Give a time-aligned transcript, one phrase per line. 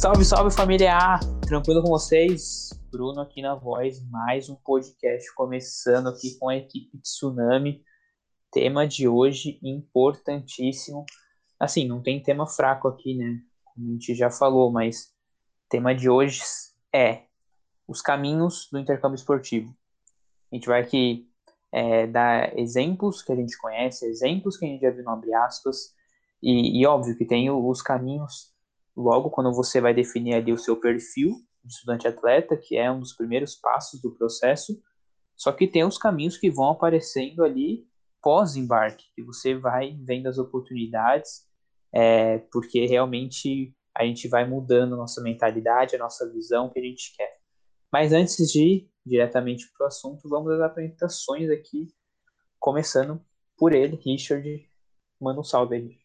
[0.00, 1.20] Salve, salve família A!
[1.46, 2.70] Tranquilo com vocês?
[2.90, 7.84] Bruno aqui na voz, mais um podcast começando aqui com a equipe Tsunami.
[8.50, 11.04] Tema de hoje importantíssimo.
[11.60, 13.42] Assim, não tem tema fraco aqui, né?
[13.62, 15.12] Como a gente já falou, mas
[15.68, 16.40] tema de hoje
[16.94, 17.24] é
[17.86, 19.76] os caminhos do intercâmbio esportivo.
[20.50, 21.28] A gente vai aqui
[21.70, 25.34] é, dar exemplos que a gente conhece, exemplos que a gente já viu no abre
[25.34, 25.94] aspas,
[26.42, 28.49] e, e óbvio que tem os caminhos
[28.96, 33.00] logo quando você vai definir ali o seu perfil de estudante atleta, que é um
[33.00, 34.80] dos primeiros passos do processo,
[35.36, 37.86] só que tem os caminhos que vão aparecendo ali
[38.22, 41.46] pós-embarque, que você vai vendo as oportunidades,
[41.92, 46.82] é, porque realmente a gente vai mudando a nossa mentalidade, a nossa visão que a
[46.82, 47.38] gente quer.
[47.92, 51.88] Mas antes de ir diretamente para o assunto, vamos às apresentações aqui,
[52.58, 53.20] começando
[53.56, 54.68] por ele, Richard.
[55.20, 55.99] Manda um salve aí.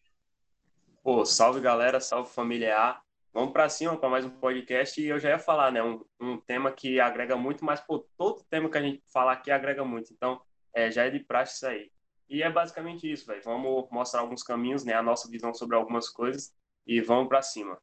[1.06, 3.00] Pô, salve galera, salve família A.
[3.32, 5.80] Vamos para cima para mais um podcast e eu já ia falar, né?
[5.80, 9.52] Um, um tema que agrega muito, mas pô, todo tema que a gente falar aqui
[9.52, 10.12] agrega muito.
[10.12, 10.40] Então,
[10.74, 11.92] é, já é de praxe isso aí.
[12.28, 13.40] E é basicamente isso, velho.
[13.44, 14.94] Vamos mostrar alguns caminhos, né?
[14.94, 16.52] A nossa visão sobre algumas coisas
[16.84, 17.78] e vamos para cima.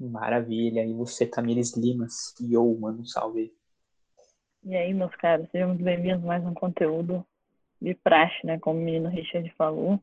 [0.00, 0.86] Maravilha.
[0.86, 3.52] E você, Tamires Lima, CEO, mano, um salve.
[4.62, 7.22] E aí, meus caros, sejam muito bem-vindos a mais um conteúdo
[7.78, 8.58] de praxe, né?
[8.58, 10.00] Como o menino Richard falou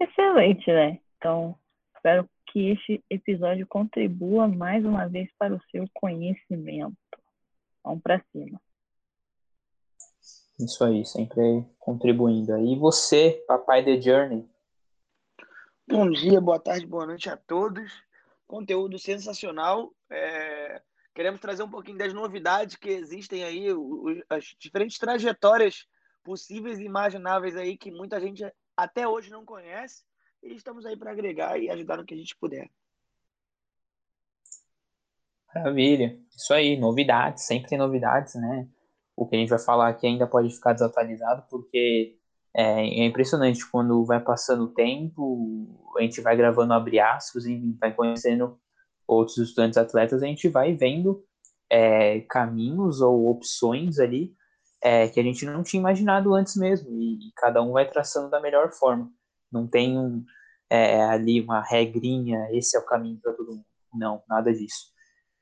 [0.00, 1.00] excelente, né?
[1.16, 1.58] Então,
[1.94, 6.96] espero que este episódio contribua mais uma vez para o seu conhecimento.
[7.84, 8.60] Vamos para cima.
[10.58, 12.58] Isso aí, sempre contribuindo.
[12.58, 14.48] E você, papai The Journey?
[15.86, 18.02] Bom dia, boa tarde, boa noite a todos.
[18.46, 19.92] Conteúdo sensacional.
[20.10, 20.82] É...
[21.14, 23.66] Queremos trazer um pouquinho das novidades que existem aí,
[24.28, 25.86] as diferentes trajetórias
[26.22, 28.44] possíveis e imagináveis aí que muita gente
[28.78, 30.04] até hoje não conhece
[30.40, 32.70] e estamos aí para agregar e ajudar no que a gente puder.
[35.52, 36.16] Maravilha.
[36.36, 38.68] Isso aí, novidades, sempre tem novidades, né?
[39.16, 42.16] O que a gente vai falar aqui ainda pode ficar desatualizado, porque
[42.54, 45.66] é, é impressionante quando vai passando o tempo,
[45.96, 48.60] a gente vai gravando abre aspas e vai conhecendo
[49.08, 51.24] outros estudantes atletas, a gente vai vendo
[51.68, 54.37] é, caminhos ou opções ali
[54.80, 58.30] é, que a gente não tinha imaginado antes mesmo, e, e cada um vai traçando
[58.30, 59.10] da melhor forma.
[59.50, 60.24] Não tem um,
[60.70, 63.64] é, ali uma regrinha, esse é o caminho para todo mundo.
[63.94, 64.92] Não, nada disso.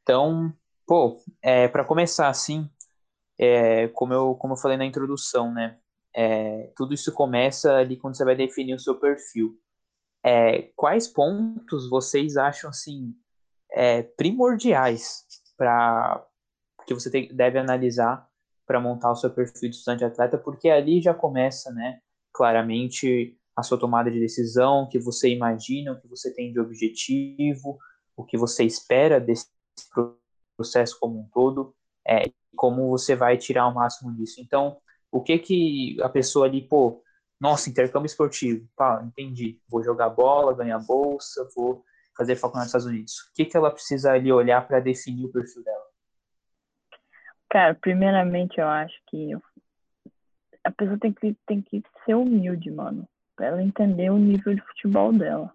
[0.02, 0.52] Então,
[0.86, 2.70] pô, é, para começar assim,
[3.38, 5.78] é, como, eu, como eu falei na introdução, né?
[6.14, 9.58] É, tudo isso começa ali quando você vai definir o seu perfil.
[10.24, 13.14] É, quais pontos vocês acham assim
[13.70, 15.24] é, primordiais
[15.56, 16.26] para
[16.86, 18.26] que você te, deve analisar
[18.66, 22.00] para montar o seu perfil de estudante atleta, porque ali já começa, né,
[22.32, 26.60] claramente a sua tomada de decisão, o que você imagina, o que você tem de
[26.60, 27.78] objetivo,
[28.16, 29.46] o que você espera desse
[30.56, 31.74] processo como um todo,
[32.06, 32.24] é,
[32.54, 34.40] como você vai tirar o máximo disso.
[34.40, 34.78] Então,
[35.10, 37.02] o que que a pessoa ali, pô,
[37.40, 41.84] nossa, intercâmbio esportivo, pá, entendi, vou jogar bola, ganhar bolsa, vou
[42.16, 43.14] fazer faculdade nos Estados Unidos.
[43.30, 45.85] O que que ela precisa ali olhar para definir o perfil dela?
[47.48, 49.32] Cara, primeiramente eu acho que
[50.64, 54.60] a pessoa tem que, tem que ser humilde, mano, pra ela entender o nível de
[54.62, 55.52] futebol dela.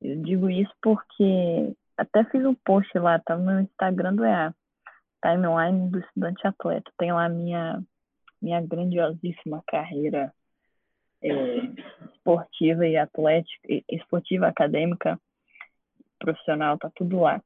[0.00, 4.54] Eu digo isso porque até fiz um post lá, tá no Instagram do EA,
[5.22, 6.90] timeline do estudante atleta.
[6.98, 7.82] Tem lá minha,
[8.42, 10.32] minha grandiosíssima carreira
[11.22, 11.32] é,
[12.12, 15.18] esportiva e atlética, esportiva, acadêmica,
[16.18, 17.42] profissional, tá tudo lá.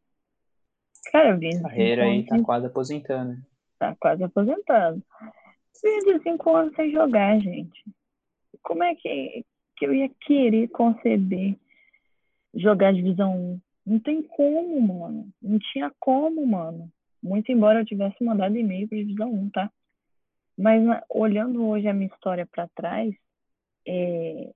[1.12, 3.38] Cara, eu vim Carreira aí tá quase aposentando.
[3.78, 5.02] Tá quase aposentando.
[5.82, 7.84] Vim de cinco anos sem jogar, gente.
[8.62, 9.44] Como é que,
[9.76, 11.56] que eu ia querer conceber
[12.54, 13.60] jogar Divisão 1?
[13.86, 15.28] Não tem como, mano.
[15.40, 16.90] Não tinha como, mano.
[17.22, 19.70] Muito embora eu tivesse mandado e-mail pra Divisão 1, tá?
[20.56, 23.14] Mas olhando hoje a minha história para trás,
[23.86, 24.50] é,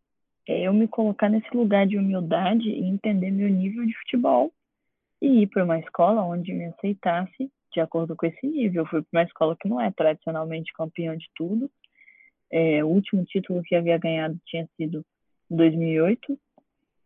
[0.48, 4.52] é eu me colocar nesse lugar de humildade e entender meu nível de futebol
[5.22, 8.82] e ir para uma escola onde me aceitasse de acordo com esse nível.
[8.82, 11.70] Eu fui para uma escola que não é tradicionalmente campeã de tudo.
[12.50, 15.06] É, o último título que havia ganhado tinha sido
[15.48, 16.36] em 2008.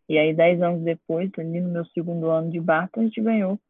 [0.09, 3.61] E aí, dez anos depois, ali no meu segundo ano de Barton, a gente ganhou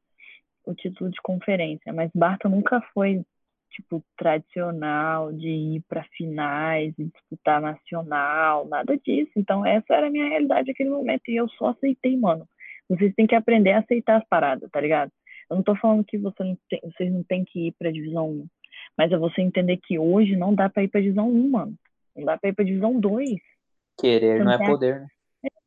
[0.65, 1.93] o título de conferência.
[1.93, 3.25] Mas Barton nunca foi,
[3.73, 9.33] tipo, tradicional de ir para finais e disputar nacional, nada disso.
[9.37, 11.23] Então, essa era a minha realidade naquele momento.
[11.29, 12.47] E eu só aceitei, mano.
[12.89, 15.11] Vocês têm que aprender a aceitar as paradas, tá ligado?
[15.51, 18.31] Eu não tô falando que você não tem, vocês não têm que ir pra divisão
[18.31, 18.47] 1.
[18.97, 21.75] Mas é você entender que hoje não dá pra ir pra divisão 1, mano.
[22.15, 23.41] Não dá pra ir pra divisão 2.
[23.99, 25.09] Querer não, não é poder, né?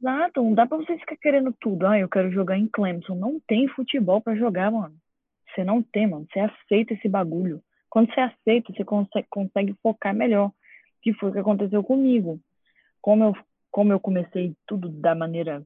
[0.01, 1.85] Exato, não dá pra você ficar querendo tudo.
[1.87, 3.15] Ah, eu quero jogar em Clemson.
[3.15, 4.95] Não tem futebol pra jogar, mano.
[5.53, 6.27] Você não tem, mano.
[6.31, 7.61] Você aceita esse bagulho.
[7.89, 10.51] Quando você aceita, você consegue, consegue focar melhor.
[11.01, 12.39] Que foi o que aconteceu comigo.
[13.01, 13.35] Como eu,
[13.71, 15.63] como eu comecei tudo da maneira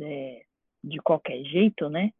[0.00, 0.42] é,
[0.82, 2.10] de qualquer jeito, né?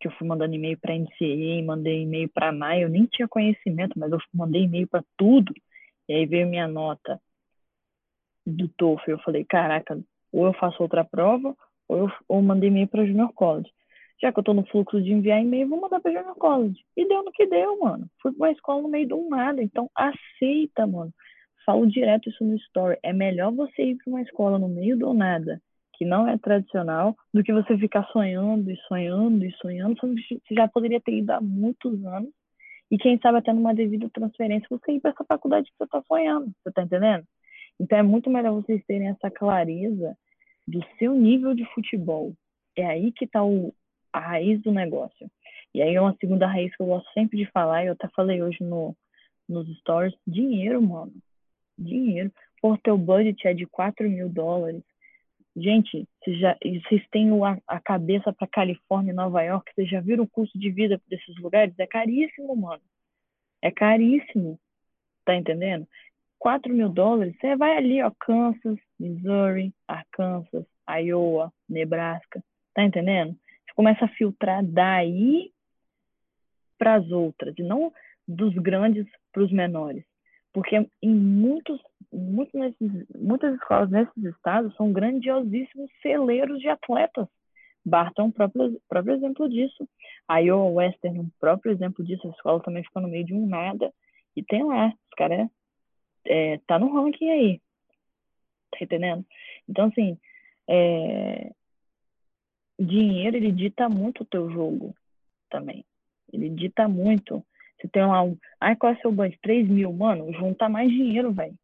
[0.00, 3.98] Que eu fui mandando e-mail para NCA, mandei e-mail para MAI, eu nem tinha conhecimento,
[3.98, 5.52] mas eu mandei e-mail para tudo.
[6.08, 7.20] E aí veio minha nota
[8.46, 9.12] do TOEFL.
[9.12, 9.98] Eu falei, caraca,
[10.32, 11.56] ou eu faço outra prova,
[11.88, 13.70] ou eu ou mandei e-mail para Junior College.
[14.20, 16.80] Já que eu tô no fluxo de enviar e-mail, vou mandar para Junior College.
[16.96, 18.08] E deu no que deu, mano.
[18.20, 19.62] Fui pra uma escola no meio do nada.
[19.62, 21.12] Então, aceita, mano.
[21.64, 22.98] Falo direto isso no story.
[23.02, 25.60] É melhor você ir para uma escola no meio do nada,
[25.96, 29.96] que não é tradicional, do que você ficar sonhando e sonhando e sonhando.
[30.00, 32.30] Você já poderia ter ido há muitos anos.
[32.90, 36.02] E quem sabe até numa devida transferência você ir para essa faculdade que você tá
[36.06, 36.52] sonhando.
[36.62, 37.24] Você tá entendendo?
[37.80, 40.16] Então é muito melhor vocês terem essa clareza
[40.66, 42.32] do seu nível de futebol.
[42.76, 43.40] É aí que está
[44.12, 45.30] a raiz do negócio.
[45.74, 48.08] E aí é uma segunda raiz que eu gosto sempre de falar, e eu até
[48.08, 48.96] falei hoje no,
[49.48, 51.12] nos stories, dinheiro, mano.
[51.76, 52.32] Dinheiro.
[52.62, 54.82] Por teu budget é de 4 mil dólares.
[55.56, 56.56] Gente, vocês, já,
[56.88, 60.58] vocês têm a, a cabeça para Califórnia e Nova York, vocês já viram o custo
[60.58, 61.74] de vida desses lugares?
[61.78, 62.82] É caríssimo, mano.
[63.62, 64.58] É caríssimo.
[65.24, 65.86] Tá entendendo?
[66.38, 73.32] 4 mil dólares, você vai ali, ó, Kansas, Missouri, Arkansas, Iowa, Nebraska, tá entendendo?
[73.32, 75.50] Você começa a filtrar daí
[76.76, 77.90] para as outras, e não
[78.28, 80.04] dos grandes para os menores.
[80.54, 81.80] Porque em muitos,
[82.12, 87.26] nesses, muitas escolas nesses estados são grandiosíssimos celeiros de atletas.
[87.84, 89.86] Barton é um próprio, próprio exemplo disso.
[90.28, 92.26] A Iowa Western é um próprio exemplo disso.
[92.28, 93.92] A escola também fica no meio de um nada.
[94.36, 95.48] E tem lá, os caras
[96.24, 97.60] é, tá no ranking aí.
[98.70, 99.26] Tá entendendo?
[99.68, 100.16] Então, assim,
[100.68, 101.50] é,
[102.78, 104.94] dinheiro, ele dita muito o teu jogo
[105.50, 105.84] também.
[106.32, 107.44] Ele dita muito.
[107.84, 108.36] Você tem lá um.
[108.58, 109.38] Ai, qual é o seu budget?
[109.42, 111.54] 3 mil, mano, junta mais dinheiro, velho.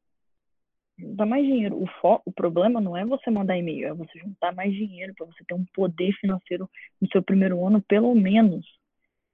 [0.98, 1.82] Junta mais dinheiro.
[1.82, 2.20] O, fo...
[2.26, 5.54] o problema não é você mandar e-mail, é você juntar mais dinheiro para você ter
[5.54, 6.68] um poder financeiro
[7.00, 8.66] no seu primeiro ano, pelo menos.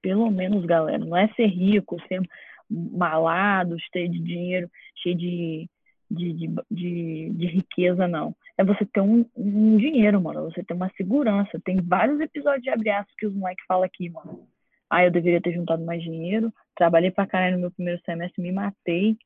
[0.01, 1.05] Pelo menos, galera.
[1.05, 2.23] Não é ser rico, ser
[2.71, 4.71] malado, cheio de dinheiro,
[5.03, 5.69] cheio de,
[6.09, 8.33] de, de, de, de riqueza, não.
[8.57, 10.45] É você ter um, um, dinheiro, mano.
[10.45, 11.61] Você ter uma segurança.
[11.65, 14.47] Tem vários episódios de abre que os moleques falam aqui, mano.
[14.89, 16.53] Ah, eu deveria ter juntado mais dinheiro.
[16.75, 19.17] Trabalhei pra caralho no meu primeiro semestre, me matei.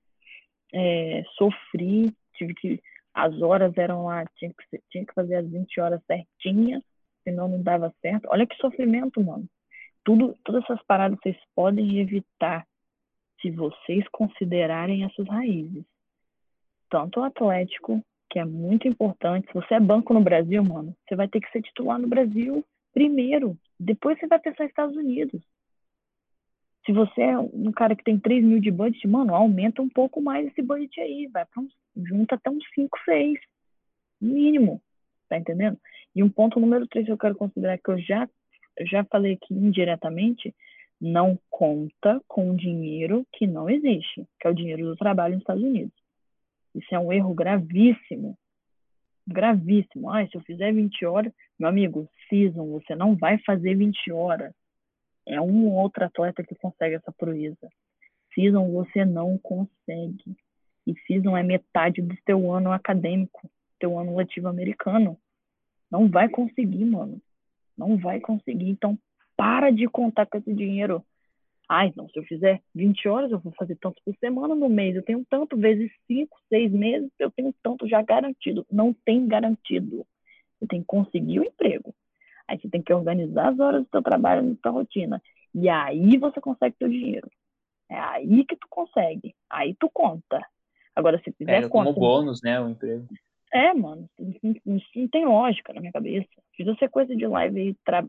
[0.73, 2.15] É, sofri.
[2.35, 2.83] Tive que.
[3.12, 6.81] As horas eram lá, tinha que, tinha que fazer as 20 horas certinhas,
[7.25, 8.29] senão não dava certo.
[8.31, 9.49] Olha que sofrimento, mano.
[10.05, 12.65] Tudo, todas essas paradas vocês podem evitar
[13.43, 15.85] se vocês considerarem essas raízes.
[16.89, 19.49] Tanto o Atlético, que é muito importante.
[19.49, 22.65] Se você é banco no Brasil, mano, você vai ter que ser titular no Brasil
[22.92, 23.56] primeiro.
[23.78, 25.42] Depois você vai pensar nos Estados Unidos.
[26.84, 30.20] Se você é um cara que tem 3 mil de budget, mano, aumenta um pouco
[30.20, 31.28] mais esse budget aí.
[31.28, 31.62] Vai para
[31.96, 33.38] junta até uns 5, 6.
[34.20, 34.82] Mínimo.
[35.28, 35.78] Tá entendendo?
[36.14, 38.28] E um ponto número 3 que eu quero considerar, que eu já,
[38.76, 40.54] eu já falei aqui indiretamente,
[41.00, 45.62] não conta com dinheiro que não existe, que é o dinheiro do trabalho nos Estados
[45.62, 45.94] Unidos.
[46.75, 48.37] Isso é um erro gravíssimo.
[49.26, 50.11] Gravíssimo.
[50.11, 54.55] Ah, se eu fizer 20 horas, meu amigo, season, você não vai fazer 20 horas.
[55.26, 57.69] É um ou outro atleta que consegue essa proeza.
[58.35, 60.37] Season você não consegue.
[60.87, 65.19] E season é metade do teu ano acadêmico, teu ano letivo americano.
[65.90, 67.21] Não vai conseguir, mano.
[67.76, 68.71] Não vai conseguir.
[68.71, 68.99] Então,
[69.37, 71.05] para de contar com esse dinheiro.
[71.69, 74.97] Ai, não, se eu fizer 20 horas, eu vou fazer tanto por semana no mês.
[74.97, 78.67] Eu tenho tanto vezes 5, 6 meses, eu tenho tanto já garantido.
[78.73, 80.07] Não tem garantido.
[80.61, 81.95] Você tem que conseguir o emprego.
[82.47, 85.23] Aí você tem que organizar as horas do seu trabalho na sua rotina.
[85.55, 87.31] E aí você consegue seu dinheiro.
[87.88, 89.35] É aí que tu consegue.
[89.49, 90.45] Aí tu conta.
[90.95, 91.93] Agora, se fizer é, conta.
[91.93, 92.61] Como bônus, né?
[92.61, 93.07] O emprego.
[93.52, 96.29] É, mano, isso não tem lógica na minha cabeça.
[96.55, 98.05] Fiz a sequência de live tra...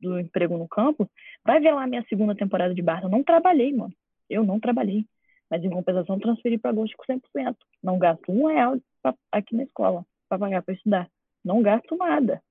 [0.00, 1.08] do emprego no campo.
[1.44, 3.06] Vai ver lá minha segunda temporada de Barça.
[3.06, 3.94] Eu não trabalhei, mano.
[4.28, 5.06] Eu não trabalhei.
[5.48, 7.56] Mas em compensação, transferi para agosto com 100%.
[7.82, 9.14] Não gasto um real pra...
[9.30, 11.08] aqui na escola para pagar para estudar.
[11.44, 12.42] Não gasto nada.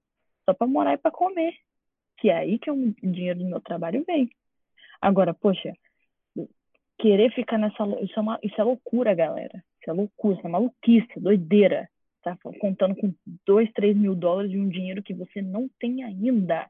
[0.45, 1.53] Só para morar e para comer.
[2.17, 4.29] Que é aí que o dinheiro do meu trabalho vem.
[5.01, 5.73] Agora, poxa,
[6.99, 7.83] querer ficar nessa.
[8.01, 8.39] Isso é, uma...
[8.43, 9.63] isso é loucura, galera.
[9.79, 11.89] Isso é loucura, isso é maluquice, doideira
[12.21, 13.13] tá contando com
[13.45, 16.69] 2, 3 mil dólares de um dinheiro que você não tem ainda.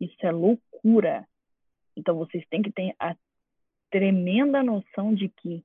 [0.00, 1.26] Isso é loucura.
[1.96, 3.14] Então vocês têm que ter a
[3.90, 5.64] tremenda noção de que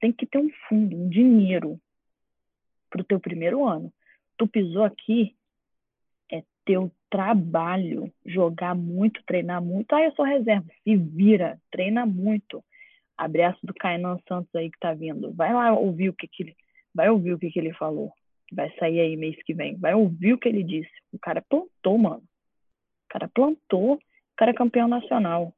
[0.00, 1.80] tem que ter um fundo, um dinheiro
[2.88, 3.92] para o teu primeiro ano.
[4.40, 5.36] Tu pisou aqui,
[6.70, 9.92] teu trabalho jogar muito, treinar muito.
[9.92, 10.66] Ah, eu sou reserva.
[10.84, 12.62] Se vira, treina muito.
[13.18, 15.32] Abraço do Kainan Santos aí que tá vindo.
[15.34, 16.56] Vai lá ouvir o que, que ele.
[16.94, 18.12] Vai ouvir o que, que ele falou.
[18.52, 19.76] Vai sair aí mês que vem.
[19.78, 20.90] Vai ouvir o que ele disse.
[21.12, 22.22] O cara plantou, mano.
[22.22, 23.94] O cara plantou.
[23.94, 24.00] O
[24.36, 25.52] cara é campeão nacional.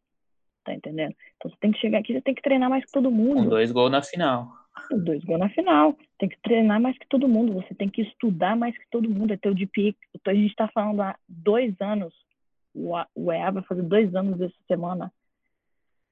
[0.64, 1.14] Tá entendendo?
[1.36, 3.42] Então você tem que chegar aqui, você tem que treinar mais que todo mundo.
[3.42, 4.61] Com dois gols na final.
[4.90, 5.96] Dois gols na final.
[6.18, 7.54] Tem que treinar mais que todo mundo.
[7.54, 9.32] Você tem que estudar mais que todo mundo.
[9.32, 9.96] É teu DP.
[10.26, 12.14] A gente tá falando há dois anos.
[12.74, 15.12] O EA vai fazer dois anos essa semana.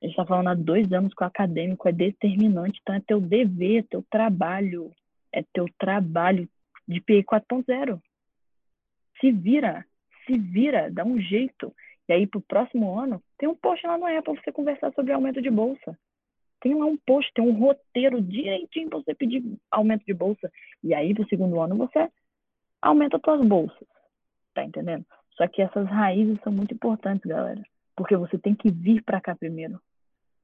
[0.02, 2.78] A gente tá falando há dois anos que o acadêmico é determinante.
[2.82, 4.92] Então é teu dever, é teu trabalho.
[5.32, 6.48] É teu trabalho
[6.86, 8.00] de PI 4.0.
[9.20, 9.86] Se vira.
[10.26, 10.90] Se vira.
[10.90, 11.74] Dá um jeito.
[12.08, 15.12] E aí, pro próximo ano, tem um post lá no EA para você conversar sobre
[15.12, 15.96] aumento de bolsa.
[16.60, 20.50] Tem lá um post, tem um roteiro direitinho para você pedir aumento de bolsa.
[20.82, 22.10] E aí, pro segundo ano, você
[22.82, 23.88] aumenta as suas bolsas.
[24.54, 25.04] Tá entendendo?
[25.36, 27.62] Só que essas raízes são muito importantes, galera.
[27.96, 29.80] Porque você tem que vir para cá primeiro.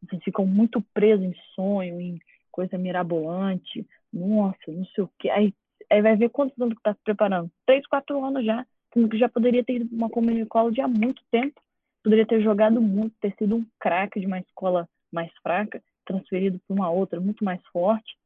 [0.02, 2.18] Vocês ficam muito presos em sonho, em
[2.50, 3.86] coisa mirabolante.
[4.10, 5.28] Nossa, não sei o quê.
[5.28, 5.52] Aí,
[5.90, 7.50] aí vai ver quantos anos que tá se preparando.
[7.66, 8.66] Três, quatro anos já.
[8.94, 11.60] Sendo que já poderia ter ido uma community college há muito tempo.
[12.02, 16.74] Poderia ter jogado muito, ter sido um craque de uma escola mais fraca transferido para
[16.74, 18.16] uma outra muito mais forte.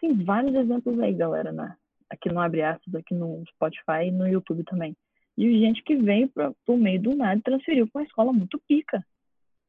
[0.00, 1.76] Tem vários exemplos aí, galera, né?
[2.10, 4.96] aqui no Abre Aspas, aqui no Spotify e no YouTube também.
[5.36, 8.60] De gente que vem para o meio do nada e transferiu para uma escola muito
[8.66, 9.04] pica.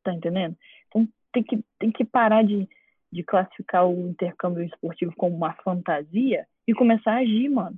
[0.04, 0.56] Tá entendendo?
[0.88, 2.68] Então tem que, tem que parar de,
[3.12, 7.78] de classificar o intercâmbio esportivo como uma fantasia e começar a agir, mano.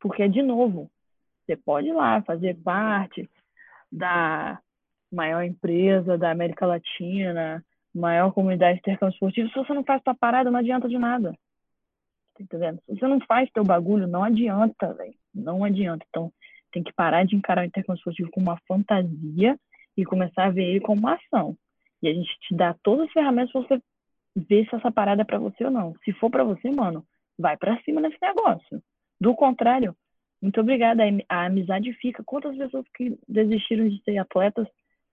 [0.00, 0.90] Porque, de novo,
[1.44, 3.28] você pode ir lá fazer parte
[3.90, 4.60] da
[5.12, 7.64] maior empresa da América Latina,
[7.96, 11.32] maior comunidade de intercâmbio esportivo, se você não faz tua parada, não adianta de nada.
[12.34, 12.80] Tá entendendo?
[12.86, 15.14] Se você não faz teu bagulho, não adianta, velho.
[15.34, 16.04] Não adianta.
[16.08, 16.32] Então,
[16.72, 19.58] tem que parar de encarar o intercâmbio esportivo como uma fantasia
[19.96, 21.56] e começar a ver ele como uma ação.
[22.02, 23.82] E a gente te dá todas as ferramentas pra você
[24.36, 25.94] ver se essa parada é pra você ou não.
[26.04, 27.04] Se for pra você, mano,
[27.38, 28.82] vai pra cima nesse negócio.
[29.18, 29.96] Do contrário,
[30.42, 31.02] muito obrigada.
[31.28, 32.22] A amizade fica.
[32.22, 34.68] Quantas pessoas que desistiram de ser atletas,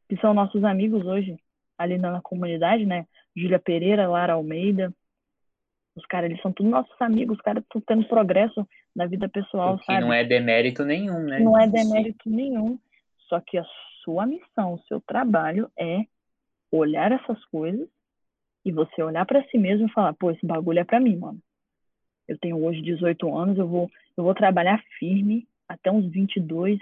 [0.10, 1.38] que são nossos amigos hoje,
[1.78, 3.06] ali na comunidade, né?
[3.36, 4.94] Júlia Pereira, Lara Almeida.
[5.96, 9.78] Os caras, eles são todos nossos amigos, os caras estão tendo progresso na vida pessoal,
[9.78, 10.02] que sabe?
[10.02, 11.40] não é demérito nenhum, né?
[11.40, 12.80] Não é demérito nenhum.
[13.28, 13.66] Só que a
[14.04, 16.06] sua missão, o seu trabalho é
[16.72, 17.88] olhar essas coisas
[18.66, 21.40] e você olhar para si mesmo e falar, pô, esse bagulho é para mim, mano.
[22.28, 26.80] Eu tenho hoje 18 anos, eu vou, eu vou trabalhar firme até uns 22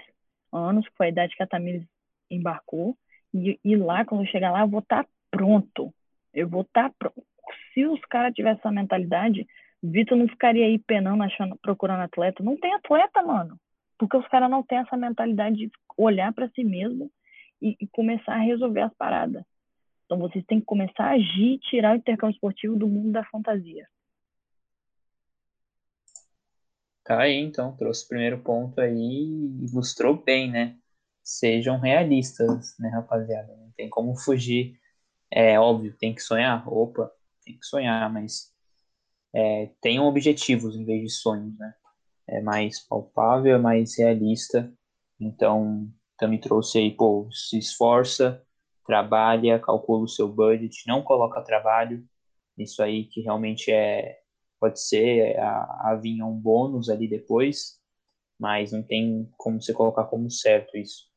[0.52, 1.84] anos, que foi a idade que a Tamires
[2.30, 2.96] embarcou.
[3.32, 5.92] E, e lá, quando eu chegar lá, eu vou estar tá pronto.
[6.32, 7.26] Eu vou estar tá pronto.
[7.72, 9.46] Se os caras tivessem essa mentalidade,
[9.82, 12.42] Vitor não ficaria aí penando, achando, procurando atleta.
[12.42, 13.58] Não tem atleta, mano.
[13.98, 17.10] Porque os caras não têm essa mentalidade de olhar para si mesmo
[17.60, 19.44] e, e, começar a resolver as paradas.
[20.04, 23.24] Então vocês têm que começar a agir e tirar o intercâmbio esportivo do mundo da
[23.24, 23.86] fantasia.
[27.04, 30.76] Tá aí, então, trouxe o primeiro ponto aí e ilustrou bem, né?
[31.22, 33.56] Sejam realistas, né, rapaziada?
[33.56, 34.78] Não tem como fugir.
[35.30, 36.66] É óbvio, tem que sonhar.
[36.68, 37.10] Opa,
[37.44, 38.52] tem que sonhar, mas
[39.34, 41.74] é, tenham objetivos em vez de sonhos, né?
[42.28, 44.72] É mais palpável, é mais realista.
[45.20, 45.88] Então,
[46.18, 48.42] também trouxe aí, pô, se esforça,
[48.86, 52.04] trabalha, calcula o seu budget, não coloca trabalho.
[52.58, 54.20] Isso aí que realmente é
[54.60, 57.80] pode ser a, a vir um bônus ali depois,
[58.38, 61.11] mas não tem como você colocar como certo isso.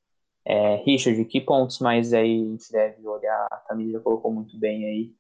[0.47, 3.47] É, Richard, que pontos mais aí a gente deve olhar?
[3.49, 5.15] A Camila colocou muito bem aí.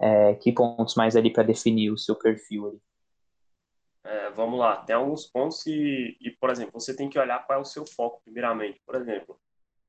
[0.00, 2.80] É, que pontos mais ali para definir o seu perfil ali?
[4.04, 7.58] É, vamos lá, tem alguns pontos e, e, por exemplo, você tem que olhar qual
[7.58, 8.80] é o seu foco, primeiramente.
[8.86, 9.38] Por exemplo,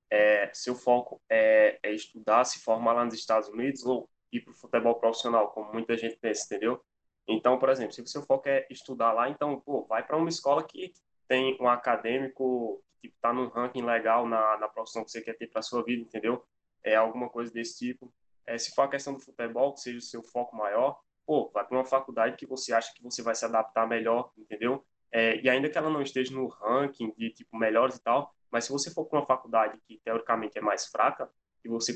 [0.10, 4.51] é, seu foco é, é, estudar, se formar lá nos Estados Unidos ou ir para
[4.51, 6.84] o futebol profissional, como muita gente pensa, entendeu?
[7.27, 10.29] Então, por exemplo, se o seu foco é estudar lá, então, pô, vai para uma
[10.29, 10.91] escola que
[11.27, 15.48] tem um acadêmico tipo, tá num ranking legal na, na profissão que você quer ter
[15.48, 16.44] para sua vida, entendeu?
[16.84, 18.13] É alguma coisa desse tipo.
[18.46, 21.65] É, se for a questão do futebol, que seja o seu foco maior, pô, vai
[21.65, 24.84] para uma faculdade que você acha que você vai se adaptar melhor, entendeu?
[25.12, 28.65] É, e ainda que ela não esteja no ranking de tipo melhores e tal, mas
[28.65, 31.29] se você for para uma faculdade que teoricamente é mais fraca
[31.63, 31.94] e você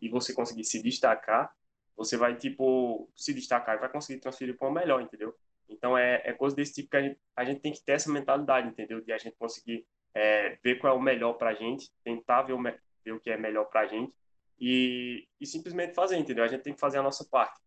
[0.00, 1.52] e você conseguir se destacar,
[1.96, 5.34] você vai tipo se destacar e vai conseguir transferir para uma melhor, entendeu?
[5.68, 8.10] Então é, é coisa desse tipo que a gente, a gente tem que ter essa
[8.10, 9.00] mentalidade, entendeu?
[9.00, 12.52] De a gente conseguir é, ver qual é o melhor para a gente, tentar ver
[12.52, 14.12] o, ver o que é melhor para a gente
[14.58, 16.44] e, e simplesmente fazer, entendeu?
[16.44, 17.60] A gente tem que fazer a nossa parte.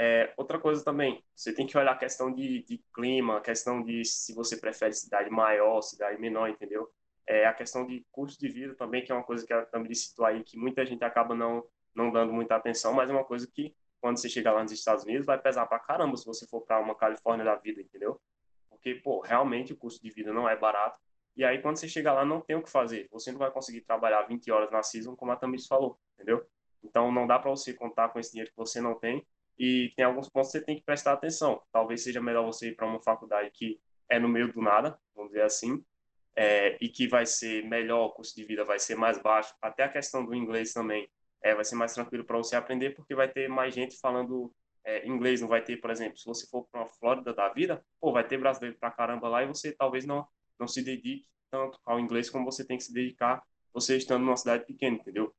[0.00, 3.82] É, outra coisa também, você tem que olhar a questão de, de clima, a questão
[3.82, 6.88] de se você prefere cidade maior, cidade menor, entendeu?
[7.26, 9.92] É a questão de custo de vida também, que é uma coisa que a também
[9.94, 11.64] citou aí, que muita gente acaba não,
[11.94, 15.02] não dando muita atenção, mas é uma coisa que, quando você chegar lá nos Estados
[15.02, 18.20] Unidos, vai pesar pra caramba se você for para uma Califórnia da vida, entendeu?
[18.70, 21.00] Porque, pô, realmente o custo de vida não é barato.
[21.38, 23.08] E aí, quando você chegar lá, não tem o que fazer.
[23.12, 26.44] Você não vai conseguir trabalhar 20 horas na season, como a Tamis falou, entendeu?
[26.82, 29.24] Então, não dá para você contar com esse dinheiro que você não tem.
[29.56, 31.62] E tem alguns pontos que você tem que prestar atenção.
[31.70, 35.30] Talvez seja melhor você ir para uma faculdade que é no meio do nada, vamos
[35.30, 35.84] dizer assim,
[36.34, 39.54] é, e que vai ser melhor, o custo de vida vai ser mais baixo.
[39.62, 41.08] Até a questão do inglês também
[41.40, 44.52] é, vai ser mais tranquilo para você aprender, porque vai ter mais gente falando
[44.84, 45.40] é, inglês.
[45.40, 48.26] Não vai ter, por exemplo, se você for para uma Flórida da vida, pô, vai
[48.26, 50.26] ter brasileiro para caramba lá e você talvez não,
[50.58, 54.36] não se dedique tanto ao inglês como você tem que se dedicar você estando numa
[54.36, 55.34] cidade pequena, entendeu?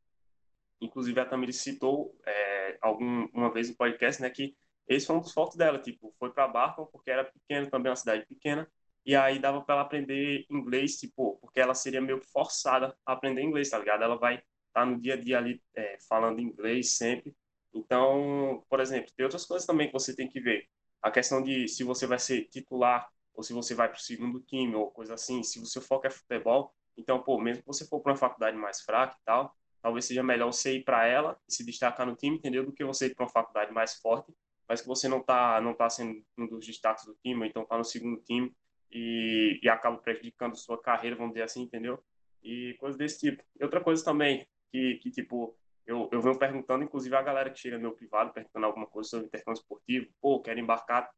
[0.81, 4.55] Inclusive, a Tamiri citou é, algum, uma vez no podcast, né, que
[4.87, 7.95] esse foi um dos fotos dela, tipo, foi para Barton porque era pequena, também uma
[7.95, 8.67] cidade pequena,
[9.05, 13.41] e aí dava para ela aprender inglês, tipo, porque ela seria meio forçada a aprender
[13.41, 14.03] inglês, tá ligado?
[14.03, 17.35] Ela vai estar tá no dia a dia ali é, falando inglês sempre.
[17.73, 20.67] Então, por exemplo, tem outras coisas também que você tem que ver.
[21.01, 23.09] A questão de se você vai ser titular
[23.39, 26.05] ou se você vai para o segundo time ou coisa assim, se o seu foco
[26.05, 29.55] é futebol, então, pô, mesmo que você for para uma faculdade mais fraca e tal,
[29.81, 32.65] talvez seja melhor você ir para ela e se destacar no time, entendeu?
[32.65, 34.33] Do que você ir para uma faculdade mais forte,
[34.67, 37.65] mas que você não tá não tá sendo um dos destaques do time, ou então
[37.65, 38.53] tá no segundo time
[38.91, 41.97] e, e acaba prejudicando sua carreira, vamos dizer assim, entendeu?
[42.43, 43.41] E coisas desse tipo.
[43.57, 45.55] E outra coisa também, que, que tipo,
[45.87, 49.07] eu, eu venho perguntando, inclusive a galera que chega no meu privado, perguntando alguma coisa
[49.07, 51.09] sobre intercâmbio esportivo, pô, quero embarcar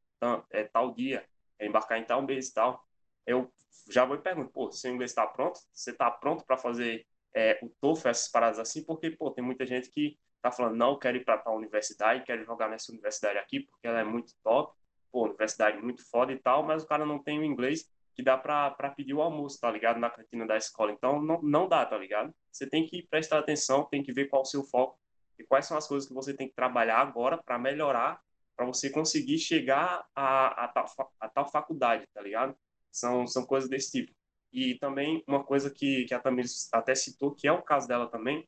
[0.51, 1.25] é, tal dia,
[1.65, 2.85] embarcar em tal mês e tal.
[3.25, 3.51] Eu
[3.89, 5.59] já vou e pergunto, pô, seu inglês está pronto?
[5.73, 8.83] Você está pronto para fazer é, o TOEFL, essas paradas assim?
[8.83, 12.43] Porque, pô, tem muita gente que tá falando, não, quero ir para tal universidade, quero
[12.43, 14.75] jogar nessa universidade aqui porque ela é muito top,
[15.11, 18.37] pô, universidade muito foda e tal, mas o cara não tem o inglês que dá
[18.37, 19.99] para pedir o almoço, tá ligado?
[19.99, 20.91] Na cantina da escola.
[20.91, 22.33] Então, não, não dá, tá ligado?
[22.51, 24.99] Você tem que prestar atenção, tem que ver qual é o seu foco
[25.39, 28.21] e quais são as coisas que você tem que trabalhar agora para melhorar,
[28.55, 30.85] para você conseguir chegar a, a, tal,
[31.19, 32.55] a tal faculdade, tá ligado?
[32.91, 34.13] São, são coisas desse tipo.
[34.51, 38.07] E também uma coisa que, que a Tamires até citou, que é o caso dela
[38.07, 38.47] também,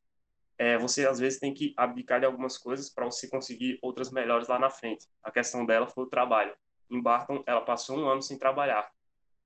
[0.58, 4.48] é, você às vezes tem que abdicar de algumas coisas para você conseguir outras melhores
[4.48, 5.08] lá na frente.
[5.24, 6.56] A questão dela foi o trabalho.
[6.90, 8.90] Em Barton, ela passou um ano sem trabalhar.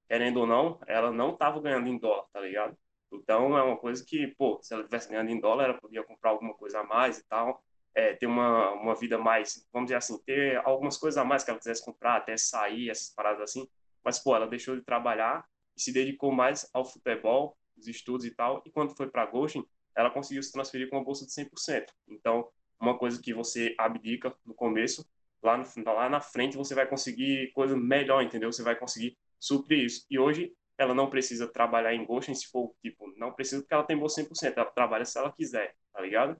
[0.07, 2.77] Querendo ou não, ela não estava ganhando em dólar, tá ligado?
[3.11, 6.31] Então é uma coisa que, pô, se ela estivesse ganhando em dólar, ela podia comprar
[6.31, 7.63] alguma coisa a mais e tal,
[7.97, 11.49] é, ter uma, uma vida mais, vamos dizer assim, ter algumas coisas a mais que
[11.49, 13.67] ela quisesse comprar, até sair, essas paradas assim.
[14.05, 15.43] Mas, pô, ela deixou de trabalhar
[15.75, 18.61] e se dedicou mais ao futebol, os estudos e tal.
[18.67, 21.87] E quando foi para Goshen, ela conseguiu se transferir com uma bolsa de 100%.
[22.07, 22.47] Então,
[22.79, 25.03] uma coisa que você abdica no começo,
[25.41, 28.51] lá, no, lá na frente você vai conseguir coisa melhor, entendeu?
[28.51, 30.05] Você vai conseguir suprir isso.
[30.07, 33.83] E hoje ela não precisa trabalhar em Goshen se for, tipo, não precisa porque ela
[33.83, 36.39] tem bolsa 100%, ela trabalha se ela quiser, tá ligado?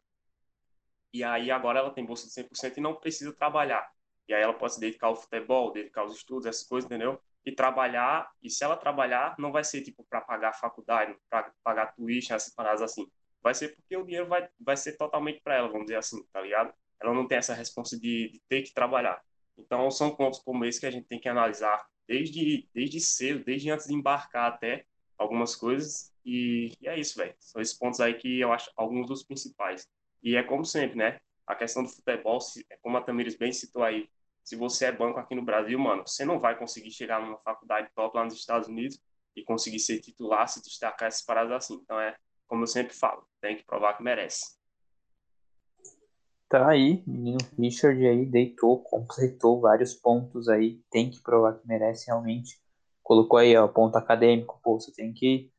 [1.14, 3.90] E aí agora ela tem bolsa de 100% e não precisa trabalhar.
[4.28, 7.20] E aí ela pode se dedicar ao futebol, dedicar aos estudos, essas coisas, entendeu?
[7.46, 11.94] E trabalhar, e se ela trabalhar, não vai ser tipo para pagar faculdade, para pagar
[11.94, 13.10] tuition, essas paradas assim
[13.48, 16.42] vai ser porque o dinheiro vai, vai ser totalmente para ela, vamos dizer assim, tá
[16.42, 16.74] ligado?
[17.02, 19.22] Ela não tem essa resposta de, de, ter que trabalhar.
[19.58, 23.70] Então, são pontos como esse que a gente tem que analisar desde, desde cedo, desde
[23.72, 24.86] antes de embarcar até
[25.18, 26.12] algumas coisas.
[26.26, 27.36] E, e é isso, velho.
[27.40, 29.88] São esses pontos aí que eu acho alguns dos principais.
[30.24, 31.18] E é como sempre, né?
[31.46, 34.10] A questão do futebol, é como a Tamires bem citou aí,
[34.48, 37.90] se você é banco aqui no Brasil, mano, você não vai conseguir chegar numa faculdade
[37.94, 38.98] top lá nos Estados Unidos
[39.36, 41.76] e conseguir ser titular, se destacar essas paradas assim.
[41.84, 42.16] Então é,
[42.48, 44.58] como eu sempre falo, tem que provar que merece.
[46.48, 52.08] Tá aí, menino Richard aí deitou, completou vários pontos aí, tem que provar que merece
[52.08, 52.58] realmente.
[53.04, 55.52] Colocou aí, ó, ponto acadêmico, pô, você tem que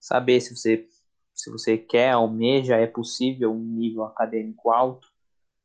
[0.00, 0.88] saber se você
[1.42, 5.08] se você quer, almeja, é possível um nível acadêmico alto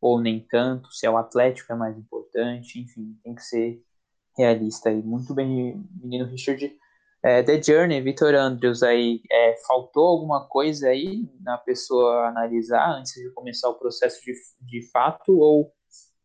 [0.02, 3.84] ou nem tanto, se é o atlético é mais importante, enfim, tem que ser
[4.38, 5.02] realista aí.
[5.02, 6.76] Muito bem, menino Richard.
[7.24, 13.13] É, The Journey, Vitor Andrews aí, é, faltou alguma coisa aí na pessoa analisar antes
[13.13, 15.38] de começar o processo de, de fato?
[15.38, 15.72] Ou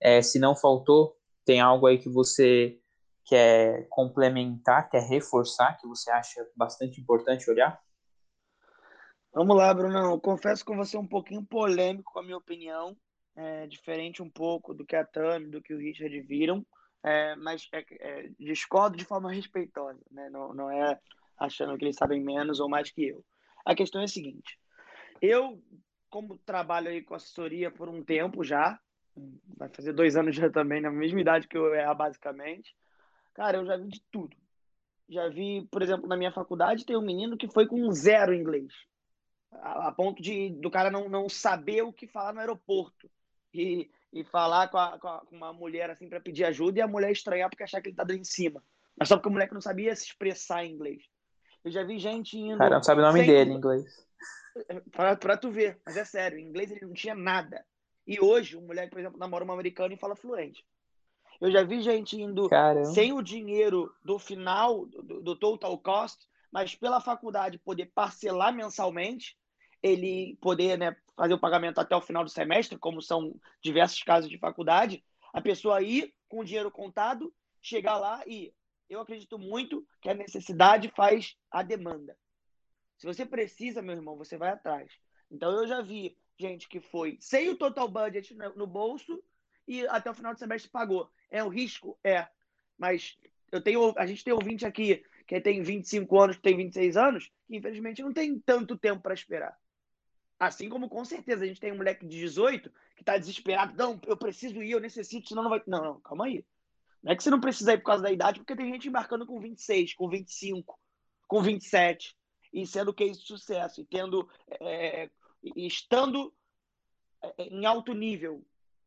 [0.01, 2.79] é, se não faltou, tem algo aí que você
[3.25, 7.81] quer complementar, quer reforçar, que você acha bastante importante olhar?
[9.33, 9.99] Vamos lá, Bruno.
[9.99, 12.97] Eu confesso que você um pouquinho polêmico com a minha opinião,
[13.35, 16.65] é, diferente um pouco do que a Tami, do que o Richard viram
[17.03, 20.31] é, mas é, é, discordo de forma respeitosa, né?
[20.31, 20.99] não, não é
[21.37, 23.25] achando que eles sabem menos ou mais que eu.
[23.65, 24.59] A questão é a seguinte:
[25.21, 25.61] eu,
[26.09, 28.79] como trabalho aí com assessoria por um tempo já,
[29.57, 32.75] vai fazer dois anos já também, na mesma idade que eu era, basicamente,
[33.35, 34.37] cara, eu já vi de tudo.
[35.09, 38.73] Já vi, por exemplo, na minha faculdade, tem um menino que foi com zero inglês.
[39.53, 43.11] A, a ponto de do cara não, não saber o que falar no aeroporto.
[43.55, 46.83] E, e falar com, a, com, a, com uma mulher assim para pedir ajuda e
[46.83, 48.63] a mulher estranhar porque achar que ele tá dando em cima.
[48.97, 51.03] Mas só porque o moleque não sabia se expressar em inglês.
[51.65, 52.59] Eu já vi gente indo.
[52.59, 53.29] Cara, não sabe o nome sem...
[53.29, 53.85] dele em inglês.
[54.93, 57.65] Pra, pra tu ver, mas é sério, em inglês ele não tinha nada.
[58.07, 60.63] E hoje, um moleque, por exemplo, namora uma americana e fala fluente.
[61.41, 62.85] Eu já vi gente indo Caramba.
[62.87, 69.37] sem o dinheiro do final, do, do, total cost, mas pela faculdade poder parcelar mensalmente,
[69.83, 74.31] ele poder né, fazer o pagamento até o final do semestre, como são diversos casos
[74.31, 78.53] de faculdade, a pessoa ir com o dinheiro contado, chegar lá e
[78.89, 82.17] eu acredito muito que a necessidade faz a demanda.
[82.99, 84.93] Se você precisa, meu irmão, você vai atrás.
[85.31, 89.23] Então eu já vi gente que foi sem o total budget no bolso
[89.67, 91.11] e até o final do semestre pagou.
[91.31, 91.99] É um risco?
[92.05, 92.29] É.
[92.79, 93.17] Mas
[93.51, 97.31] eu tenho, a gente tem ouvinte aqui que tem 25 anos, que tem 26 anos,
[97.47, 99.57] que infelizmente não tem tanto tempo para esperar.
[100.43, 104.01] Assim como com certeza a gente tem um moleque de 18 que está desesperado, não,
[104.05, 105.63] eu preciso ir, eu necessito, senão não vai.
[105.69, 106.45] Não, não, calma aí.
[107.01, 109.25] Não é que você não precisa ir por causa da idade, porque tem gente embarcando
[109.25, 110.77] com 26, com 25,
[111.29, 112.17] com 27,
[112.53, 114.29] e sendo case de sucesso, e tendo.
[114.61, 115.09] É,
[115.45, 116.35] e estando
[117.23, 118.45] é, em alto nível.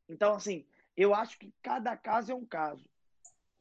[0.10, 2.86] Então, assim, eu acho que cada caso é um caso.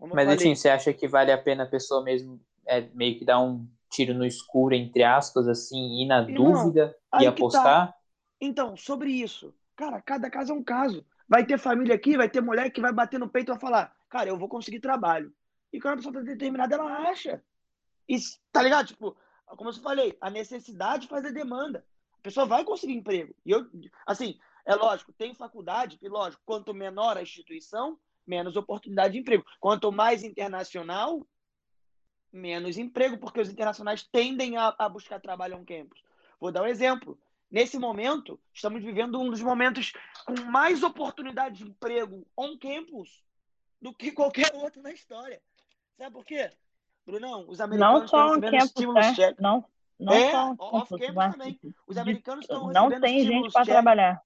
[0.01, 3.25] Como Mas, assim, você acha que vale a pena a pessoa mesmo é, meio que
[3.25, 7.31] dar um tiro no escuro, entre aspas, assim, ir na e dúvida não, e tá.
[7.31, 7.89] apostar?
[7.89, 7.95] Tá.
[8.41, 11.05] Então, sobre isso, cara, cada caso é um caso.
[11.29, 13.95] Vai ter família aqui, vai ter mulher que vai bater no peito e vai falar:
[14.09, 15.33] cara, eu vou conseguir trabalho.
[15.73, 17.43] E quando a pessoa está determinada, ela acha.
[18.09, 18.17] E,
[18.53, 18.89] tá ligado?
[18.89, 21.85] Tipo, como eu falei, a necessidade faz a demanda.
[22.19, 23.35] A pessoa vai conseguir emprego.
[23.45, 23.67] E eu,
[24.07, 29.45] assim, é lógico, tem faculdade que, lógico, quanto menor a instituição, menos oportunidade de emprego.
[29.61, 31.27] Quanto mais internacional,
[32.35, 36.03] menos emprego, porque os internacionais tendem a, a buscar trabalho on campus.
[36.41, 37.19] Vou dar um exemplo.
[37.51, 39.93] Nesse momento, estamos vivendo um dos momentos
[40.27, 43.23] com mais oportunidade de emprego on campus
[43.81, 45.41] do que qualquer outro na história.
[45.97, 46.51] Sabe por quê?
[47.07, 49.15] Brunão, os americanos não estão recebendo campus, estímulos né?
[49.15, 49.41] check.
[49.41, 49.65] Não,
[50.01, 51.61] não é, só off-campus também.
[51.87, 54.23] Os americanos estão recebendo Não tem gente para trabalhar.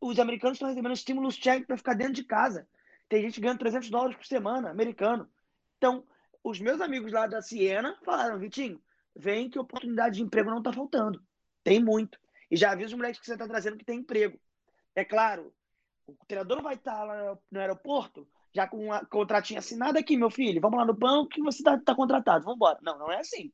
[0.00, 2.66] Os americanos estão recebendo estímulos check para ficar dentro de casa.
[3.08, 5.28] Tem gente ganhando 300 dólares por semana, americano.
[5.76, 6.04] Então,
[6.42, 8.80] os meus amigos lá da Siena falaram, Vitinho,
[9.14, 11.22] vem que oportunidade de emprego não está faltando.
[11.62, 12.18] Tem muito.
[12.50, 14.40] E já avisa os moleques que você está trazendo que tem emprego.
[14.94, 15.52] É claro,
[16.06, 20.60] o treinador vai estar lá no aeroporto já com uma contratinha assinada aqui, meu filho,
[20.60, 22.78] vamos lá no banco que você está tá contratado, vamos embora.
[22.82, 23.52] Não, não é assim.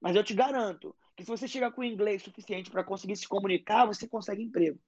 [0.00, 3.86] Mas eu te garanto que se você chegar com inglês suficiente para conseguir se comunicar,
[3.86, 4.78] você consegue emprego.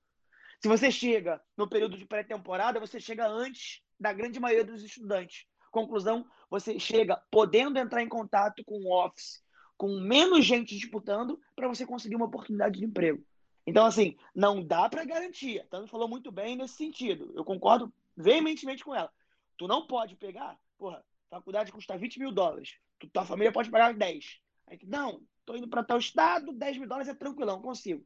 [0.61, 5.45] Se você chega no período de pré-temporada, você chega antes da grande maioria dos estudantes.
[5.73, 9.43] Conclusão, você chega podendo entrar em contato com o office,
[9.77, 13.25] com menos gente disputando, para você conseguir uma oportunidade de emprego.
[13.67, 15.67] Então, assim, não dá para garantir.
[15.71, 17.33] Tanto falou muito bem nesse sentido.
[17.35, 19.11] Eu concordo veementemente com ela.
[19.57, 22.77] Tu não pode pegar, porra, faculdade custa 20 mil dólares.
[22.99, 24.41] Tu, tua família pode pagar 10.
[24.67, 28.05] Aí, não, tô indo para tal estado, 10 mil dólares é tranquilão, consigo.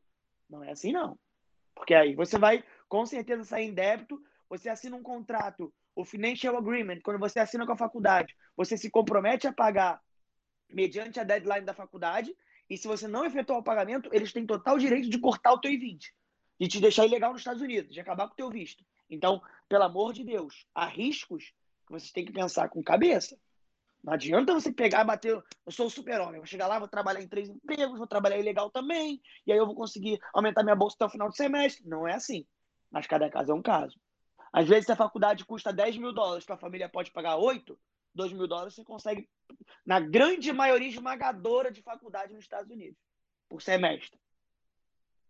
[0.48, 1.18] Não é assim, não.
[1.74, 6.54] Porque aí você vai, com certeza, sair em débito, você assina um contrato, o Financial
[6.56, 10.00] Agreement, quando você assina com a faculdade, você se compromete a pagar
[10.68, 12.36] mediante a deadline da faculdade,
[12.68, 15.70] e se você não efetuar o pagamento, eles têm total direito de cortar o teu
[15.70, 16.12] I-20,
[16.60, 18.84] de te deixar ilegal nos Estados Unidos, de acabar com o teu visto.
[19.08, 21.54] Então, pelo amor de Deus, há riscos
[21.86, 23.38] que vocês têm que pensar com cabeça.
[24.04, 25.32] Não adianta você pegar e bater.
[25.32, 28.70] Eu sou o super-homem, vou chegar lá, vou trabalhar em três empregos, vou trabalhar ilegal
[28.70, 31.88] também, e aí eu vou conseguir aumentar minha bolsa até o final do semestre.
[31.88, 32.46] Não é assim.
[32.90, 33.98] Mas cada caso é um caso.
[34.56, 37.78] Às vezes, se a faculdade custa 10 mil dólares, a família pode pagar 8,
[38.14, 39.28] 2 mil dólares você consegue,
[39.84, 42.98] na grande maioria esmagadora de faculdade nos Estados Unidos,
[43.50, 44.18] por semestre.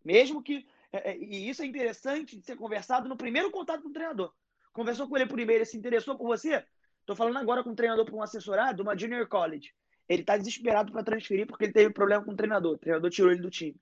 [0.05, 3.89] Mesmo que é, é, e isso é interessante de ser conversado no primeiro contato com
[3.89, 4.33] o treinador.
[4.73, 6.65] Conversou com ele por e-mail, ele se interessou por você?
[7.01, 9.75] Estou falando agora com um treinador para um assessorado, uma junior college.
[10.09, 12.75] Ele está desesperado para transferir porque ele teve problema com o treinador.
[12.75, 13.75] O treinador tirou ele do time.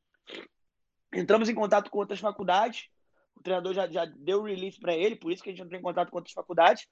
[1.13, 2.89] Entramos em contato com outras faculdades.
[3.37, 5.83] O treinador já, já deu release para ele, por isso que a gente entrou em
[5.83, 6.87] contato com outras faculdades.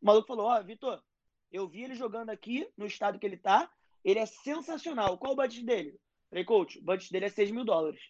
[0.00, 1.02] O maluco falou: Ó, oh, Vitor,
[1.50, 3.70] eu vi ele jogando aqui no estado que ele tá.
[4.04, 5.18] Ele é sensacional.
[5.18, 5.98] Qual o budget dele?
[6.30, 8.00] Falei, coach, o budget dele é 6 mil dólares.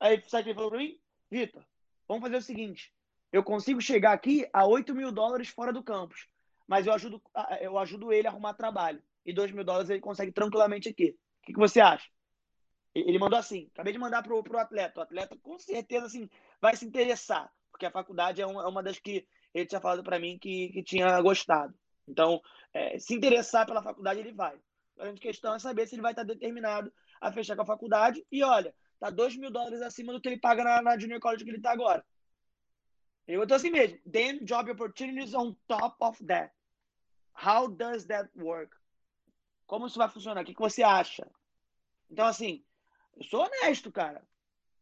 [0.00, 0.98] Aí sabe o que ele falou para mim?
[1.30, 1.64] Vitor,
[2.08, 2.92] vamos fazer o seguinte:
[3.32, 6.28] eu consigo chegar aqui a 8 mil dólares fora do campus,
[6.66, 7.22] mas eu ajudo,
[7.60, 9.02] eu ajudo ele a arrumar trabalho.
[9.24, 11.10] E 2 mil dólares ele consegue tranquilamente aqui.
[11.10, 12.08] O que, que você acha?
[12.94, 15.00] Ele mandou assim, acabei de mandar pro, pro atleta.
[15.00, 16.28] O atleta com certeza assim,
[16.60, 20.02] vai se interessar, porque a faculdade é uma, é uma das que ele tinha falado
[20.02, 21.74] para mim que, que tinha gostado.
[22.06, 24.58] Então, é, se interessar pela faculdade, ele vai.
[24.98, 28.24] A grande questão é saber se ele vai estar determinado a fechar com a faculdade.
[28.30, 31.44] E olha, tá 2 mil dólares acima do que ele paga na, na Junior College
[31.44, 32.04] que ele tá agora.
[33.26, 33.98] Eu tô assim mesmo.
[34.10, 36.52] Then job opportunities on top of that.
[37.34, 38.76] How does that work?
[39.66, 40.42] Como isso vai funcionar?
[40.42, 41.26] O que, que você acha?
[42.10, 42.62] Então, assim,
[43.16, 44.26] eu sou honesto, cara.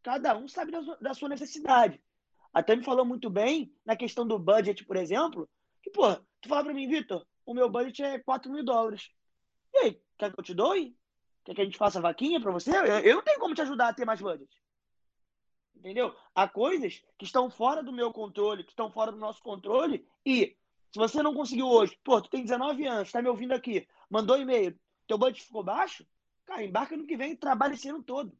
[0.03, 2.01] Cada um sabe da sua, da sua necessidade.
[2.53, 5.49] Até me falou muito bem na questão do budget, por exemplo,
[5.81, 9.09] que, pô, tu fala pra mim, Vitor, o meu budget é 4 mil dólares.
[9.73, 10.95] E aí, quer que eu te doe?
[11.43, 12.71] Quer que a gente faça vaquinha pra você?
[12.71, 14.49] Eu, eu não tenho como te ajudar a ter mais budget.
[15.75, 16.15] Entendeu?
[16.35, 20.55] Há coisas que estão fora do meu controle, que estão fora do nosso controle, e
[20.91, 24.37] se você não conseguiu hoje, pô, tu tem 19 anos, tá me ouvindo aqui, mandou
[24.37, 26.05] e-mail, teu budget ficou baixo,
[26.51, 28.37] cara, embarca no que vem e trabalha esse ano todo.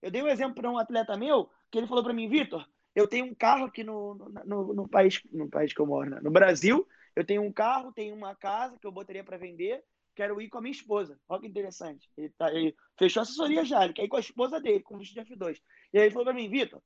[0.00, 3.06] Eu dei um exemplo para um atleta meu, que ele falou para mim, Vitor, eu
[3.06, 6.20] tenho um carro aqui no, no, no, país, no país que eu moro, né?
[6.22, 10.40] no Brasil, eu tenho um carro, tenho uma casa que eu botaria para vender, quero
[10.40, 11.18] ir com a minha esposa.
[11.28, 12.08] Olha que interessante.
[12.16, 14.94] Ele, tá, ele fechou a assessoria já, ele quer ir com a esposa dele, com
[14.94, 15.60] o visto de F2.
[15.92, 16.80] E aí ele falou para mim, Vitor,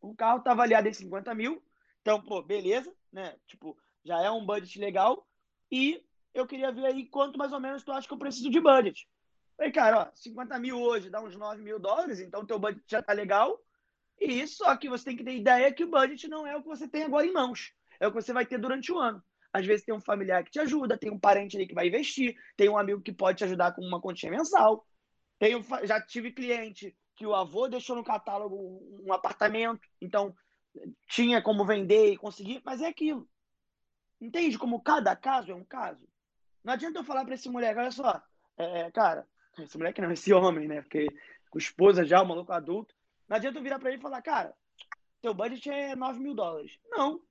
[0.00, 1.62] o carro tá avaliado em 50 mil,
[2.00, 3.34] então, pô, beleza, né?
[3.46, 5.26] Tipo, já é um budget legal.
[5.70, 6.04] E
[6.34, 9.08] eu queria ver aí quanto mais ou menos tu acha que eu preciso de budget.
[9.56, 13.02] Falei, cara, ó, 50 mil hoje dá uns 9 mil dólares, então teu budget já
[13.02, 13.58] tá legal.
[14.20, 16.68] E só que você tem que ter ideia que o budget não é o que
[16.68, 17.72] você tem agora em mãos.
[18.00, 19.22] É o que você vai ter durante o ano.
[19.52, 22.36] Às vezes tem um familiar que te ajuda, tem um parente ali que vai investir,
[22.56, 24.84] tem um amigo que pode te ajudar com uma continha mensal.
[25.38, 28.56] Tenho, já tive cliente que o avô deixou no catálogo
[29.06, 30.34] um apartamento, então
[31.08, 33.28] tinha como vender e conseguir, mas é aquilo.
[34.20, 36.04] Entende como cada caso é um caso?
[36.64, 38.20] Não adianta eu falar para esse moleque, olha só,
[38.56, 39.28] é, cara,
[39.62, 40.82] esse moleque não, esse homem, né?
[40.82, 41.06] Porque
[41.50, 42.94] com esposa já, o maluco adulto.
[43.28, 44.54] Não adianta eu virar para ele e falar, cara,
[45.22, 46.78] teu budget é 9 mil dólares.
[46.90, 47.22] Não.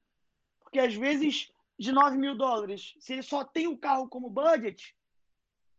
[0.61, 4.95] Porque às vezes, de 9 mil dólares, se ele só tem o carro como budget,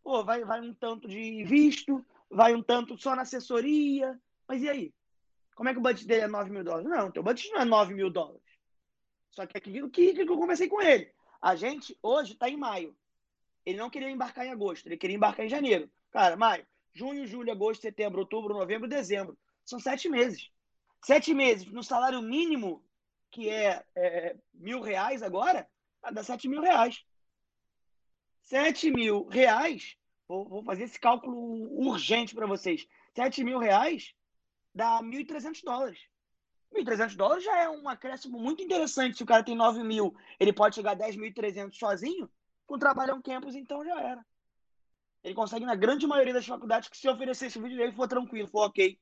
[0.02, 4.20] pô, vai, vai um tanto de visto, vai um tanto só na assessoria.
[4.46, 4.94] Mas e aí?
[5.54, 6.88] Como é que o budget dele é 9 mil dólares?
[6.88, 8.42] Não, teu budget não é 9 mil dólares.
[9.30, 11.10] Só que aquilo que, que eu conversei com ele.
[11.40, 12.96] A gente hoje está em maio.
[13.66, 15.90] Ele não queria embarcar em agosto, ele queria embarcar em janeiro.
[16.14, 19.36] Cara, maio, junho, julho, agosto, setembro, outubro, novembro, dezembro.
[19.64, 20.48] São sete meses.
[21.04, 22.84] Sete meses no salário mínimo,
[23.32, 25.68] que é, é mil reais agora,
[26.12, 27.04] dá sete mil reais.
[28.42, 29.96] Sete mil reais,
[30.28, 31.36] vou, vou fazer esse cálculo
[31.84, 32.86] urgente para vocês.
[33.12, 34.14] Sete mil reais
[34.72, 35.98] dá 1.300 dólares.
[36.72, 39.16] 1.300 dólares já é um acréscimo muito interessante.
[39.16, 42.30] Se o cara tem 9 mil, ele pode chegar a 10.300 sozinho.
[42.68, 44.24] Com trabalho um campus, então já era.
[45.24, 48.46] Ele consegue na grande maioria das faculdades que se oferecer esse vídeo dele for tranquilo,
[48.46, 48.98] for ok.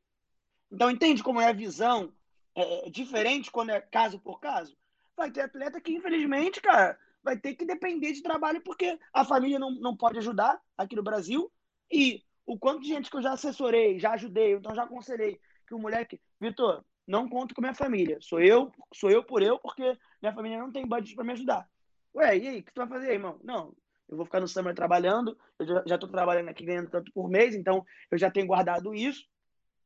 [0.70, 2.14] Então entende como é a visão
[2.54, 4.76] é, é, diferente quando é caso por caso?
[5.16, 9.58] Vai ter atleta que, infelizmente, cara, vai ter que depender de trabalho porque a família
[9.58, 11.52] não, não pode ajudar aqui no Brasil.
[11.90, 15.74] E o quanto de gente que eu já assessorei, já ajudei, então já aconselhei que
[15.74, 18.18] o moleque, Vitor, não conto com minha família.
[18.20, 21.68] Sou eu, sou eu por eu, porque minha família não tem budget para me ajudar.
[22.14, 23.40] Ué, e aí, o que tu vai fazer, irmão?
[23.42, 23.74] Não,
[24.12, 27.54] eu vou ficar no summer trabalhando, eu já, tô trabalhando aqui ganhando tanto por mês,
[27.54, 29.26] então eu já tenho guardado isso.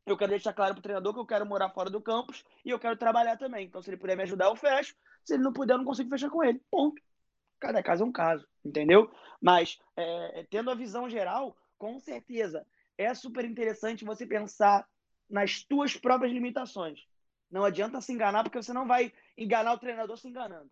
[0.05, 2.79] Eu quero deixar claro pro treinador que eu quero morar fora do campus e eu
[2.79, 3.67] quero trabalhar também.
[3.67, 4.97] Então, se ele puder me ajudar, eu fecho.
[5.25, 6.61] Se ele não puder, eu não consigo fechar com ele.
[6.69, 7.01] Ponto.
[7.61, 9.09] Cada caso é um caso, entendeu?
[9.41, 12.67] Mas, é, tendo a visão geral, com certeza,
[12.99, 14.89] é super interessante você pensar
[15.31, 17.07] nas tuas próprias limitações.
[17.49, 20.69] Não adianta se enganar, porque você não vai enganar o treinador se enganando.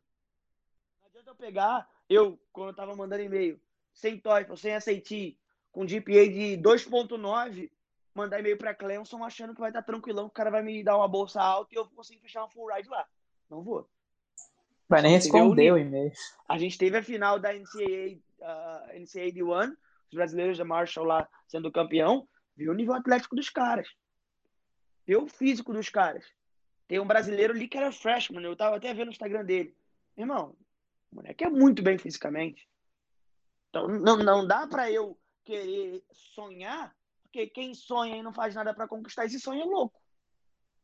[1.00, 3.60] Não adianta eu pegar, eu, quando eu estava mandando e-mail,
[3.92, 5.36] sem TOEFL, sem SAT,
[5.72, 7.70] com GPA de 2.9,
[8.14, 10.96] mandar e-mail para Clemson achando que vai estar tranquilão, que o cara vai me dar
[10.96, 13.06] uma bolsa alta e eu vou conseguir fechar uma full ride lá.
[13.50, 13.88] Não vou.
[14.88, 16.12] Vai nem responder o e-mail.
[16.48, 21.28] A gente teve a final da NCAA, uh, NCAA D1, os brasileiros da Marshall lá
[21.48, 23.88] sendo campeão, viu o nível atlético dos caras.
[25.06, 26.24] Viu o físico dos caras.
[26.86, 29.74] Tem um brasileiro ali que era freshman, eu tava até vendo no Instagram dele.
[30.16, 30.54] Irmão,
[31.14, 32.68] o moleque é muito bem fisicamente.
[33.70, 38.74] Então não, não dá para eu querer sonhar, porque quem sonha e não faz nada
[38.74, 40.00] para conquistar esse sonho é louco.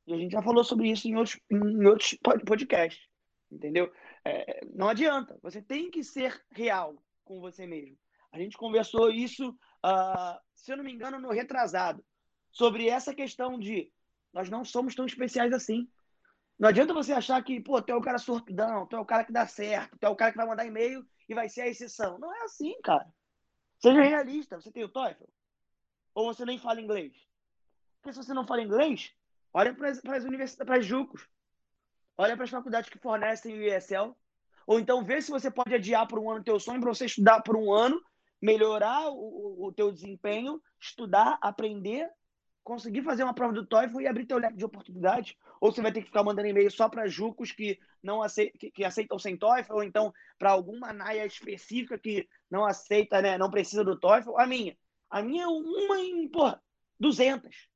[0.06, 2.16] E a gente já falou sobre isso em outros, em outros
[2.46, 3.08] podcasts.
[3.50, 3.92] Entendeu?
[4.24, 5.36] É, não adianta.
[5.42, 7.98] Você tem que ser real com você mesmo.
[8.32, 12.04] A gente conversou isso, uh, se eu não me engano, no retrasado,
[12.52, 13.92] sobre essa questão de
[14.32, 15.88] nós não somos tão especiais assim.
[16.60, 19.24] Não adianta você achar que, pô, tu é o cara sortudão, tu é o cara
[19.24, 21.68] que dá certo, tu é o cara que vai mandar e-mail e vai ser a
[21.68, 22.18] exceção.
[22.18, 23.06] Não é assim, cara.
[23.78, 24.60] Seja realista.
[24.60, 25.24] Você tem o TOEFL?
[26.14, 27.14] Ou você nem fala inglês?
[28.02, 29.10] Porque se você não fala inglês,
[29.54, 31.26] olha para as universidades, para as JUCOS.
[32.18, 34.14] Olha para as faculdades que fornecem o ESL.
[34.66, 37.06] Ou então vê se você pode adiar por um ano o teu sonho para você
[37.06, 37.98] estudar por um ano,
[38.40, 42.10] melhorar o, o teu desempenho, estudar, aprender,
[42.62, 45.92] conseguir fazer uma prova do TOEFL e abrir teu leque de oportunidades, ou você vai
[45.92, 49.36] ter que ficar mandando e-mail só para jucos que não aceitam, que, que, aceitam sem
[49.36, 54.38] TOEFL, ou então para alguma naia específica que não aceita, né, não precisa do TOEFL.
[54.38, 54.76] A minha,
[55.08, 56.62] a minha é uma em, porra,
[56.98, 57.68] 200.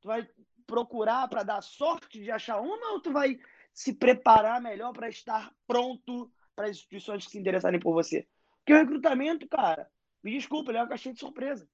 [0.00, 0.26] Tu vai
[0.66, 3.38] procurar para dar sorte de achar uma ou tu vai
[3.72, 8.26] se preparar melhor para estar pronto para as instituições que se interessarem por você?
[8.58, 9.90] Porque o recrutamento, cara,
[10.22, 11.68] me desculpa, ele é uma caixinha de surpresa.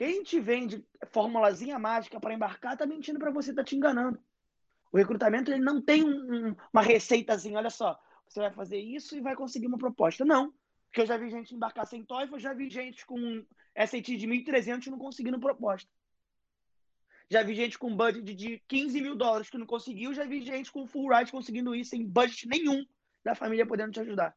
[0.00, 4.18] Quem te vende formulazinha mágica para embarcar tá mentindo para você, tá te enganando.
[4.90, 9.20] O recrutamento ele não tem um, uma receitazinha, olha só, você vai fazer isso e
[9.20, 10.24] vai conseguir uma proposta.
[10.24, 10.54] Não,
[10.86, 13.44] porque eu já vi gente embarcar sem TOEFL, já vi gente com
[13.76, 15.90] SAT de 1.300 não conseguindo proposta.
[17.28, 20.72] Já vi gente com budget de 15 mil dólares que não conseguiu, já vi gente
[20.72, 22.86] com full ride conseguindo isso sem budget nenhum
[23.22, 24.34] da família podendo te ajudar.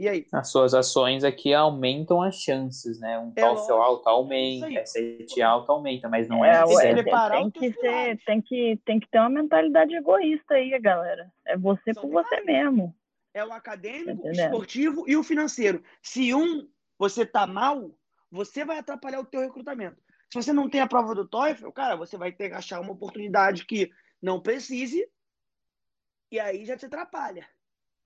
[0.00, 0.26] E aí?
[0.32, 3.18] As suas ações aqui aumentam as chances, né?
[3.18, 7.04] Um é TOEFL alto aumenta, SAT alto aumenta, mas não é, é sempre.
[7.04, 11.30] Tem que, ser, tem, que, tem que ter uma mentalidade egoísta aí, galera.
[11.46, 12.96] É você São por você mesmo.
[13.34, 15.82] É o acadêmico, o esportivo e o financeiro.
[16.00, 16.66] Se um
[16.98, 17.94] você tá mal,
[18.30, 20.00] você vai atrapalhar o teu recrutamento.
[20.32, 22.92] Se você não tem a prova do TOEFL, cara, você vai ter que achar uma
[22.92, 23.90] oportunidade que
[24.22, 25.06] não precise
[26.32, 27.46] e aí já te atrapalha.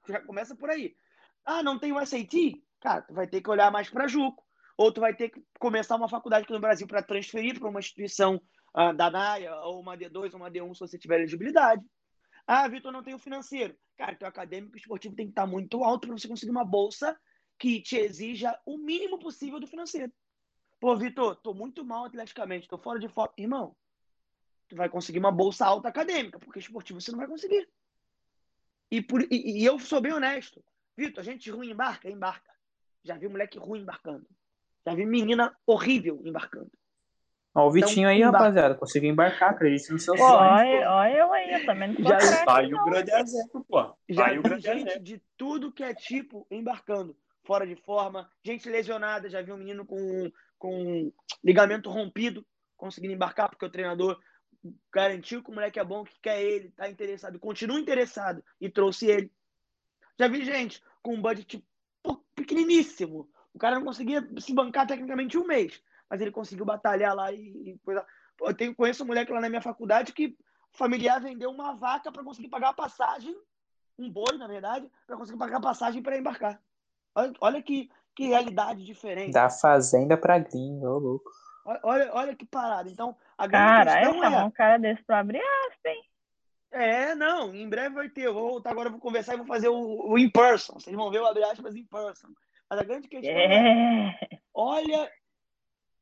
[0.08, 0.96] Já começa por aí.
[1.44, 2.62] Ah, não tem o SAT?
[2.80, 4.42] Cara, tu vai ter que olhar mais para Juco.
[4.76, 7.80] Ou tu vai ter que começar uma faculdade aqui no Brasil para transferir para uma
[7.80, 8.40] instituição
[8.76, 11.82] uh, da NAIA, ou uma D2, ou uma D1, se você tiver elegibilidade.
[12.46, 13.76] Ah, Vitor, não tem o financeiro.
[13.96, 17.18] Cara, teu acadêmico esportivo tem que estar muito alto para você conseguir uma bolsa
[17.58, 20.12] que te exija o mínimo possível do financeiro.
[20.80, 23.32] Pô, Vitor, tô muito mal atleticamente, tô fora de foco.
[23.38, 23.76] Irmão,
[24.68, 27.68] tu vai conseguir uma bolsa alta acadêmica, porque esportivo você não vai conseguir.
[28.90, 30.62] E, por, e, e eu sou bem honesto.
[30.96, 32.08] Vitor, gente ruim embarca?
[32.08, 32.50] Embarca.
[33.02, 34.26] Já vi moleque ruim embarcando.
[34.86, 36.70] Já vi menina horrível embarcando.
[37.54, 38.38] Ó, o Vitinho então, aí, embarca.
[38.38, 40.28] rapaziada, conseguiu embarcar, acredite no seu sonho.
[40.28, 43.96] Olha, olha eu aí, eu também não Já aí o grande exemplo, pô.
[44.08, 45.04] Já vi gente exemplo.
[45.04, 47.16] de tudo que é tipo embarcando.
[47.44, 51.12] Fora de forma, gente lesionada, já vi um menino com, com
[51.44, 52.44] ligamento rompido
[52.76, 54.18] conseguindo embarcar, porque o treinador
[54.92, 59.06] garantiu que o moleque é bom, que quer ele, tá interessado, continua interessado e trouxe
[59.06, 59.30] ele.
[60.18, 61.64] Já vi gente com um budget
[62.34, 63.28] pequeniníssimo.
[63.52, 67.38] O cara não conseguia se bancar tecnicamente um mês, mas ele conseguiu batalhar lá e,
[67.38, 68.04] e coisa.
[68.40, 70.36] Eu tenho, conheço um moleque lá na minha faculdade que
[70.72, 73.36] o familiar vendeu uma vaca para conseguir pagar a passagem,
[73.96, 76.60] um boi, na verdade, para conseguir pagar a passagem para embarcar.
[77.14, 79.32] Olha, olha que, que realidade diferente.
[79.32, 81.30] Da fazenda para gringa, ô louco.
[81.64, 82.90] Olha, olha que parada.
[82.90, 84.44] Então, a grande cara, questão é...
[84.44, 86.02] um cara desse para abrir aspa, hein?
[86.74, 88.22] É, não, em breve vai ter.
[88.22, 90.74] Eu vou voltar agora, vou conversar e vou fazer o, o in person.
[90.74, 92.28] Vocês vão ver o abre aspas in person.
[92.68, 95.08] Mas a grande questão é, é olha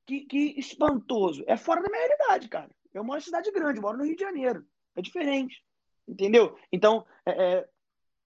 [0.07, 1.45] que, que espantoso.
[1.47, 2.71] É fora da minha realidade, cara.
[2.95, 4.67] Eu moro em cidade grande, moro no Rio de Janeiro.
[4.97, 5.63] É diferente.
[6.09, 6.59] Entendeu?
[6.73, 7.69] Então, é, é,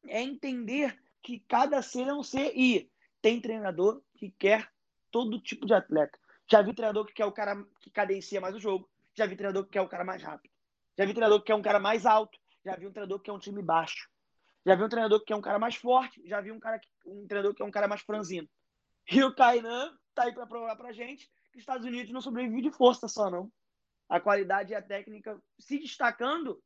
[0.06, 2.88] é entender que cada ser é um ser e
[3.20, 4.68] tem treinador que quer
[5.10, 6.16] todo tipo de atleta.
[6.48, 8.88] Já vi treinador que quer o cara que cadencia mais o jogo.
[9.14, 10.55] Já vi treinador que quer o cara mais rápido.
[10.98, 12.38] Já vi um treinador que é um cara mais alto.
[12.64, 14.08] Já vi um treinador que é um time baixo.
[14.64, 16.20] Já vi um treinador que é um cara mais forte.
[16.26, 18.48] Já vi um, cara que, um treinador que é um cara mais franzino.
[19.10, 22.62] E o Kainan tá aí para provar pra gente que os Estados Unidos não sobrevive
[22.62, 23.52] de força só, não.
[24.08, 26.60] A qualidade e a técnica se destacando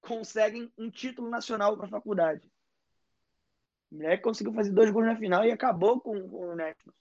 [0.00, 2.48] conseguem um título nacional para a faculdade.
[3.90, 6.98] O moleque conseguiu fazer dois gols na final e acabou com, com o Netflix.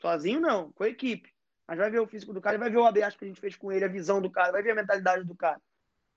[0.00, 1.33] Sozinho, não, com a equipe.
[1.66, 3.56] Mas vai ver o físico do cara, vai ver o abraço que a gente fez
[3.56, 5.60] com ele, a visão do cara, vai ver a mentalidade do cara.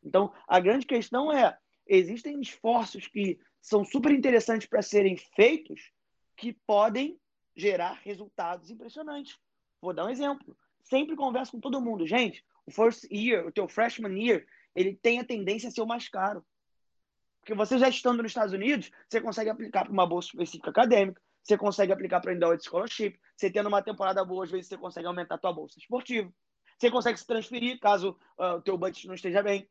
[0.04, 1.58] Então, a grande questão é:
[1.88, 5.92] existem esforços que são super interessantes para serem feitos
[6.36, 7.20] que podem
[7.56, 9.38] gerar resultados impressionantes.
[9.82, 10.56] Vou dar um exemplo.
[10.84, 12.06] Sempre converso com todo mundo.
[12.06, 15.88] Gente, o first year, o teu freshman year, ele tem a tendência a ser o
[15.88, 16.46] mais caro.
[17.40, 21.22] Porque você já estando nos Estados Unidos, você consegue aplicar para uma bolsa específica acadêmica,
[21.42, 23.18] você consegue aplicar para Endowed Scholarship.
[23.38, 26.34] Você tendo uma temporada boa, às vezes você consegue aumentar a tua bolsa esportiva.
[26.78, 29.70] Você consegue se transferir caso uh, o teu budget não esteja bem.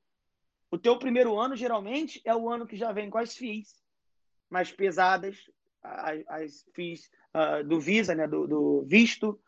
[0.70, 3.74] O teu primeiro ano, geralmente, é o ano que já vem com as FIIs
[4.48, 5.36] mais pesadas,
[5.82, 9.40] as, as FIIs uh, do Visa, né, do, do visto.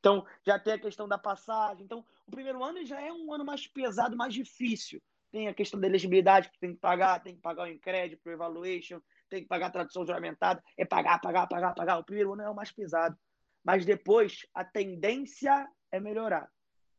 [0.00, 1.84] Então, já tem a questão da passagem.
[1.84, 5.00] Então, o primeiro ano já é um ano mais pesado, mais difícil.
[5.30, 8.32] Tem a questão da elegibilidade que tem que pagar, tem que pagar o incrédito, o
[8.32, 9.00] evaluation,
[9.30, 11.98] tem que pagar a tradução juramentada, é pagar, pagar, pagar, pagar.
[11.98, 13.16] O primeiro ano é o mais pesado.
[13.64, 16.50] Mas depois, a tendência é melhorar.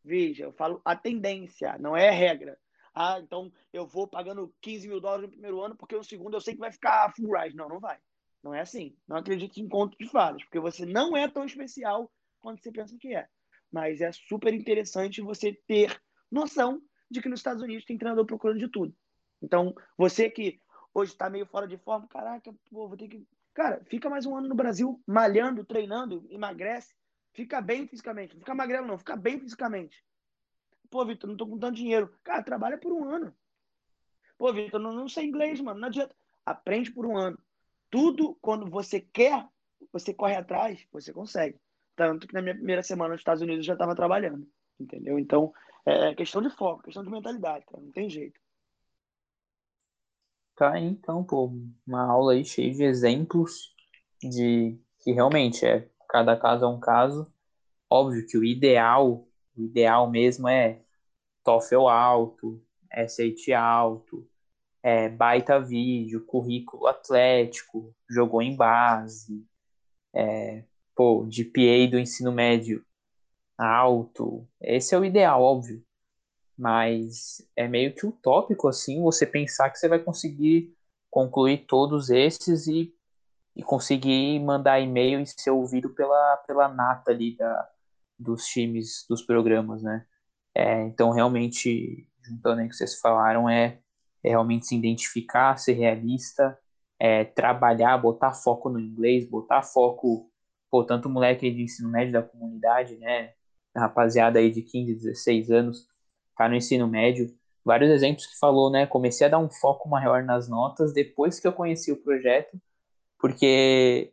[0.04, 2.58] Veja, eu falo a tendência, não é regra.
[2.94, 6.42] Ah, então eu vou pagando 15 mil dólares no primeiro ano, porque no segundo eu
[6.42, 7.56] sei que vai ficar full ride.
[7.56, 7.98] Não, não vai.
[8.44, 8.96] Não é assim.
[9.08, 12.98] Não acredite em conto de fadas, porque você não é tão especial quanto você pensa
[13.00, 13.28] que é.
[13.72, 16.00] Mas é super interessante você ter
[16.30, 18.94] noção de que nos Estados Unidos tem treinador procurando de tudo.
[19.42, 20.60] Então, você que
[20.94, 23.26] hoje está meio fora de forma, caraca, pô, vou ter que.
[23.54, 26.96] Cara, fica mais um ano no Brasil, malhando, treinando, emagrece,
[27.34, 28.34] fica bem fisicamente.
[28.34, 30.04] Não fica magrelo, não, fica bem fisicamente.
[30.90, 32.14] Pô, Vitor, não tô com tanto dinheiro.
[32.24, 33.34] Cara, trabalha por um ano.
[34.38, 35.80] Pô, Vitor, não, não sei inglês, mano.
[35.80, 36.16] Não adianta.
[36.46, 37.38] Aprende por um ano.
[37.90, 39.48] Tudo, quando você quer,
[39.92, 41.60] você corre atrás, você consegue.
[41.96, 44.48] Tanto que na minha primeira semana nos Estados Unidos eu já estava trabalhando.
[44.80, 45.18] Entendeu?
[45.20, 45.54] Então,
[45.86, 47.84] é questão de foco, questão de mentalidade, cara.
[47.84, 48.40] Não tem jeito.
[50.56, 51.52] Tá então, pô,
[51.86, 53.74] uma aula aí cheia de exemplos
[54.22, 57.32] de que realmente é cada caso é um caso.
[57.90, 59.28] Óbvio que o ideal,
[59.58, 60.80] o ideal mesmo é
[61.44, 64.28] TOEFL alto, SAT alto,
[64.84, 69.44] é, baita vídeo, currículo atlético, jogou em base,
[70.14, 70.64] é,
[70.96, 72.86] pô, GPA do ensino médio
[73.58, 74.48] alto.
[74.62, 75.84] Esse é o ideal, óbvio.
[76.58, 80.76] Mas é meio que utópico, assim, você pensar que você vai conseguir
[81.10, 82.94] concluir todos esses e,
[83.56, 87.70] e conseguir mandar e-mail e ser ouvido pela, pela nata ali da,
[88.18, 90.06] dos times, dos programas, né?
[90.56, 93.80] É, então, realmente, juntando aí o que vocês falaram, é,
[94.24, 96.58] é realmente se identificar, ser realista,
[97.00, 100.32] é, trabalhar, botar foco no inglês, botar foco,
[100.70, 103.34] pô, tanto moleque de ensino médio da comunidade, né?
[103.76, 105.88] Rapaziada aí de 15, 16 anos,
[106.38, 107.34] tá no ensino médio.
[107.66, 108.86] Vários exemplos que falou, né?
[108.86, 112.60] Comecei a dar um foco maior nas notas depois que eu conheci o projeto,
[113.20, 114.12] porque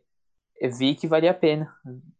[0.59, 1.73] eu vi que valia a pena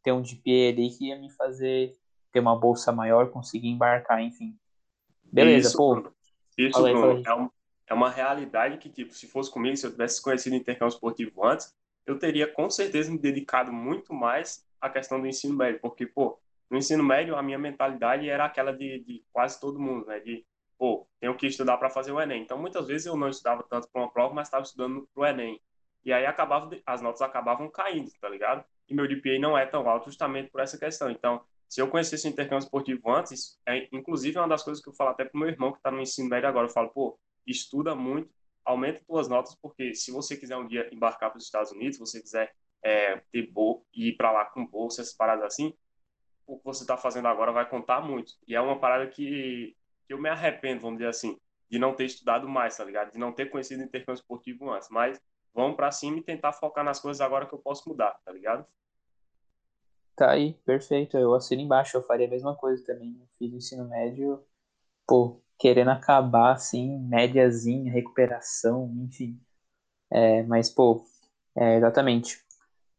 [0.03, 1.95] ter um GPA ali que ia me fazer
[2.33, 4.57] ter uma bolsa maior, conseguir embarcar, enfim.
[5.23, 6.11] Beleza, isso, pô.
[6.57, 7.23] Isso, Fala aí, Bruno, fala aí.
[7.25, 7.49] é, um-
[7.87, 11.45] é uma realidade que, tipo, se fosse comigo, se eu tivesse conhecido o intercâmbio esportivo
[11.45, 11.73] antes,
[12.05, 16.39] eu teria com certeza me dedicado muito mais à questão do ensino médio, porque, pô,
[16.71, 20.21] no ensino médio a minha mentalidade era aquela de, de quase todo mundo, né?
[20.21, 20.45] De,
[20.77, 22.41] pô, tenho que estudar para fazer o Enem.
[22.41, 25.25] Então, muitas vezes eu não estudava tanto para uma prova, mas estava estudando para o
[25.25, 25.61] Enem.
[26.05, 28.63] E aí acabava, as notas acabavam caindo, tá ligado?
[28.87, 31.11] E meu GPA não é tão alto justamente por essa questão.
[31.11, 34.89] Então, se eu conhecesse o intercâmbio esportivo antes, é, inclusive é uma das coisas que
[34.89, 37.19] eu falo até pro meu irmão que está no ensino médio agora, eu falo, pô,
[37.45, 38.29] estuda muito,
[38.63, 41.99] aumenta suas notas, porque se você quiser um dia embarcar para os Estados Unidos, se
[41.99, 45.73] você quiser é, ter bo e ir para lá com bolsa, essas paradas assim,
[46.51, 48.33] o que você está fazendo agora vai contar muito.
[48.45, 49.75] E é uma parada que,
[50.05, 51.39] que eu me arrependo, vamos dizer assim,
[51.69, 53.11] de não ter estudado mais, tá ligado?
[53.11, 54.89] De não ter conhecido intercâmbio esportivo antes.
[54.89, 55.19] Mas
[55.53, 58.65] vamos para cima e tentar focar nas coisas agora que eu posso mudar, tá ligado?
[60.13, 61.17] Tá aí, perfeito.
[61.17, 63.17] Eu assino embaixo, eu faria a mesma coisa também.
[63.17, 64.43] Eu fiz ensino médio,
[65.07, 69.39] pô, querendo acabar, assim, médiazinha, recuperação, enfim.
[70.11, 71.05] É, mas, pô,
[71.55, 72.43] é, exatamente.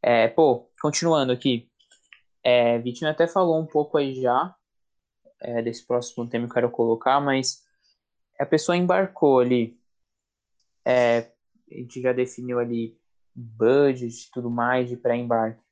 [0.00, 1.70] É, pô, continuando aqui.
[2.42, 4.54] É, Vitinho até falou um pouco aí já,
[5.40, 7.62] é, desse próximo tema que eu quero colocar, mas
[8.38, 9.78] a pessoa embarcou ali,
[10.84, 11.30] é,
[11.70, 12.98] a gente já definiu ali
[13.34, 15.62] budget e tudo mais de pré-embarque.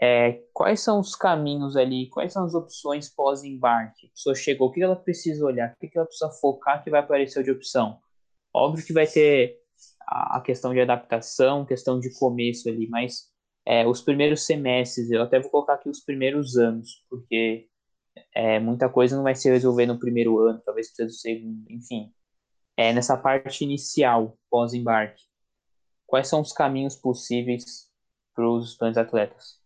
[0.00, 4.06] É, quais são os caminhos ali, quais são as opções pós-embarque?
[4.06, 7.00] A pessoa chegou, o que ela precisa olhar, o que ela precisa focar que vai
[7.00, 7.98] aparecer de opção?
[8.52, 9.56] Óbvio que vai ter
[10.06, 13.32] a questão de adaptação, questão de começo ali, mas
[13.66, 17.68] é, os primeiros semestres, eu até vou colocar aqui os primeiros anos, porque
[18.34, 22.12] é, muita coisa não vai se resolver no primeiro ano, talvez precise do segundo, enfim.
[22.76, 25.22] É, nessa parte inicial, pós-embarque,
[26.06, 27.90] quais são os caminhos possíveis
[28.34, 29.60] para os estudantes atletas?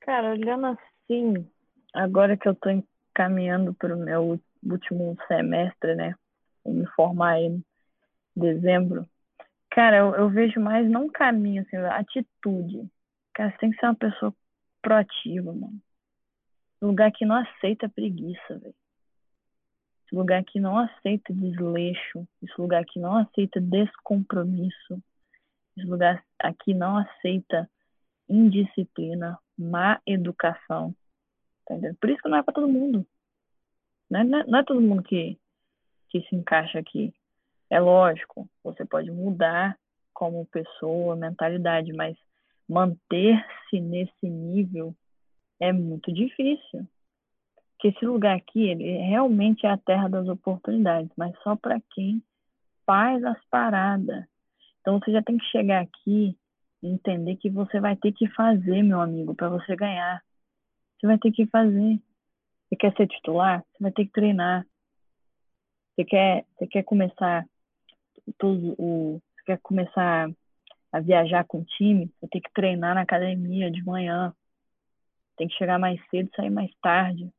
[0.00, 1.46] Cara, olhando assim,
[1.94, 6.14] agora que eu tô encaminhando para o meu último semestre, né?
[6.64, 7.62] Me formar em
[8.34, 9.06] dezembro.
[9.78, 12.90] Cara, eu, eu vejo mais não caminho, assim, atitude.
[13.32, 14.34] Cara, você tem que ser uma pessoa
[14.82, 15.80] proativa, mano.
[16.82, 18.74] Lugar que não aceita preguiça, velho.
[20.04, 22.26] Esse lugar que não aceita desleixo.
[22.42, 25.00] Esse lugar que não aceita descompromisso.
[25.76, 27.70] Esse lugar aqui não aceita
[28.28, 30.92] indisciplina, má educação.
[31.64, 31.76] Tá?
[32.00, 33.06] Por isso que não é para todo mundo.
[34.10, 35.38] Não é, não é- não é todo mundo que,
[36.08, 37.14] que se encaixa aqui.
[37.70, 39.76] É lógico, você pode mudar
[40.14, 42.16] como pessoa, mentalidade, mas
[42.68, 44.94] manter-se nesse nível
[45.60, 46.86] é muito difícil.
[47.72, 52.22] Porque esse lugar aqui, ele realmente é a terra das oportunidades, mas só para quem
[52.84, 54.24] faz as paradas.
[54.80, 56.36] Então você já tem que chegar aqui
[56.82, 60.22] e entender que você vai ter que fazer, meu amigo, para você ganhar.
[60.98, 62.00] Você vai ter que fazer.
[62.68, 63.60] Você quer ser titular?
[63.60, 64.66] Você vai ter que treinar.
[65.94, 67.46] Você quer, você quer começar
[68.38, 70.30] todos o, você quer começar
[70.92, 74.34] a viajar com o time, você tem que treinar na academia de manhã.
[75.36, 77.30] Tem que chegar mais cedo sair mais tarde.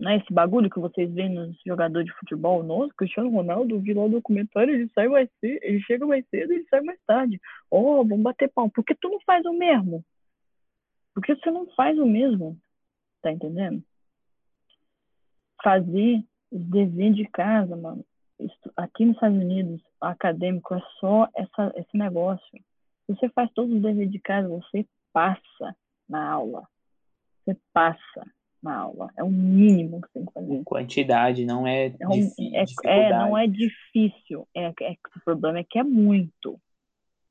[0.00, 2.62] Não é esse bagulho que vocês veem nos jogadores de futebol?
[2.62, 6.52] Nossa, Cristiano Ronaldo, vi lá o documentário, ele sai mais cedo, ele chega mais cedo
[6.52, 7.38] ele sai mais tarde.
[7.70, 8.70] Oh, vamos bater pau.
[8.70, 10.02] Por que tu não faz o mesmo?
[11.14, 12.58] Por que você não faz o mesmo?
[13.20, 13.82] Tá entendendo?
[15.62, 18.04] Fazer os deveres de casa, mano.
[18.76, 22.58] Aqui nos Estados Unidos, acadêmico é só essa, esse negócio.
[23.06, 25.76] Se você faz todos os deveres de casa, você passa
[26.08, 26.66] na aula.
[27.44, 28.26] Você passa
[28.62, 29.10] na aula.
[29.16, 30.64] É o mínimo que você tem que fazer.
[30.64, 32.12] Quantidade, não é, é, um,
[32.54, 34.46] é, é, não é difícil.
[34.54, 36.60] É, é, o problema é que é muito.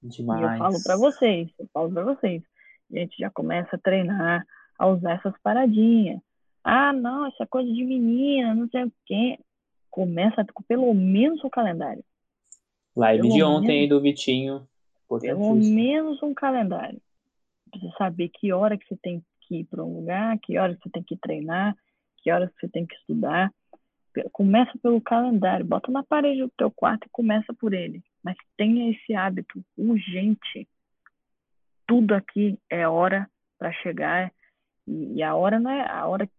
[0.01, 0.41] Demais.
[0.41, 2.43] E eu falo para vocês, eu falo para vocês.
[2.91, 4.45] A gente já começa a treinar,
[4.77, 6.19] a usar essas paradinhas.
[6.63, 9.39] Ah, não, essa coisa de menina, não sei o quê.
[9.99, 12.01] Começa com pelo menos o calendário.
[12.95, 14.65] Live pelo de ontem menos, aí do Vitinho.
[15.19, 17.01] Pelo menos um calendário.
[17.69, 20.73] Pra você saber que hora que você tem que ir para um lugar, que hora
[20.73, 21.75] que você tem que treinar,
[22.15, 23.53] que hora que você tem que estudar.
[24.31, 28.01] Começa pelo calendário, bota na parede do teu quarto e começa por ele.
[28.23, 30.65] Mas tenha esse hábito urgente.
[31.85, 34.31] Tudo aqui é hora para chegar
[34.87, 36.29] e a hora não é a hora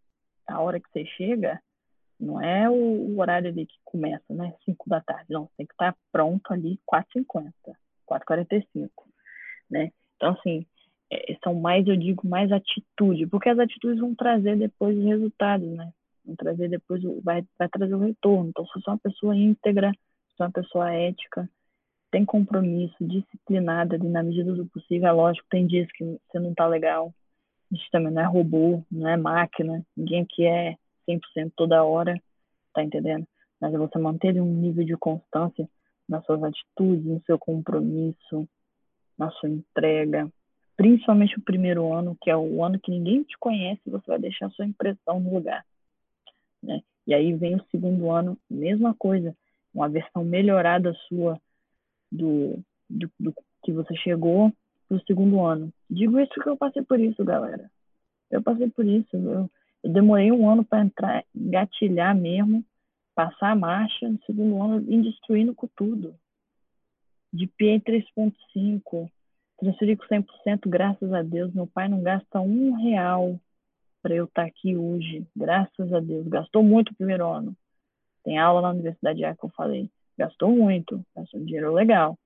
[0.46, 1.61] a hora que você chega
[2.20, 4.54] não é o, o horário ali que começa, né?
[4.64, 5.26] 5 da tarde.
[5.30, 7.52] Não, tem que estar pronto ali 4h50,
[8.06, 8.90] 4h45,
[9.70, 9.90] né?
[10.16, 10.66] Então, assim,
[11.10, 15.68] é, são mais, eu digo, mais atitude, porque as atitudes vão trazer depois os resultados,
[15.68, 15.90] né?
[16.24, 18.50] Vão trazer depois, vai, vai trazer o retorno.
[18.50, 21.48] Então, se você é uma pessoa íntegra, se você é uma pessoa ética,
[22.10, 26.54] tem compromisso, disciplinada ali na medida do possível, é lógico, tem dias que você não
[26.54, 27.14] tá legal,
[27.72, 30.76] a gente também não é robô, não é máquina, ninguém aqui é
[31.11, 32.20] 100% toda hora,
[32.74, 33.26] tá entendendo?
[33.61, 35.68] Mas é você manter um nível de constância
[36.08, 38.48] nas suas atitudes, no seu compromisso,
[39.16, 40.30] na sua entrega,
[40.76, 44.46] principalmente o primeiro ano, que é o ano que ninguém te conhece, você vai deixar
[44.46, 45.64] a sua impressão no lugar.
[46.62, 46.80] Né?
[47.06, 49.36] E aí vem o segundo ano, mesma coisa,
[49.74, 51.38] uma versão melhorada sua
[52.11, 52.58] do,
[52.88, 54.52] do, do que você chegou
[54.88, 55.72] para o segundo ano.
[55.88, 57.70] Digo isso porque eu passei por isso, galera.
[58.30, 59.16] Eu passei por isso.
[59.16, 59.50] Eu,
[59.82, 62.64] eu demorei um ano para entrar, engatilhar mesmo,
[63.14, 66.14] passar a marcha no segundo ano, e destruindo com tudo.
[67.32, 69.10] De PA 3.5,
[69.60, 71.52] Transferi com 100%, graças a Deus.
[71.52, 73.38] Meu pai não gasta um real
[74.02, 76.26] para eu estar tá aqui hoje, graças a Deus.
[76.28, 77.54] Gastou muito o primeiro ano.
[78.24, 79.90] Tem aula na universidade já que eu falei.
[80.16, 82.18] Gastou muito, gastou dinheiro legal.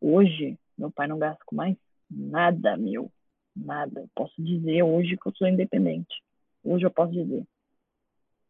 [0.00, 1.76] Hoje, meu pai não gasta com mais
[2.08, 3.10] nada, meu.
[3.54, 4.06] Nada.
[4.14, 6.22] Posso dizer hoje que eu sou independente.
[6.64, 7.44] Hoje eu posso dizer.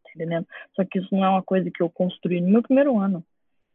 [0.05, 0.47] Tá entendendo?
[0.75, 3.25] Só que isso não é uma coisa que eu construí no meu primeiro ano.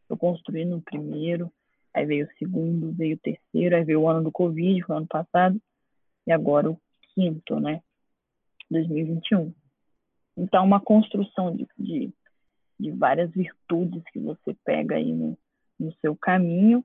[0.08, 1.50] Eu construí no primeiro,
[1.92, 5.06] aí veio o segundo, veio o terceiro, aí veio o ano do Covid, o ano
[5.06, 5.60] passado,
[6.26, 6.80] e agora o
[7.14, 7.82] quinto, né?
[8.70, 9.52] 2021.
[10.36, 12.12] Então, uma construção de, de,
[12.78, 15.36] de várias virtudes que você pega aí no,
[15.78, 16.84] no seu caminho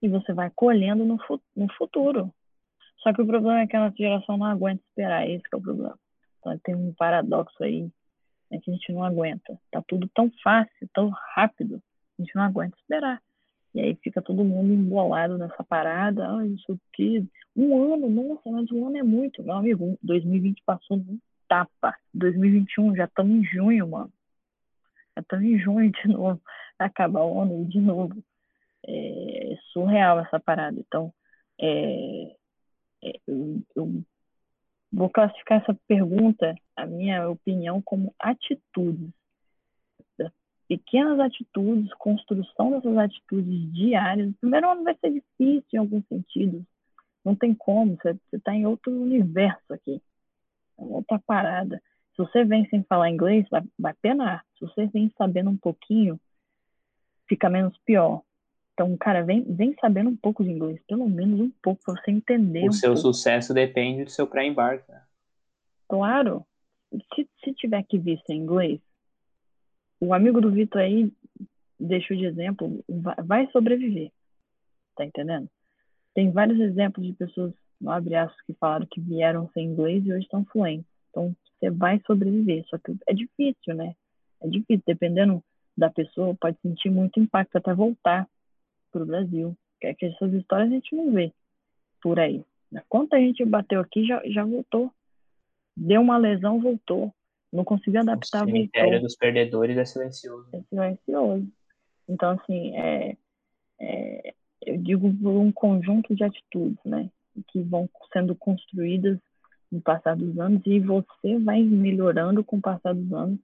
[0.00, 1.18] e você vai colhendo no,
[1.54, 2.32] no futuro.
[2.98, 5.60] Só que o problema é que a nossa geração não aguenta esperar, esse é o
[5.60, 5.98] problema.
[6.46, 7.90] Então, tem um paradoxo aí
[8.50, 9.58] né, que a gente não aguenta.
[9.70, 11.82] Tá tudo tão fácil, tão rápido,
[12.18, 13.20] a gente não aguenta esperar.
[13.74, 17.28] E aí fica todo mundo embolado nessa parada, ah, isso aqui.
[17.54, 19.42] Um ano, nossa, mas um ano é muito.
[19.42, 21.18] Meu amigo, 2020 passou num
[21.48, 21.94] tapa.
[22.14, 24.12] 2021, já estamos em junho, mano.
[25.14, 26.40] Já estamos em junho de novo.
[26.78, 28.22] Acabar o ano de novo.
[28.86, 30.78] É, é surreal essa parada.
[30.78, 31.12] Então,
[31.60, 32.36] é,
[33.02, 34.04] é, eu, eu
[34.92, 39.10] vou classificar essa pergunta, a minha opinião, como atitudes
[40.68, 44.30] pequenas atitudes, construção dessas atitudes diárias.
[44.30, 46.62] O primeiro ano vai ser difícil em alguns sentidos.
[47.24, 50.00] Não tem como, você está em outro universo aqui.
[50.78, 51.82] É outra parada.
[52.10, 54.44] Se você vem sem falar inglês, vai, vai penar.
[54.58, 56.20] Se você vem sabendo um pouquinho,
[57.28, 58.22] fica menos pior.
[58.76, 62.10] Então, cara, vem, vem sabendo um pouco de inglês, pelo menos um pouco, para você
[62.10, 62.64] entender.
[62.64, 63.08] O um seu pouco.
[63.08, 64.92] sucesso depende do seu pré-embarque.
[64.92, 65.02] Né?
[65.88, 66.46] Claro.
[67.14, 68.78] Se, se tiver que vir sem inglês,
[69.98, 71.10] o amigo do Vitor aí
[71.80, 72.84] deixou de exemplo,
[73.24, 74.12] vai sobreviver.
[74.94, 75.48] Tá entendendo?
[76.14, 80.12] Tem vários exemplos de pessoas, no abre aspas, que falaram que vieram sem inglês e
[80.12, 80.86] hoje estão fluentes.
[81.08, 82.62] Então, você vai sobreviver.
[82.68, 83.94] Só que é difícil, né?
[84.42, 84.82] É difícil.
[84.86, 85.42] Dependendo
[85.74, 88.28] da pessoa, pode sentir muito impacto até voltar
[88.96, 89.56] para o Brasil.
[89.80, 91.30] Que, é que essas histórias a gente não vê
[92.02, 92.42] por aí.
[92.88, 94.90] Quanta gente bateu aqui já, já voltou.
[95.76, 97.12] Deu uma lesão, voltou.
[97.52, 98.42] Não conseguiu adaptar.
[98.42, 100.48] O cemitério dos perdedores é silencioso.
[100.52, 101.46] É silencioso.
[102.08, 103.16] Então, assim, é,
[103.78, 104.34] é,
[104.64, 107.10] eu digo por um conjunto de atitudes, né?
[107.48, 109.18] Que vão sendo construídas
[109.70, 113.38] no passar dos anos e você vai melhorando com o passar dos anos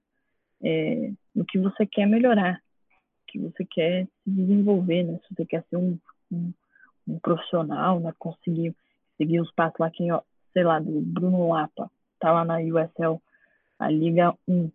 [0.62, 2.62] é, no que você quer melhorar,
[3.32, 5.18] que você quer se desenvolver, né?
[5.26, 5.98] Se você quer ser um,
[6.30, 6.52] um,
[7.08, 8.12] um profissional, né?
[8.18, 8.76] Conseguir
[9.16, 10.06] seguir os passos lá que,
[10.52, 13.20] sei lá, do Bruno Lapa, tá lá na USL,
[13.78, 14.70] a Liga 1,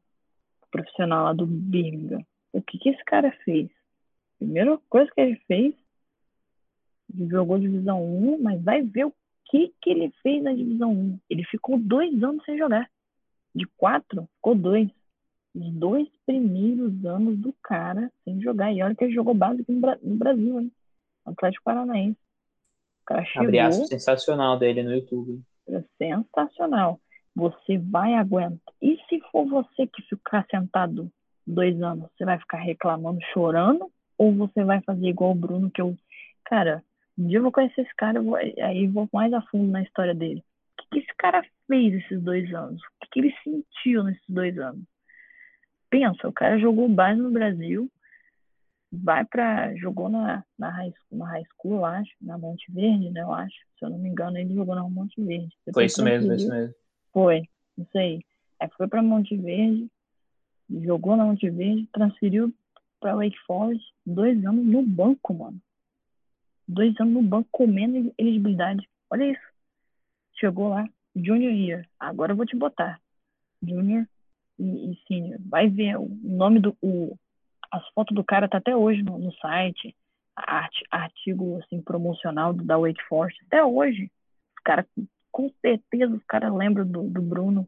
[0.71, 2.25] profissional lá do Birmingham.
[2.51, 3.69] O que que esse cara fez?
[4.39, 5.75] Primeira coisa que ele fez,
[7.13, 9.13] ele jogou divisão 1, mas vai ver o
[9.45, 11.19] que que ele fez na divisão 1.
[11.29, 12.89] Ele ficou dois anos sem jogar.
[13.55, 14.89] De quatro, ficou dois
[15.57, 18.71] os dois primeiros anos do cara sem jogar.
[18.71, 20.71] E olha que ele jogou básico no, Bra no Brasil, hein?
[21.25, 22.19] Atlético Paranaense.
[23.01, 23.45] O cara chegou.
[23.87, 25.41] sensacional dele no YouTube.
[25.67, 26.99] É sensacional.
[27.35, 28.73] Você vai aguentar.
[28.81, 31.11] E se for você que ficar sentado
[31.45, 33.91] dois anos, você vai ficar reclamando, chorando?
[34.17, 35.95] Ou você vai fazer igual o Bruno, que eu.
[36.45, 36.83] Cara,
[37.17, 38.35] um dia eu vou conhecer esse cara, vou...
[38.35, 40.39] aí vou mais a fundo na história dele.
[40.39, 42.81] O que, que esse cara fez esses dois anos?
[42.81, 44.83] O que, que ele sentiu nesses dois anos?
[45.89, 47.89] Pensa, o cara jogou base no Brasil,
[48.91, 53.21] vai para jogou na, na, high, na high school, eu acho, na Monte Verde, né,
[53.21, 53.55] eu acho.
[53.77, 55.53] Se eu não me engano, ele jogou na Monte Verde.
[55.65, 56.73] Depois foi isso mesmo, isso mesmo.
[57.11, 57.43] Foi,
[57.77, 58.21] isso aí.
[58.59, 59.87] Aí foi para Monte Verde,
[60.69, 62.53] jogou na Monte Verde, transferiu
[62.99, 65.61] para Wake Forest, dois anos no banco, mano.
[66.67, 68.87] Dois anos no banco comendo elegibilidade.
[69.09, 69.47] Olha isso.
[70.33, 71.89] Chegou lá, Junior Year.
[71.99, 72.99] Agora eu vou te botar.
[73.61, 74.05] Junior
[74.59, 75.39] e, e senior.
[75.47, 76.75] Vai ver o nome do.
[76.81, 77.17] O,
[77.71, 79.95] as fotos do cara tá até hoje no, no site.
[80.35, 83.43] Art, artigo assim, promocional da Wake Forest.
[83.47, 84.11] Até hoje.
[84.57, 84.85] Os caras,
[85.31, 87.67] com certeza, os caras lembram do, do Bruno.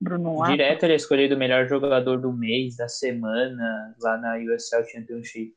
[0.00, 0.52] Bruno Lapa.
[0.52, 5.54] Direto ele é escolhido o melhor jogador do mês, da semana, lá na USL Championship.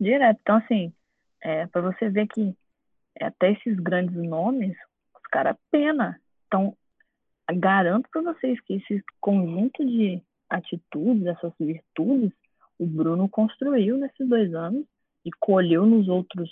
[0.00, 0.40] Direto.
[0.42, 0.92] Então, assim,
[1.40, 2.56] é, para você ver que
[3.20, 4.76] é, até esses grandes nomes,
[5.14, 6.20] os caras pena.
[6.46, 6.76] Então,
[7.54, 12.32] garanto para vocês que esse conjunto de atitudes, essas virtudes,
[12.78, 14.84] o Bruno construiu nesses dois anos
[15.24, 16.50] e colheu nos outros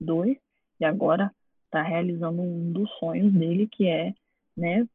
[0.00, 0.36] dois
[0.80, 1.32] e agora
[1.64, 4.14] está realizando um dos sonhos dele que é,
[4.56, 4.86] né,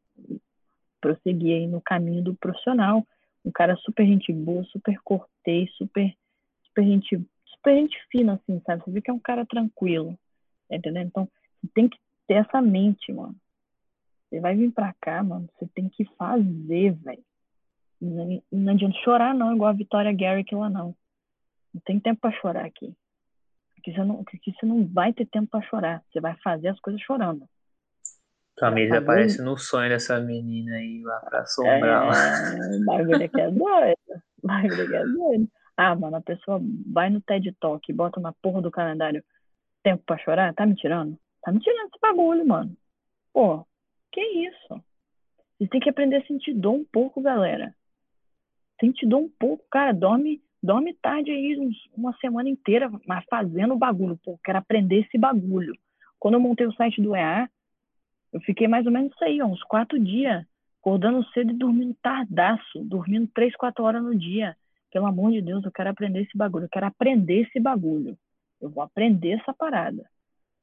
[1.02, 3.06] prosseguir aí no caminho do profissional.
[3.44, 6.14] Um cara super gente boa, super cortês, super,
[6.66, 8.84] super gente, super gente fina, assim, sabe?
[8.84, 10.18] Você vê que é um cara tranquilo,
[10.68, 11.08] tá entendendo?
[11.08, 11.30] Então,
[11.74, 11.98] tem que
[12.28, 13.36] ter essa mente, mano.
[14.30, 17.24] Você vai vir pra cá, mano, você tem que fazer, velho.
[18.00, 20.96] Não, não adianta chorar, não, igual a Vitória Garrick lá, não.
[21.74, 22.96] Não tem tempo pra chorar aqui.
[23.78, 26.04] Aqui você não, aqui você não vai ter tempo pra chorar.
[26.12, 27.48] Você vai fazer as coisas chorando.
[28.60, 28.94] Fazer...
[28.94, 32.12] aparece no sonho dessa menina aí lá pra assombrar.
[32.14, 34.24] É, bagulho aqui é doido.
[34.44, 35.50] Bagulho aqui é doido.
[35.78, 36.62] Ah, mano, a pessoa
[36.92, 39.24] vai no TED Talk e bota na porra do calendário
[39.82, 40.54] tempo pra chorar?
[40.54, 41.18] Tá me tirando?
[41.42, 42.76] Tá me tirando esse bagulho, mano.
[43.32, 43.66] Pô,
[44.12, 44.84] que isso?
[45.58, 47.76] Vocês têm que aprender a sentir dor um pouco, galera.
[48.80, 49.94] Sentir dor um pouco, cara.
[49.94, 51.58] Dorme, dorme tarde aí,
[51.96, 54.20] uma semana inteira, mas fazendo o bagulho.
[54.24, 55.74] Pô, quero aprender esse bagulho.
[56.18, 57.50] Quando eu montei o site do EA,
[58.32, 60.46] eu fiquei mais ou menos isso aí, ó, uns quatro dias,
[60.80, 64.56] acordando cedo e dormindo tardaço, dormindo três, quatro horas no dia.
[64.92, 66.66] Pelo amor de Deus, eu quero aprender esse bagulho.
[66.66, 68.18] Eu quero aprender esse bagulho.
[68.62, 70.10] Eu vou aprender essa parada.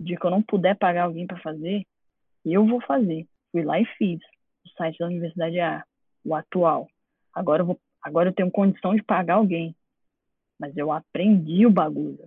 [0.00, 1.86] O dia que eu não puder pagar alguém para fazer,
[2.44, 3.26] eu vou fazer.
[3.56, 4.20] Fui lá e fiz
[4.66, 5.82] o site da Universidade A,
[6.22, 6.86] o atual.
[7.32, 9.74] Agora eu, vou, agora eu tenho condição de pagar alguém.
[10.60, 12.22] Mas eu aprendi o bagulho.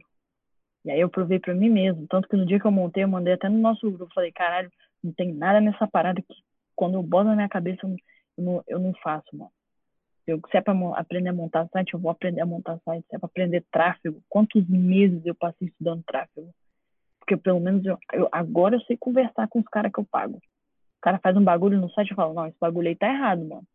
[0.83, 2.07] E aí eu provei para mim mesmo.
[2.07, 4.11] Tanto que no dia que eu montei, eu mandei até no nosso grupo.
[4.11, 4.71] Falei, caralho,
[5.03, 6.33] não tem nada nessa parada que
[6.75, 9.51] quando eu boto na minha cabeça, eu não, eu não faço, mano.
[10.25, 13.05] Eu, se é para aprender a montar site, eu vou aprender a montar site.
[13.07, 16.49] Se é para aprender tráfego, quantos meses eu passei estudando tráfego?
[17.19, 20.41] Porque pelo menos eu, eu agora eu sei conversar com os caras que eu pago.
[20.99, 23.45] O cara faz um bagulho no site e fala, não, esse bagulho aí tá errado,
[23.45, 23.67] mano.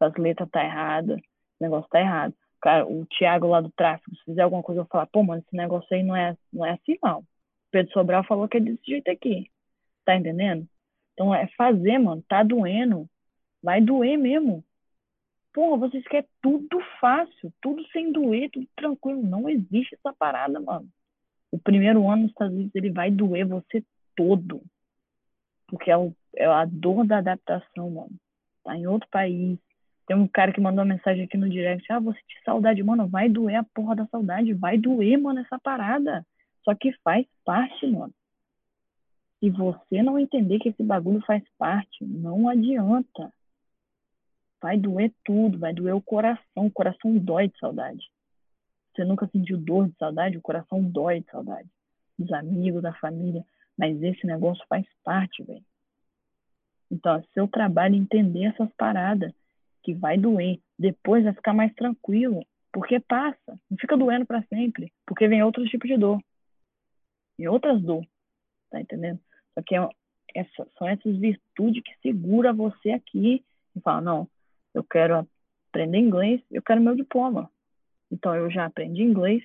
[0.00, 1.16] As letras tá errada,
[1.60, 2.34] o negócio tá errado.
[2.60, 5.56] Cara, o Thiago lá do tráfego, se fizer alguma coisa, eu falar, pô, mano, esse
[5.56, 7.24] negócio aí não é, não é assim, não.
[7.70, 9.50] Pedro Sobral falou que é desse jeito aqui.
[10.04, 10.66] Tá entendendo?
[11.12, 12.22] Então é fazer, mano.
[12.28, 13.08] Tá doendo.
[13.62, 14.64] Vai doer mesmo.
[15.52, 19.22] Porra, vocês querem tudo fácil, tudo sem doer, tudo tranquilo.
[19.22, 20.88] Não existe essa parada, mano.
[21.50, 24.62] O primeiro ano nos Estados Unidos ele vai doer você todo.
[25.68, 28.12] Porque é, o, é a dor da adaptação, mano.
[28.64, 29.58] Tá em outro país.
[30.06, 31.90] Tem um cara que mandou uma mensagem aqui no direct.
[31.90, 32.82] Ah, vou sentir saudade.
[32.82, 34.54] Mano, vai doer a porra da saudade.
[34.54, 36.24] Vai doer, mano, essa parada.
[36.64, 38.12] Só que faz parte, mano.
[39.40, 43.32] Se você não entender que esse bagulho faz parte, não adianta.
[44.60, 46.66] Vai doer tudo, vai doer o coração.
[46.66, 48.08] O coração dói de saudade.
[48.94, 50.38] Você nunca sentiu dor de saudade?
[50.38, 51.68] O coração dói de saudade.
[52.18, 53.44] dos amigos, da família,
[53.76, 55.64] mas esse negócio faz parte, velho.
[56.90, 59.32] Então, é seu trabalho entender essas paradas,
[59.82, 64.92] que vai doer, depois vai ficar mais tranquilo, porque passa, não fica doendo para sempre,
[65.06, 66.20] porque vem outros tipos de dor.
[67.38, 68.04] E outras dor,
[68.70, 69.20] tá entendendo?
[69.54, 70.44] Só que é,
[70.76, 74.28] são essas virtudes que segura você aqui e fala, não,
[74.74, 75.26] eu quero
[75.68, 77.50] aprender inglês, eu quero meu diploma.
[78.10, 79.42] Então, eu já aprendi inglês.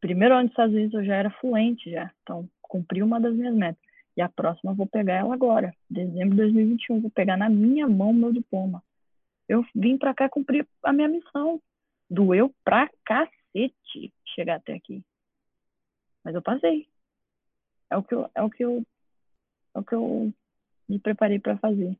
[0.00, 2.10] Primeiro ano dos Estados Unidos eu já era fluente já.
[2.22, 3.82] Então, cumpri uma das minhas metas.
[4.16, 5.74] E a próxima eu vou pegar ela agora.
[5.88, 8.82] Dezembro de 2021, vou pegar na minha mão meu diploma.
[9.48, 11.60] Eu vim para cá cumprir a minha missão.
[12.08, 15.02] Doeu pra cacete chegar até aqui.
[16.24, 16.88] Mas eu passei.
[17.90, 18.84] É o que eu, é o que eu,
[19.74, 20.32] é o que eu
[20.88, 21.96] me preparei para fazer,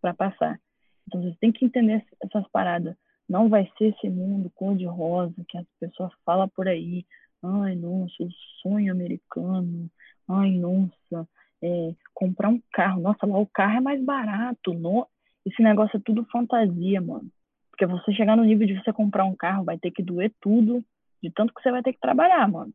[0.00, 0.60] para passar.
[1.06, 2.94] Então você tem que entender essas paradas.
[3.28, 7.06] Não vai ser esse mundo cor-de-rosa que as pessoas falam por aí.
[7.42, 9.90] Ai, nossa, o sonho americano.
[10.32, 11.28] Ai, nossa,
[11.62, 13.00] é, comprar um carro.
[13.00, 14.72] Nossa, lá o carro é mais barato.
[14.72, 15.06] No...
[15.44, 17.28] Esse negócio é tudo fantasia, mano.
[17.70, 20.84] Porque você chegar no nível de você comprar um carro, vai ter que doer tudo,
[21.22, 22.72] de tanto que você vai ter que trabalhar, mano.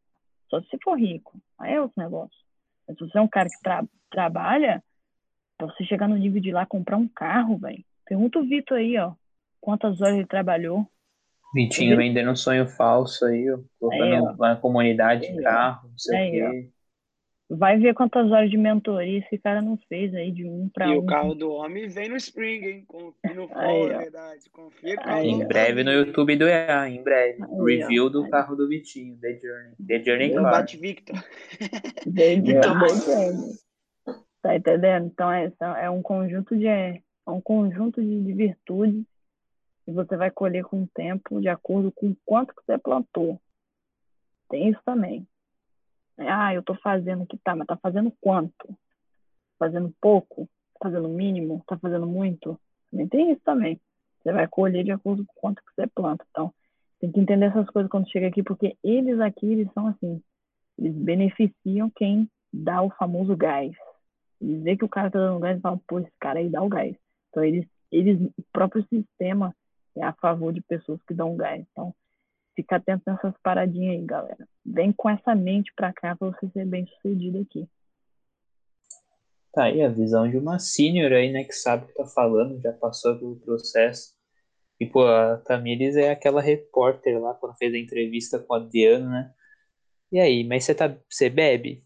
[0.49, 1.39] Só se você for rico.
[1.59, 2.37] Aí é outro negócio.
[2.87, 4.83] Mas se você é um cara que tra trabalha,
[5.57, 7.83] pra você chegar no nível de ir lá comprar um carro, velho.
[8.05, 9.13] Pergunta o Vitor aí, ó.
[9.61, 10.87] Quantas horas ele trabalhou.
[11.53, 13.59] Vitinho vendendo um sonho falso aí, ó.
[13.79, 14.35] Colocando aí, ó.
[14.37, 16.69] na comunidade aí, carro, não sei aí, o quê.
[17.47, 20.93] Vai ver quantas horas de mentoria esse cara não fez aí, de um para um.
[20.93, 22.85] E o carro do homem vem no Spring, hein?
[22.87, 24.49] Confia no Fall, é verdade.
[24.49, 27.43] Confia aí, Em breve no YouTube do EA, em breve.
[27.43, 28.09] Aí, Review ó.
[28.09, 29.75] do carro do Vitinho, The Journey.
[29.87, 30.57] The Journey, claro.
[30.57, 31.15] Bate Victor.
[32.15, 33.55] The Journey.
[34.41, 35.07] Tá entendendo?
[35.07, 39.03] Então é, é um conjunto de é um conjunto de, de virtudes
[39.83, 43.39] que você vai colher com o tempo de acordo com o quanto que você plantou.
[44.49, 45.27] Tem isso também.
[46.17, 48.77] Ah, eu tô fazendo aqui, tá, mas tá fazendo quanto?
[49.59, 50.49] Fazendo pouco?
[50.81, 51.63] Fazendo mínimo?
[51.67, 52.59] Tá fazendo muito?
[52.89, 53.79] Também tem isso também.
[54.21, 56.25] Você vai colher de acordo com quanto que você planta.
[56.31, 56.53] Então,
[56.99, 60.21] tem que entender essas coisas quando chega aqui, porque eles aqui, eles são assim,
[60.77, 63.75] eles beneficiam quem dá o famoso gás.
[64.41, 66.61] Eles veem que o cara tá dando gás e falam, pô, esse cara aí dá
[66.61, 66.95] o gás.
[67.29, 69.53] Então, eles, eles, o próprio sistema
[69.95, 71.65] é a favor de pessoas que dão gás.
[71.71, 71.93] Então,
[72.55, 74.47] fica atento nessas paradinhas aí, galera.
[74.65, 77.67] Vem com essa mente pra cá pra você ser bem sucedido aqui.
[79.53, 82.61] Tá aí a visão de uma senior aí, né, que sabe o que tá falando,
[82.61, 84.13] já passou pelo processo.
[84.79, 89.09] E, pô, a Tamires é aquela repórter lá, quando fez a entrevista com a Adriano,
[89.09, 89.31] né?
[90.11, 91.83] E aí, mas você tá, você bebe?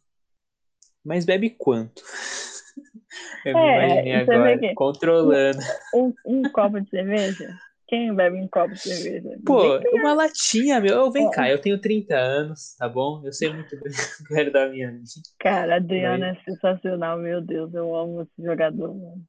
[1.03, 2.01] Mas bebe quanto?
[3.45, 5.59] Eu é, me imaginei agora, controlando.
[5.93, 7.57] Um, um, copo de cerveja?
[7.89, 9.35] Quem bebe um copo de cerveja?
[9.43, 11.11] Pô, uma latinha, meu.
[11.11, 13.19] Vem cá, eu tenho 30 anos, tá bom?
[13.25, 15.07] Eu sei muito bem o que eu quero da minha vida.
[15.39, 16.37] Cara, Adriano mas...
[16.37, 17.73] é sensacional, meu Deus.
[17.73, 19.23] Eu amo esse jogador, mano.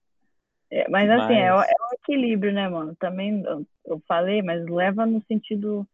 [0.70, 2.94] É, mas assim, é, é um equilíbrio, né, mano?
[2.96, 5.88] Também eu, eu falei, mas leva no sentido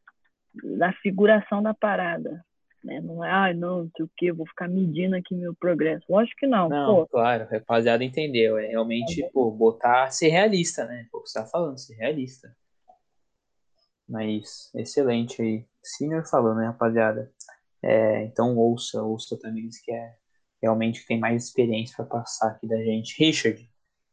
[0.76, 2.44] da figuração da parada.
[2.86, 3.00] Né?
[3.00, 6.06] Não é, ah, não, não sei o que, vou ficar medindo aqui meu progresso.
[6.08, 6.68] Lógico que não.
[6.68, 7.08] Não, pô.
[7.08, 8.56] claro, rapaziada entendeu.
[8.56, 9.30] É realmente, é.
[9.30, 11.08] pô, botar, ser realista, né?
[11.10, 12.56] Pô, você tá falando, ser realista.
[14.08, 15.66] Mas, excelente aí.
[15.82, 17.32] Senior falando, né, rapaziada?
[17.82, 20.14] É, então, ouça, ouça também, que é
[20.62, 23.18] realmente tem mais experiência para passar aqui da gente.
[23.18, 23.68] Richard,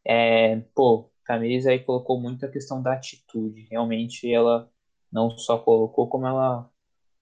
[0.05, 3.67] é, pô, Tamires aí colocou muito a questão da atitude.
[3.69, 4.69] Realmente, ela
[5.11, 6.69] não só colocou, como ela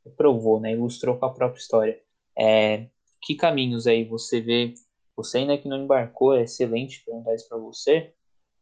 [0.09, 0.73] provou, né?
[0.73, 2.01] Ilustrou com a própria história.
[2.37, 2.87] É,
[3.21, 4.73] que caminhos aí você vê?
[5.15, 8.13] Você ainda que não embarcou, é excelente perguntar isso para você.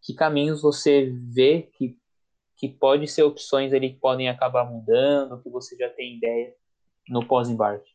[0.02, 1.98] Que caminhos você vê que,
[2.58, 6.54] que pode ser opções ali que podem acabar mudando, que você já tem ideia
[7.08, 7.92] no pós-embarque?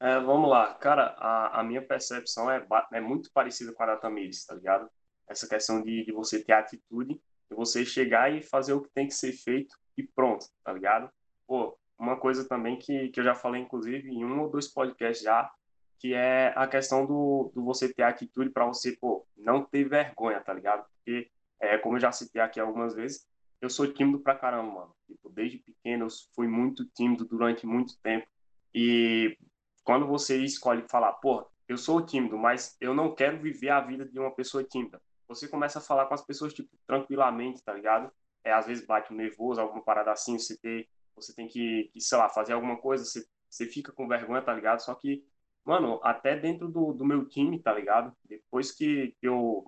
[0.00, 3.96] É, vamos lá, cara, a, a minha percepção é, é muito parecida com a da
[3.96, 4.90] Tamires, tá ligado?
[5.28, 9.06] Essa questão de, de você ter atitude, de você chegar e fazer o que tem
[9.06, 11.10] que ser feito e pronto, tá ligado?
[11.46, 15.24] Pô, uma coisa também que, que eu já falei, inclusive, em um ou dois podcasts
[15.24, 15.50] já,
[15.98, 20.40] que é a questão do, do você ter atitude para você, pô, não ter vergonha,
[20.40, 20.84] tá ligado?
[20.96, 21.30] Porque,
[21.60, 23.26] é, como eu já citei aqui algumas vezes,
[23.60, 24.94] eu sou tímido pra caramba, mano.
[25.06, 28.26] Tipo, desde pequeno eu fui muito tímido durante muito tempo.
[28.74, 29.36] E
[29.82, 34.04] quando você escolhe falar, pô, eu sou tímido, mas eu não quero viver a vida
[34.04, 35.00] de uma pessoa tímida.
[35.26, 38.12] Você começa a falar com as pessoas, tipo, tranquilamente, tá ligado?
[38.44, 40.86] É, às vezes bate um nervoso, alguma parada assim, você ter
[41.16, 44.52] você tem que, que sei lá, fazer alguma coisa, você, você fica com vergonha, tá
[44.54, 44.80] ligado?
[44.80, 45.24] Só que,
[45.64, 48.14] mano, até dentro do, do meu time, tá ligado?
[48.24, 49.64] Depois que eu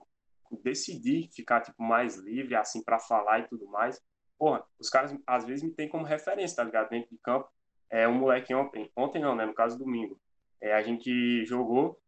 [0.62, 4.00] decidi ficar, tipo, mais livre, assim, para falar e tudo mais,
[4.38, 6.90] porra, os caras às vezes me tem como referência, tá ligado?
[6.90, 7.48] Dentro de campo.
[7.90, 9.46] É um moleque ontem, ontem não, né?
[9.46, 10.20] No caso, domingo.
[10.60, 12.00] é, a gente jogou,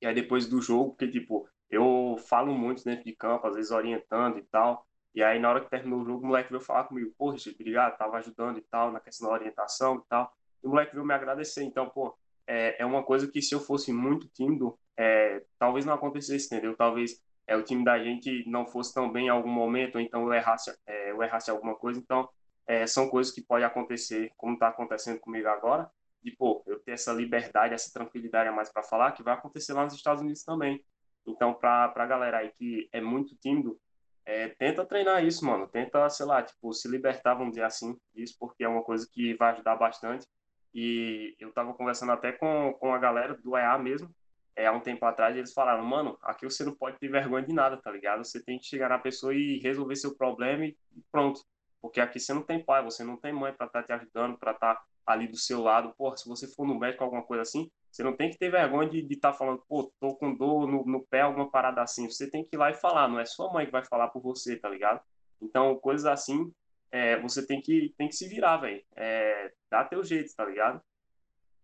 [0.00, 3.70] e aí depois do jogo, porque, tipo, eu falo muito dentro de campo, às vezes
[3.70, 4.85] orientando e tal,
[5.16, 7.56] e aí na hora que terminou o jogo, o moleque veio falar comigo, pô, Richard,
[7.58, 10.30] obrigado, tava ajudando e tal, na questão da orientação e tal,
[10.62, 12.14] e o moleque veio me agradecer, então, pô,
[12.46, 16.76] é, é uma coisa que se eu fosse muito tímido, é, talvez não acontecesse, entendeu?
[16.76, 20.22] Talvez é, o time da gente não fosse tão bem em algum momento, ou então
[20.22, 22.28] eu errasse, é, eu errasse alguma coisa, então
[22.66, 25.90] é, são coisas que podem acontecer, como está acontecendo comigo agora,
[26.22, 29.72] de, pô, eu ter essa liberdade, essa tranquilidade a mais para falar, que vai acontecer
[29.72, 30.84] lá nos Estados Unidos também.
[31.26, 33.78] Então, para a galera aí que é muito tímido,
[34.26, 35.68] é, tenta treinar isso, mano.
[35.68, 39.34] Tenta, sei lá, tipo, se libertar, vamos dizer assim, disso, porque é uma coisa que
[39.34, 40.26] vai ajudar bastante.
[40.74, 44.14] E eu tava conversando até com, com a galera do EA mesmo,
[44.56, 47.52] é, há um tempo atrás, eles falaram, mano, aqui você não pode ter vergonha de
[47.54, 48.24] nada, tá ligado?
[48.24, 50.76] Você tem que chegar na pessoa e resolver seu problema e
[51.12, 51.42] pronto.
[51.80, 54.38] Porque aqui você não tem pai, você não tem mãe para estar tá te ajudando,
[54.38, 55.94] para estar tá ali do seu lado.
[55.96, 58.90] Porra, se você for no médico, alguma coisa assim, você não tem que ter vergonha
[58.90, 62.10] de estar tá falando, pô, tô com dor no, no pé, alguma parada assim.
[62.10, 64.20] Você tem que ir lá e falar, não é sua mãe que vai falar por
[64.20, 65.00] você, tá ligado?
[65.40, 66.52] Então, coisas assim,
[66.92, 68.84] é, você tem que, tem que se virar, velho.
[68.94, 70.78] É, dá teu jeito, tá ligado?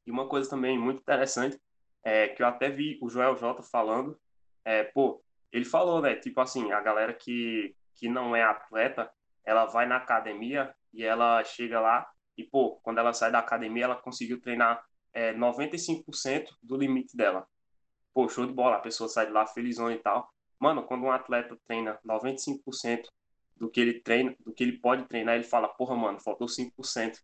[0.06, 1.60] E uma coisa também muito interessante,
[2.02, 4.18] é, que eu até vi o Joel J falando,
[4.64, 5.22] é, pô,
[5.52, 9.10] ele falou, né, tipo assim, a galera que, que não é atleta,
[9.44, 13.84] ela vai na academia e ela chega lá e, pô, quando ela sai da academia,
[13.84, 14.82] ela conseguiu treinar
[15.12, 17.46] é, 95% do limite dela.
[18.14, 20.30] Pô, show de bola, a pessoa sai de lá felizona e tal.
[20.58, 23.04] Mano, quando um atleta treina 95%
[23.56, 27.18] do que ele treina, do que ele pode treinar, ele fala, porra, mano, faltou 5%.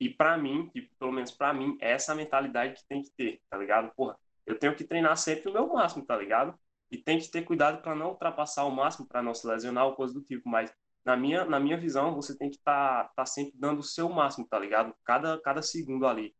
[0.00, 3.40] E para mim, e pelo menos para mim, é essa mentalidade que tem que ter,
[3.48, 3.92] tá ligado?
[3.94, 4.16] Porra,
[4.46, 6.58] eu tenho que treinar sempre o meu máximo, tá ligado?
[6.90, 9.94] E tem que ter cuidado para não ultrapassar o máximo, para não se lesionar ou
[9.94, 10.72] coisa do tipo, mas
[11.04, 14.08] na minha, na minha visão, você tem que estar tá, tá sempre dando o seu
[14.08, 14.94] máximo, tá ligado?
[15.04, 16.34] Cada, cada segundo ali.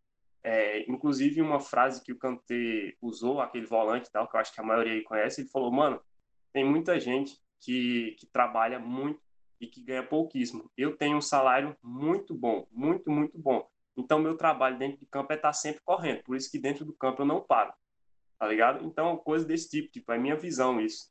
[0.45, 4.61] É, inclusive, uma frase que o Kanté usou, aquele volante tal, que eu acho que
[4.61, 6.01] a maioria aí conhece, ele falou, mano,
[6.53, 9.21] tem muita gente que, que trabalha muito
[9.61, 10.71] e que ganha pouquíssimo.
[10.77, 13.69] Eu tenho um salário muito bom, muito, muito bom.
[13.97, 16.23] Então, meu trabalho dentro de campo é estar tá sempre correndo.
[16.25, 17.73] Por isso que dentro do campo eu não paro,
[18.39, 18.85] tá ligado?
[18.85, 21.11] Então, coisa desse tipo, tipo, é minha visão isso.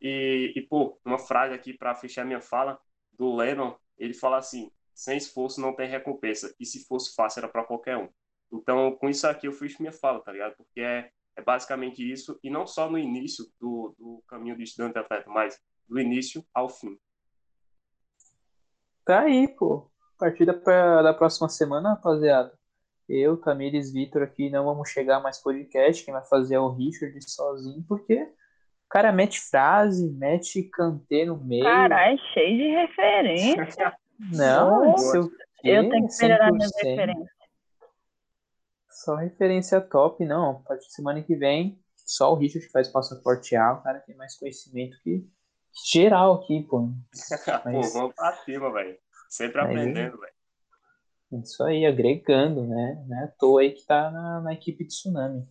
[0.00, 2.80] E, e pô, uma frase aqui para fechar minha fala,
[3.12, 7.48] do Lennon, ele fala assim: sem esforço não tem recompensa, e se fosse fácil era
[7.48, 8.08] para qualquer um.
[8.52, 10.54] Então, com isso aqui eu fiz minha fala, tá ligado?
[10.56, 14.98] Porque é, é basicamente isso, e não só no início do, do caminho do estudante
[14.98, 16.98] atleta, mas do início ao fim.
[19.04, 19.90] Tá aí, pô.
[20.18, 22.52] Partida pra, da próxima semana, rapaziada.
[23.08, 26.04] Eu, Tamires, Vitor aqui não vamos chegar mais podcast.
[26.04, 28.32] Quem vai fazer é o Richard sozinho, porque
[28.92, 31.64] cara mete frase, mete cantê no meio.
[31.64, 33.96] Caralho, cheio de referência.
[34.30, 35.30] Não, seu
[35.64, 37.41] eu tenho que melhorar minhas referências.
[39.04, 40.50] Só referência top, não.
[40.50, 44.16] A partir de semana que vem, só o Richard faz passaporte A, o cara tem
[44.16, 45.26] mais conhecimento que
[45.92, 46.88] geral aqui, pô.
[47.64, 47.92] Mas...
[47.92, 48.96] pô, vamos pra cima, velho.
[49.28, 50.32] Sempre aprendendo, velho.
[51.42, 53.04] Isso aí, agregando, né?
[53.08, 55.48] Não é à toa aí que tá na, na equipe de Tsunami.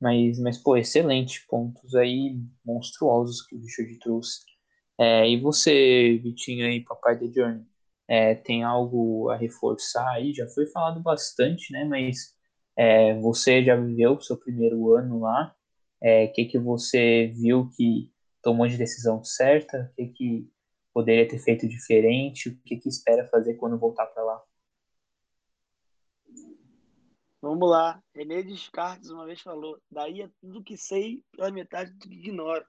[0.00, 1.44] Mas, mas, pô, excelente.
[1.48, 4.40] Pontos aí monstruosos que o Richard trouxe.
[4.98, 7.66] É, e você, Vitinho, aí, papai da Journey,
[8.08, 10.32] é, tem algo a reforçar aí?
[10.32, 11.84] Já foi falado bastante, né?
[11.84, 12.35] Mas
[12.76, 15.54] é, você já viveu o seu primeiro ano lá.
[16.00, 18.12] O é, que, que você viu que
[18.42, 19.90] tomou de decisão certa?
[19.92, 20.50] O que, que
[20.92, 22.50] poderia ter feito diferente?
[22.50, 24.42] O que, que espera fazer quando voltar para lá?
[27.40, 28.02] Vamos lá.
[28.14, 32.66] René Descartes uma vez falou: daí é tudo que sei pela metade do que ignoro.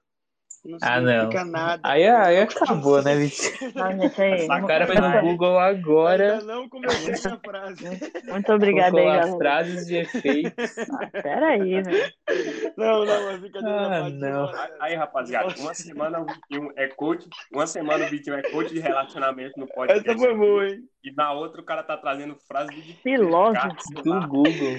[0.64, 1.30] Não ah, não.
[1.46, 1.80] Nada.
[1.84, 3.52] Aí, aí acabou, né, Vitor?
[3.76, 6.34] Ah, o cara foi no Google agora.
[6.34, 7.84] Ainda não comecei essa frase.
[8.28, 10.76] Muito obrigada aí, as frases de efeitos.
[10.98, 12.12] Ah, peraí, velho.
[12.76, 14.04] Não, não, mas brincadeira.
[14.04, 14.50] Ah, não.
[14.80, 18.80] Aí, rapaziada, uma semana o Vitinho é coach, uma semana o Vitinho é coach de
[18.80, 20.08] relacionamento no podcast.
[20.08, 20.80] Essa foi boa, hein?
[21.04, 24.76] E na outra o cara tá trazendo frase de filósofo do Google.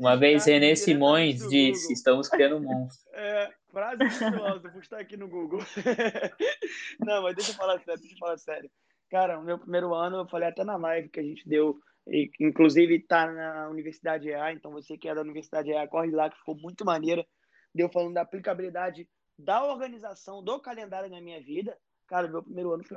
[0.00, 3.10] Uma vez René Simões disse: estamos criando um monstro.
[3.12, 5.60] É, frase de filósofo, está aqui no Google.
[6.98, 8.70] Não, mas deixa eu falar sério, deixa eu falar sério.
[9.10, 12.30] Cara, o meu primeiro ano, eu falei até na live que a gente deu, e,
[12.40, 16.38] inclusive tá na Universidade EA, então você que é da Universidade EA, corre lá, que
[16.38, 17.26] ficou muito maneira.
[17.74, 19.06] Deu falando da aplicabilidade
[19.38, 21.76] da organização do calendário na minha vida.
[22.06, 22.96] Cara, meu primeiro ano foi,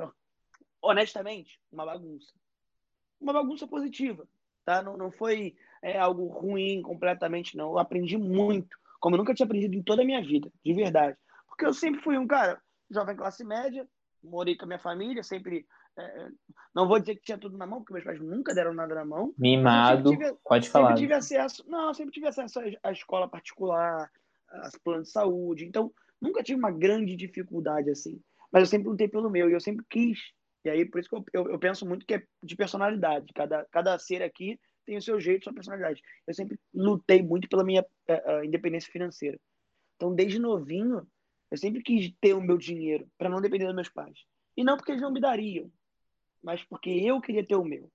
[0.82, 2.32] honestamente, uma bagunça.
[3.20, 4.26] Uma bagunça positiva,
[4.64, 4.82] tá?
[4.82, 7.72] Não, não foi é, algo ruim completamente, não.
[7.72, 11.18] Eu aprendi muito como eu nunca tinha aprendido em toda a minha vida, de verdade.
[11.48, 13.88] Porque eu sempre fui um cara, jovem classe média,
[14.24, 15.66] morei com a minha família, sempre.
[15.98, 16.28] É,
[16.74, 19.06] não vou dizer que tinha tudo na mão, porque meus pais nunca deram nada na
[19.06, 19.34] mão.
[19.38, 20.90] Mimado, tive, pode falar.
[20.90, 21.66] Sempre tive acesso.
[21.68, 24.10] Não, sempre tive acesso à escola particular,
[24.50, 25.66] às planos de saúde.
[25.66, 25.92] Então,
[26.22, 28.22] nunca tive uma grande dificuldade assim.
[28.52, 30.20] Mas eu sempre lutei pelo meu e eu sempre quis.
[30.64, 33.32] E aí, por isso que eu, eu, eu penso muito que é de personalidade.
[33.34, 36.02] Cada, cada ser aqui tem o seu jeito, sua personalidade.
[36.26, 39.40] Eu sempre lutei muito pela minha uh, independência financeira.
[39.96, 41.08] Então, desde novinho,
[41.52, 44.18] eu sempre quis ter o meu dinheiro para não depender dos meus pais.
[44.56, 45.72] E não porque eles não me dariam,
[46.42, 47.92] mas porque eu queria ter o meu.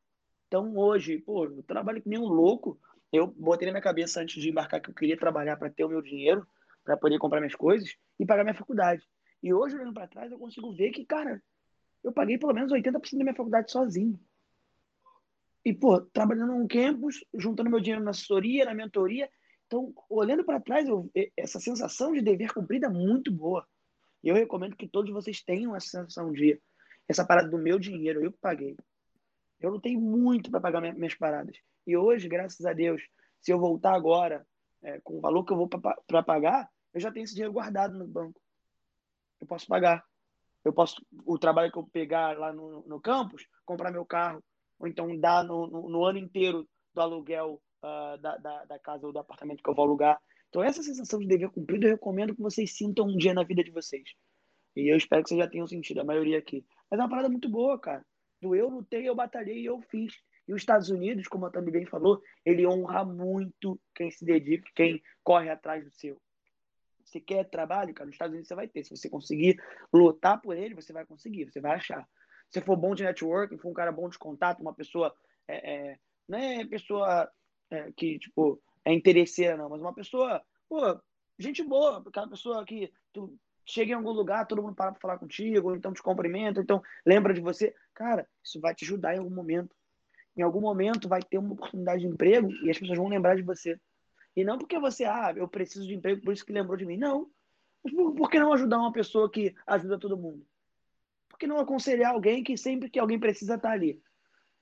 [0.46, 2.78] Então, hoje, pô, eu trabalho que nem um louco.
[3.12, 5.88] Eu botei na minha cabeça antes de embarcar que eu queria trabalhar para ter o
[5.88, 6.46] meu dinheiro,
[6.84, 9.02] para poder comprar minhas coisas e pagar minha faculdade.
[9.42, 11.42] E hoje, olhando para trás, eu consigo ver que, cara,
[12.02, 14.18] eu paguei pelo menos 80% da minha faculdade sozinho.
[15.64, 19.30] E, pô, trabalhando num campus, juntando meu dinheiro na assessoria, na mentoria.
[19.66, 23.66] Então, olhando para trás, eu, essa sensação de dever cumprido é muito boa.
[24.22, 26.60] E eu recomendo que todos vocês tenham essa sensação de
[27.08, 28.76] essa parada do meu dinheiro, eu que paguei.
[29.60, 31.56] Eu lutei muito para pagar minhas paradas.
[31.86, 33.02] E hoje, graças a Deus,
[33.40, 34.46] se eu voltar agora
[34.82, 37.98] é, com o valor que eu vou para pagar, eu já tenho esse dinheiro guardado
[37.98, 38.40] no banco.
[39.40, 40.04] Eu posso pagar.
[40.64, 44.42] Eu posso, o trabalho que eu pegar lá no, no campus, comprar meu carro,
[44.78, 49.06] ou então dar no, no, no ano inteiro do aluguel uh, da, da, da, casa
[49.06, 50.20] ou do apartamento que eu vou alugar.
[50.48, 53.62] Então, essa sensação de dever cumprido, eu recomendo que vocês sintam um dia na vida
[53.64, 54.04] de vocês.
[54.76, 56.64] E eu espero que vocês já tenham sentido, a maioria aqui.
[56.90, 58.04] Mas é uma parada muito boa, cara.
[58.40, 60.14] Do eu lutei, eu batalhei, eu fiz.
[60.46, 64.68] E os Estados Unidos, como a Tami bem falou, ele honra muito quem se dedica,
[64.74, 66.20] quem corre atrás do seu.
[67.04, 68.84] Você quer trabalho, cara, nos Estados Unidos você vai ter.
[68.84, 69.60] Se você conseguir
[69.92, 72.06] lutar por ele, você vai conseguir, você vai achar.
[72.50, 75.14] Se for bom de networking, for um cara bom de contato, uma pessoa.
[75.48, 77.30] É, é, não é pessoa
[77.70, 81.00] é, que, tipo, é interesseira, não, mas uma pessoa, pô,
[81.38, 83.36] gente boa, aquela pessoa que tu
[83.66, 87.32] chega em algum lugar, todo mundo para pra falar contigo, então te cumprimenta, então lembra
[87.32, 87.74] de você.
[87.94, 89.74] Cara, isso vai te ajudar em algum momento.
[90.36, 93.42] Em algum momento vai ter uma oportunidade de emprego e as pessoas vão lembrar de
[93.42, 93.80] você.
[94.36, 96.96] E não porque você, ah, eu preciso de emprego, por isso que lembrou de mim.
[96.96, 97.30] Não.
[97.84, 100.44] Mas por, por que não ajudar uma pessoa que ajuda todo mundo?
[101.34, 104.00] Por que não aconselhar alguém que sempre que alguém precisa estar tá ali?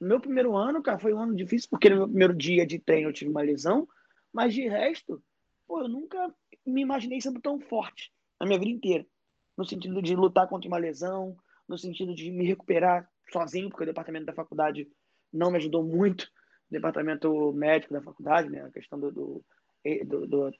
[0.00, 2.78] No meu primeiro ano, cara, foi um ano difícil, porque no meu primeiro dia de
[2.78, 3.86] treino eu tive uma lesão,
[4.32, 5.22] mas de resto,
[5.66, 8.10] pô, eu nunca me imaginei sendo tão forte
[8.40, 9.06] na minha vida inteira.
[9.54, 11.36] No sentido de lutar contra uma lesão,
[11.68, 14.90] no sentido de me recuperar sozinho, porque o departamento da faculdade
[15.30, 19.44] não me ajudou muito, o departamento médico da faculdade, né, a questão do, do
[20.06, 20.50] do, do,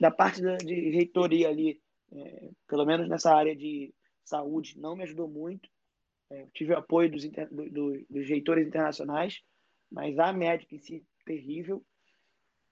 [0.00, 1.80] da parte da, de reitoria ali,
[2.12, 3.94] é, pelo menos nessa área de
[4.28, 5.68] saúde, não me ajudou muito.
[6.30, 9.40] É, tive apoio dos, do, dos reitores internacionais,
[9.90, 11.84] mas a médica em si, terrível.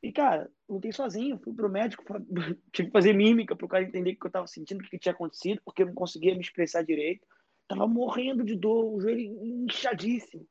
[0.02, 2.04] E, cara, lutei sozinho, fui pro médico,
[2.72, 5.12] tive que fazer mímica pro cara entender o que eu tava sentindo, o que tinha
[5.12, 7.26] acontecido, porque eu não conseguia me expressar direito.
[7.66, 9.22] Tava morrendo de dor, o joelho
[9.64, 10.46] inchadíssimo.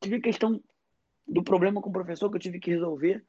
[0.00, 0.62] Tive a questão
[1.26, 3.24] do problema com o professor que eu tive que resolver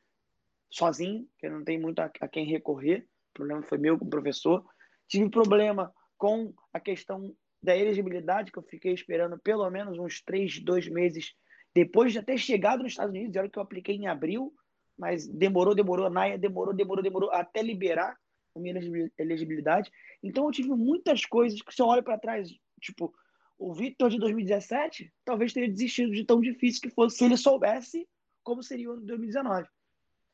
[0.70, 3.07] sozinho, que não tem muito a, a quem recorrer.
[3.30, 4.66] O problema foi meu com o professor.
[5.07, 5.93] Tive problema
[6.24, 11.34] com a questão da elegibilidade, que eu fiquei esperando pelo menos uns três, dois meses
[11.76, 13.36] depois de ter chegado nos Estados Unidos.
[13.36, 14.53] Era que eu apliquei em abril,
[14.97, 18.15] mas demorou, demorou, NAIA demorou, demorou, demorou até liberar
[18.55, 18.74] a minha
[19.19, 19.91] elegibilidade.
[20.24, 22.49] Então eu tive muitas coisas que se eu olho para trás,
[22.80, 23.13] tipo,
[23.59, 28.07] o Victor de 2017 talvez teria desistido de tão difícil que fosse se ele soubesse
[28.45, 29.67] como seria o ano de 2019.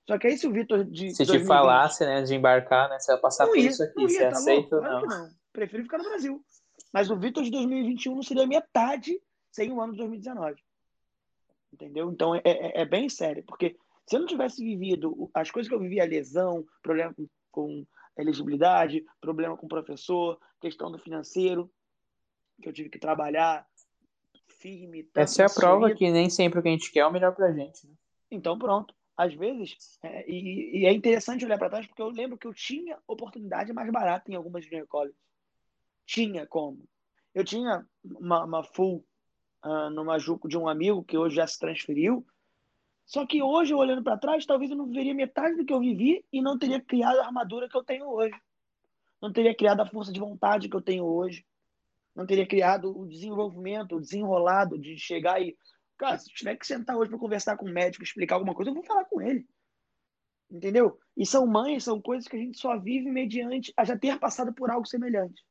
[0.07, 1.09] Só que aí se o Vitor de.
[1.15, 2.99] Se 2020, te falasse, né, de embarcar, né?
[2.99, 4.01] Você vai passar por ia, isso aqui.
[4.01, 5.01] Ia, você tá aceita ou não?
[5.01, 5.38] não?
[5.51, 6.43] Prefiro ficar no Brasil.
[6.93, 9.19] Mas o Vitor de 2021 não seria metade
[9.51, 10.61] sem o ano de 2019.
[11.71, 12.11] Entendeu?
[12.11, 13.43] Então é, é, é, bem sério.
[13.43, 17.27] Porque se eu não tivesse vivido as coisas que eu vivi, a lesão, problema com,
[17.51, 17.85] com
[18.17, 21.71] elegibilidade, problema com o professor, questão do financeiro,
[22.61, 23.65] que eu tive que trabalhar
[24.47, 25.07] firme.
[25.15, 27.35] Essa é a prova que nem sempre o que a gente quer é o melhor
[27.35, 27.87] pra gente.
[27.87, 27.93] Né?
[28.31, 32.37] Então pronto às vezes, é, e, e, é interessante olhar para trás, porque eu lembro
[32.37, 35.19] que eu tinha oportunidade mais barata em algumas junior colleges.
[36.09, 36.83] Tinha como.
[37.35, 39.05] Eu tinha uma, uma full
[39.63, 42.25] uh, no Majuco de um amigo que hoje já se transferiu.
[43.05, 46.25] Só que hoje, olhando para trás, talvez eu não viveria metade do que eu vivi
[46.33, 48.35] e não teria criado a armadura que eu tenho hoje.
[49.21, 51.45] Não teria criado a força de vontade que eu tenho hoje.
[52.15, 55.55] Não teria criado o desenvolvimento, o desenrolado de chegar e
[55.95, 58.73] Cara, se tiver que sentar hoje para conversar com o médico, explicar alguma coisa, eu
[58.73, 59.45] vou falar com ele.
[60.49, 60.97] Entendeu?
[61.15, 64.53] E são mães, são coisas que a gente só vive mediante a já ter passado
[64.53, 65.43] por algo semelhante.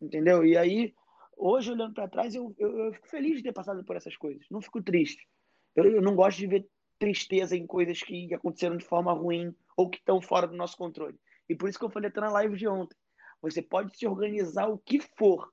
[0.00, 0.44] Entendeu?
[0.44, 0.94] E aí,
[1.36, 4.44] hoje, olhando para trás, eu, eu, eu, fico feliz de ter passado por essas coisas.
[4.50, 5.26] Não fico triste.
[5.74, 6.68] Eu, eu não gosto de ver
[6.98, 11.18] tristeza em coisas que aconteceram de forma ruim ou que estão fora do nosso controle.
[11.48, 12.96] E por isso que eu falei até na live de ontem.
[13.42, 15.52] Você pode se organizar o que for,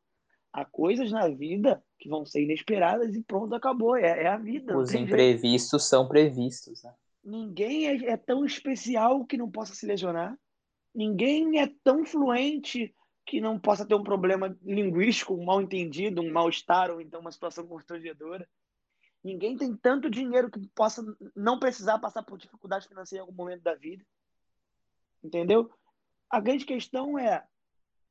[0.54, 3.98] há coisas na vida que vão ser inesperadas e pronto, acabou.
[3.98, 4.78] É, é a vida.
[4.78, 5.90] Os imprevistos jeito.
[5.90, 6.94] são previstos, né?
[7.24, 10.38] Ninguém é, é tão especial que não possa se lesionar.
[10.94, 12.94] Ninguém é tão fluente
[13.26, 17.32] que não possa ter um problema linguístico, um mal entendido, um mal-estar ou então uma
[17.32, 18.48] situação constrangedora.
[19.24, 21.02] Ninguém tem tanto dinheiro que possa
[21.36, 24.06] não precisar passar por dificuldade financeira em algum momento da vida.
[25.24, 25.72] Entendeu?
[26.30, 27.46] A grande questão é,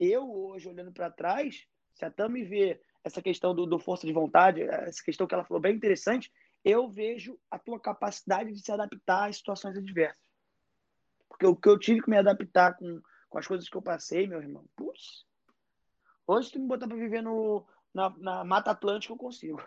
[0.01, 4.13] eu hoje olhando para trás, se a Tami vê essa questão do, do, força de
[4.13, 6.33] vontade, essa questão que ela falou bem interessante,
[6.65, 10.23] eu vejo a tua capacidade de se adaptar às situações adversas.
[11.29, 13.03] Porque o que eu tive que me adaptar com,
[13.33, 15.25] com as coisas que eu passei, meu irmão, putz,
[16.27, 19.59] hoje se tu me botar para viver no, na, na Mata Atlântica, eu consigo.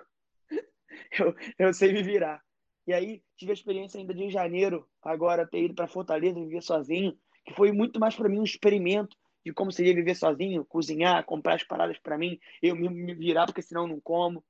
[1.19, 2.39] eu, eu sei me virar.
[2.85, 7.17] E aí tive a experiência ainda de janeiro, agora ter ido para Fortaleza viver sozinho,
[7.43, 11.55] que foi muito mais para mim um experimento de como seria viver sozinho, cozinhar, comprar
[11.55, 14.45] as paradas para mim, eu me, virar porque senão não como,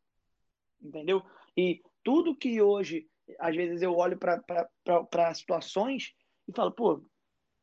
[0.82, 1.24] entendeu?
[1.56, 3.08] E tudo que hoje,
[3.40, 6.14] às vezes eu olho para situações
[6.50, 7.02] e falo, pô,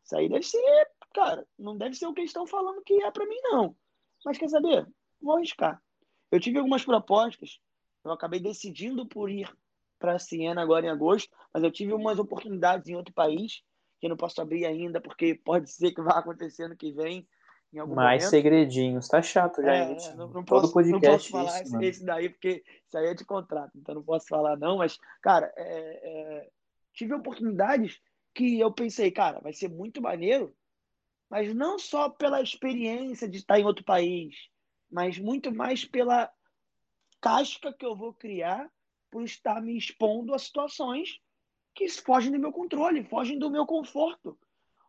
[0.03, 3.11] isso aí deve ser, cara, não deve ser o que eles estão falando que é
[3.11, 3.77] para mim não.
[4.25, 4.87] Mas quer saber?
[5.21, 5.83] Vou arriscar.
[6.31, 7.61] Eu tive algumas propostas
[8.05, 9.49] eu acabei decidindo por ir
[9.99, 13.63] para Siena agora em agosto, mas eu tive umas oportunidades em outro país
[14.01, 17.27] que eu não posso abrir ainda, porque pode ser que vá acontecer no que vem.
[17.73, 18.31] Em algum Mais momento.
[18.31, 19.75] segredinhos, tá chato já.
[19.75, 23.07] É, não, não, posso, Todo podcast não posso falar isso, esse, daí, porque isso aí
[23.07, 26.51] é de contrato, então não posso falar não, mas, cara, é, é,
[26.93, 27.99] tive oportunidades
[28.35, 30.55] que eu pensei, cara, vai ser muito maneiro,
[31.33, 34.37] mas não só pela experiência de estar em outro país,
[34.91, 36.31] mas muito mais pela
[37.23, 38.71] casca que eu vou criar
[39.11, 41.19] por estar me expondo a situações
[41.75, 44.39] que fogem do meu controle, fogem do meu conforto.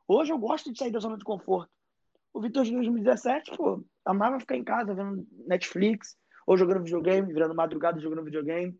[0.05, 1.71] Hoje eu gosto de sair da zona de conforto.
[2.33, 7.55] O Vitor de 2017, pô, amava ficar em casa vendo Netflix, ou jogando videogame, virando
[7.55, 8.77] madrugada jogando videogame.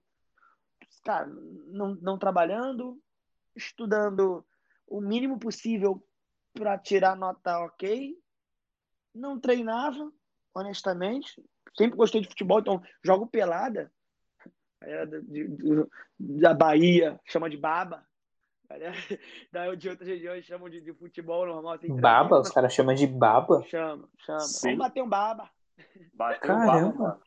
[1.06, 1.28] Cara,
[1.68, 3.02] não, não trabalhando,
[3.56, 4.46] estudando
[4.86, 6.06] o mínimo possível
[6.54, 8.18] para tirar nota ok.
[9.14, 10.12] Não treinava,
[10.54, 11.44] honestamente
[11.76, 13.92] sempre gostei de futebol, então jogo pelada.
[14.82, 15.88] É, de, de,
[16.20, 18.06] da Bahia, chama de baba.
[19.52, 21.74] Da, de outras regiões chamam de, de futebol normal.
[21.74, 22.40] Assim, baba?
[22.40, 23.64] Os caras chamam de baba?
[23.68, 24.40] Chama, chama.
[24.40, 24.70] Sim.
[24.70, 25.50] Vamos bater um baba.
[26.14, 27.22] Bater um baba.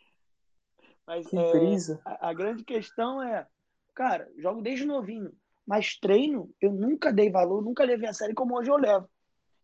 [1.06, 3.46] Mas que é, a, a, grande questão é,
[3.94, 5.32] cara, jogo desde novinho.
[5.64, 9.08] Mas treino, eu nunca dei valor, nunca levei a sério como hoje eu levo.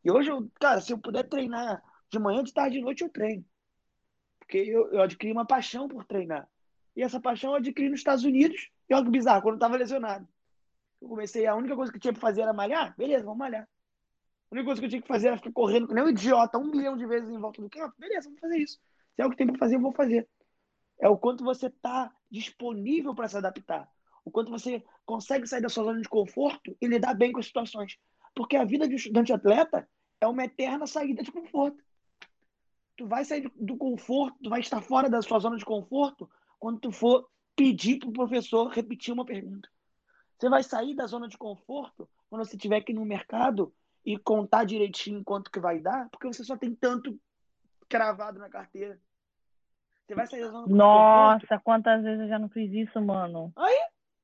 [0.04, 3.08] E hoje, eu, cara, se eu puder treinar de manhã, de tarde, de noite, eu
[3.08, 3.44] treino.
[4.38, 6.48] Porque eu, eu adquiri uma paixão por treinar.
[6.94, 8.70] E essa paixão eu adquiri nos Estados Unidos.
[8.88, 10.28] E olha que bizarro, quando eu estava lesionado.
[11.00, 12.94] Eu comecei, a única coisa que tinha para fazer era malhar.
[12.96, 13.68] Beleza, vamos malhar.
[14.50, 16.58] A única coisa que eu tinha que fazer era ficar correndo que nem um idiota
[16.58, 17.94] um milhão de vezes em volta do campo.
[17.98, 18.78] Beleza, vamos fazer isso.
[19.14, 20.28] Se é o que tem para fazer, eu vou fazer.
[21.00, 23.90] É o quanto você está disponível para se adaptar.
[24.24, 27.46] O quanto você consegue sair da sua zona de conforto e lidar bem com as
[27.46, 27.96] situações.
[28.34, 29.88] Porque a vida de um estudante atleta
[30.20, 31.82] é uma eterna saída de conforto
[32.96, 36.78] tu vai sair do conforto, tu vai estar fora da sua zona de conforto quando
[36.78, 39.68] tu for pedir para o professor repetir uma pergunta.
[40.38, 43.74] Você vai sair da zona de conforto quando você tiver que ir no mercado
[44.04, 47.18] e contar direitinho quanto que vai dar, porque você só tem tanto
[47.88, 48.98] cravado na carteira.
[50.06, 51.64] Você vai sair da zona de Nossa, conforto.
[51.64, 53.52] quantas vezes eu já não fiz isso, mano.
[53.56, 53.78] Aí,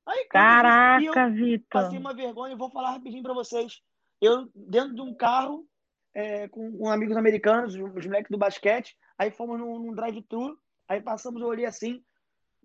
[0.07, 1.83] aí Caraca, Vitor.
[1.83, 3.81] Passei uma vergonha e vou falar rapidinho para vocês.
[4.21, 5.67] Eu, dentro de um carro,
[6.15, 8.97] é, com, com, amigos americanos, os moleques do basquete.
[9.17, 10.59] Aí fomos num, num drive-thru.
[10.89, 12.03] Aí passamos, eu olhei assim.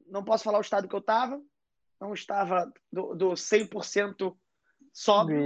[0.08, 1.42] Não posso falar o estado que eu estava.
[2.00, 4.36] Não estava do, do 100%
[4.92, 5.42] sóbrio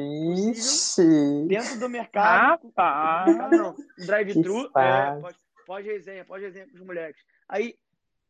[0.53, 1.47] possível.
[1.47, 2.67] Dentro do mercado.
[2.67, 3.35] Rapaz!
[3.51, 4.71] Não, drive-thru.
[4.77, 7.23] É, pode, pode resenha, pode resenha com os moleques.
[7.47, 7.75] Aí,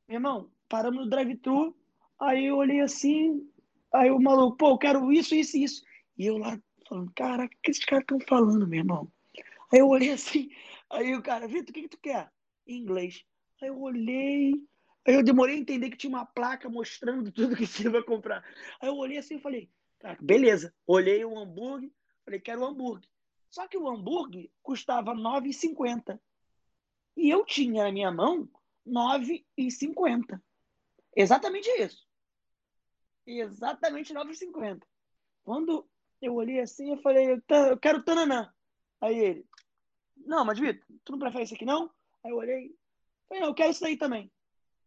[0.08, 1.76] meu irmão, paramos no drive-thru.
[2.20, 3.48] Aí eu olhei assim.
[3.94, 5.84] Aí o maluco, pô, eu quero isso, isso e isso.
[6.18, 9.12] E eu lá falando, caraca, o que esses caras estão falando, meu irmão?
[9.72, 10.50] Aí eu olhei assim,
[10.90, 12.32] aí o cara, Vitor, o que, que tu quer?
[12.66, 13.24] Em inglês.
[13.62, 14.54] Aí eu olhei,
[15.06, 18.44] aí eu demorei a entender que tinha uma placa mostrando tudo que você vai comprar.
[18.82, 19.70] Aí eu olhei assim e falei,
[20.22, 20.74] beleza.
[20.86, 21.92] Olhei o hambúrguer,
[22.24, 23.10] falei, quero o hambúrguer.
[23.50, 26.20] Só que o hambúrguer custava R$ 9,50.
[27.16, 28.50] E eu tinha na minha mão
[28.86, 28.92] R$
[29.58, 30.42] 9,50.
[31.16, 32.06] Exatamente isso.
[33.26, 34.84] Exatamente R$ 9,50.
[35.44, 35.90] Quando
[36.22, 38.52] eu olhei assim, eu falei, eu quero tananã.
[39.02, 39.46] Aí ele,
[40.16, 41.92] não, mas Vitor, tu não prefere isso aqui não?
[42.24, 42.76] Aí eu olhei,
[43.28, 44.32] falei, não, eu quero isso aí também.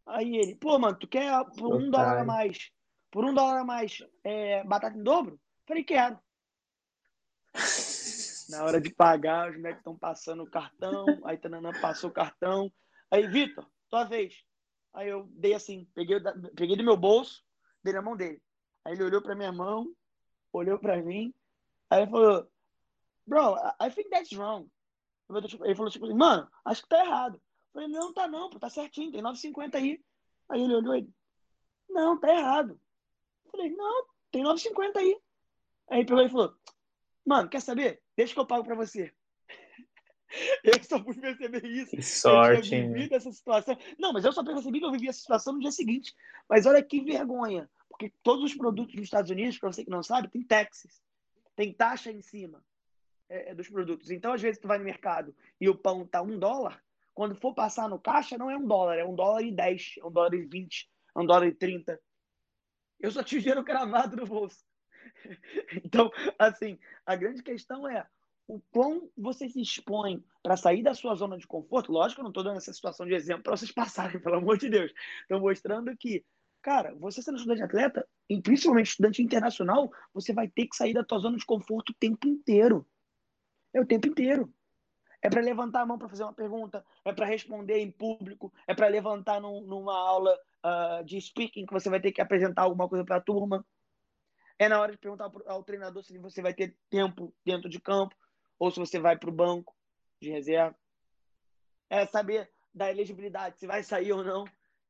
[0.06, 2.70] Aí ele, pô, mano, tu quer por um dólar a mais,
[3.10, 5.40] por um dólar a mais, é, batata em dobro?
[5.66, 6.18] Falei, quero.
[8.48, 12.72] Na hora de pagar, os moleques estão passando o cartão, aí Tananã passou o cartão.
[13.10, 14.42] Aí, Vitor, tua vez.
[14.92, 16.18] Aí eu dei assim, peguei,
[16.56, 17.44] peguei do meu bolso,
[17.82, 18.42] dei na mão dele.
[18.84, 19.94] Aí ele olhou pra minha mão,
[20.52, 21.34] olhou pra mim,
[21.88, 22.50] aí ele falou,
[23.26, 24.68] bro, I think that's wrong.
[25.28, 27.36] Ele falou tipo assim, mano, acho que tá errado.
[27.36, 30.02] Eu falei, não, tá não, pô, tá certinho, tem 9,50 aí.
[30.48, 31.08] Aí ele olhou e
[31.88, 32.80] não, tá errado.
[33.44, 35.20] Eu falei, não, tem 9,50 aí.
[35.88, 36.54] Aí ele pegou e falou,
[37.24, 38.02] mano, quer saber?
[38.16, 39.12] Deixa que eu pago pra você.
[40.62, 41.90] Eu só fui perceber isso.
[41.90, 43.76] Que sorte, eu tinha vivido essa situação.
[43.98, 46.14] Não, mas eu só percebi que eu vivi essa situação no dia seguinte.
[46.48, 47.68] Mas olha que vergonha.
[48.00, 51.02] Porque todos os produtos dos Estados Unidos, para você que não sabe, tem taxas.
[51.54, 52.64] Tem taxa em cima
[53.28, 54.10] é, é, dos produtos.
[54.10, 56.82] Então, às vezes, tu vai no mercado e o pão tá um dólar.
[57.12, 60.06] Quando for passar no caixa, não é um dólar, é um dólar e dez, é
[60.06, 62.00] um dólar e vinte, é um dólar e trinta.
[62.98, 64.64] Eu só tinha dinheiro cravado no bolso.
[65.84, 68.06] Então, assim, a grande questão é
[68.46, 71.92] o quão você se expõe para sair da sua zona de conforto.
[71.92, 74.70] Lógico, eu não estou dando essa situação de exemplo para vocês passarem, pelo amor de
[74.70, 74.90] Deus.
[75.22, 76.24] Estou mostrando que,
[76.62, 81.04] cara, você sendo estudante atleta, e principalmente estudante internacional, você vai ter que sair da
[81.04, 82.86] tua zona de conforto o tempo inteiro.
[83.74, 84.52] É o tempo inteiro.
[85.22, 88.74] É para levantar a mão para fazer uma pergunta, é para responder em público, é
[88.74, 90.34] para levantar num, numa aula
[90.64, 93.66] uh, de speaking que você vai ter que apresentar alguma coisa para a turma.
[94.58, 98.14] É na hora de perguntar ao treinador se você vai ter tempo dentro de campo
[98.58, 99.74] ou se você vai para o banco
[100.20, 100.76] de reserva.
[101.88, 104.44] É saber da elegibilidade, se vai sair ou não.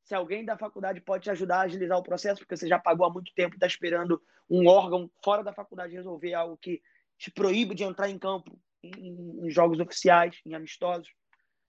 [0.05, 3.07] Se alguém da faculdade pode te ajudar a agilizar o processo, porque você já pagou
[3.07, 6.83] há muito tempo e está esperando um órgão fora da faculdade resolver algo que
[7.19, 11.09] te proíbe de entrar em campo em, em jogos oficiais, em amistosos.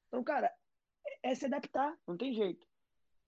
[0.08, 0.52] Então, cara,
[1.24, 2.66] é, é se adaptar, não tem jeito.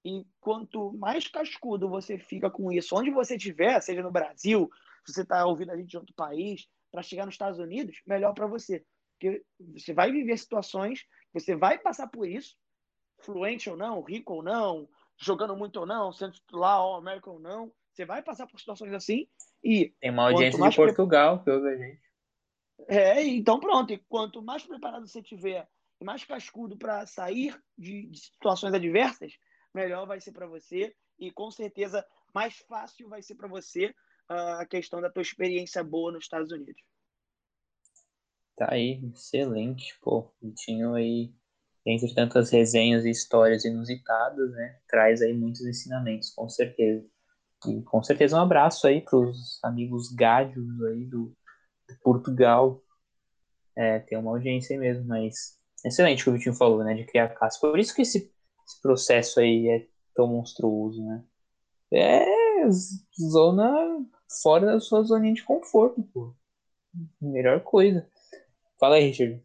[0.06, 4.70] E quanto mais cascudo você fica com isso, onde você estiver, seja no Brasil,
[5.06, 8.34] se você está ouvindo a gente de outro país, para chegar nos Estados Unidos, melhor
[8.34, 8.86] para você.
[9.14, 9.44] Porque
[9.74, 12.56] você vai viver situações, você vai passar por isso,
[13.20, 14.88] fluente ou não, rico ou não,
[15.18, 18.94] jogando muito ou não, sendo titular ou América ou não, você vai passar por situações
[18.94, 19.28] assim
[19.64, 19.94] e...
[20.00, 21.46] Tem uma audiência de Portugal pre...
[21.46, 22.02] que ouve a gente.
[22.88, 23.94] É, então pronto.
[23.94, 25.68] E quanto mais preparado você tiver
[26.02, 29.34] e mais cascudo para sair de, de situações adversas,
[29.74, 33.94] melhor vai ser para você e com certeza mais fácil vai ser para você
[34.28, 36.82] a questão da tua experiência boa nos Estados Unidos.
[38.56, 40.32] Tá aí, excelente, pô.
[40.42, 41.34] Vitinho aí,
[41.86, 44.80] entre tantas resenhas e histórias inusitadas, né?
[44.88, 47.06] Traz aí muitos ensinamentos, com certeza.
[47.68, 51.36] E com certeza um abraço aí pros amigos gádios aí do,
[51.88, 52.82] do Portugal.
[53.76, 56.94] É, tem uma audiência aí mesmo, mas excelente o que o Vitinho falou, né?
[56.94, 57.60] De criar caça.
[57.60, 58.32] Por isso que esse,
[58.66, 61.24] esse processo aí é tão monstruoso, né?
[61.92, 62.70] É
[63.20, 64.06] zona
[64.42, 66.34] fora da sua zona de conforto, pô.
[67.22, 68.08] Melhor coisa.
[68.80, 69.44] Fala aí, Richard.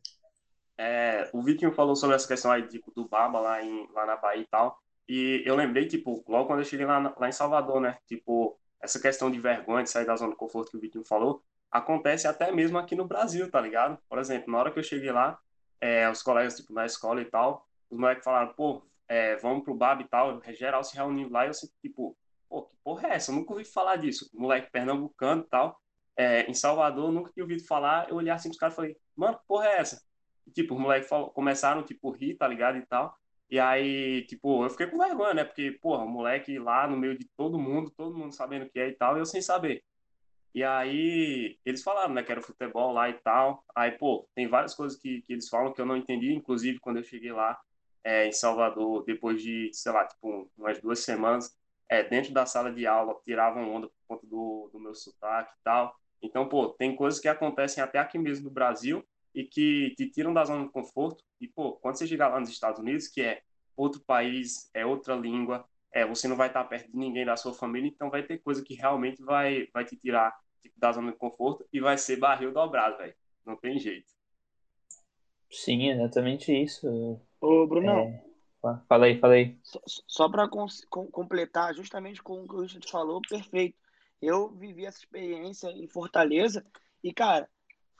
[0.78, 4.16] É, o Vitinho falou sobre essa questão aí, tipo, do Baba lá, em, lá na
[4.16, 4.80] Bahia e tal.
[5.08, 7.98] E eu lembrei, tipo, logo quando eu cheguei lá, lá em Salvador, né?
[8.06, 11.42] Tipo, essa questão de vergonha, de sair da zona de conforto que o Vitinho falou,
[11.70, 13.98] acontece até mesmo aqui no Brasil, tá ligado?
[14.08, 15.38] Por exemplo, na hora que eu cheguei lá,
[15.80, 19.74] é, os colegas, tipo, na escola e tal, os moleques falaram, pô, é, vamos pro
[19.74, 21.52] Baba e tal, geral se reunindo lá, e eu,
[21.82, 22.16] tipo,
[22.48, 23.30] pô, que porra é essa?
[23.30, 24.30] Eu nunca ouvi falar disso.
[24.34, 25.80] Moleque pernambucano e tal.
[26.16, 28.08] É, em Salvador, nunca tinha ouvido falar.
[28.08, 30.07] Eu olhei assim os caras e falei, mano, que porra é essa?
[30.48, 32.78] E, tipo, os moleques começaram, tipo, rir, tá ligado?
[32.78, 33.14] E tal.
[33.50, 35.44] E aí, tipo, eu fiquei com vergonha, né?
[35.44, 38.78] Porque, porra, o moleque lá no meio de todo mundo, todo mundo sabendo o que
[38.78, 39.82] é e tal, eu sem saber.
[40.54, 43.64] E aí, eles falaram, né, que era futebol lá e tal.
[43.74, 46.96] Aí, pô, tem várias coisas que, que eles falam que eu não entendi, inclusive quando
[46.98, 47.58] eu cheguei lá
[48.02, 51.56] é, em Salvador, depois de, sei lá, tipo, umas duas semanas,
[51.88, 55.62] é, dentro da sala de aula tiravam onda por conta do, do meu sotaque e
[55.62, 55.94] tal.
[56.22, 60.32] Então, pô, tem coisas que acontecem até aqui mesmo no Brasil e que te tiram
[60.32, 61.24] da zona de conforto.
[61.40, 63.42] E, pô, quando você chegar lá nos Estados Unidos, que é
[63.76, 67.54] outro país, é outra língua, é, você não vai estar perto de ninguém da sua
[67.54, 71.18] família, então vai ter coisa que realmente vai, vai te tirar tipo, da zona de
[71.18, 73.14] conforto e vai ser barril dobrado, velho.
[73.46, 74.06] Não tem jeito.
[75.50, 77.20] Sim, exatamente isso.
[77.40, 78.28] Ô, Brunão, é...
[78.88, 79.56] Fala aí, fala aí.
[79.62, 83.78] Só, só para completar, justamente com o que o Richard falou, perfeito.
[84.20, 86.66] Eu vivi essa experiência em Fortaleza
[87.02, 87.48] e, cara,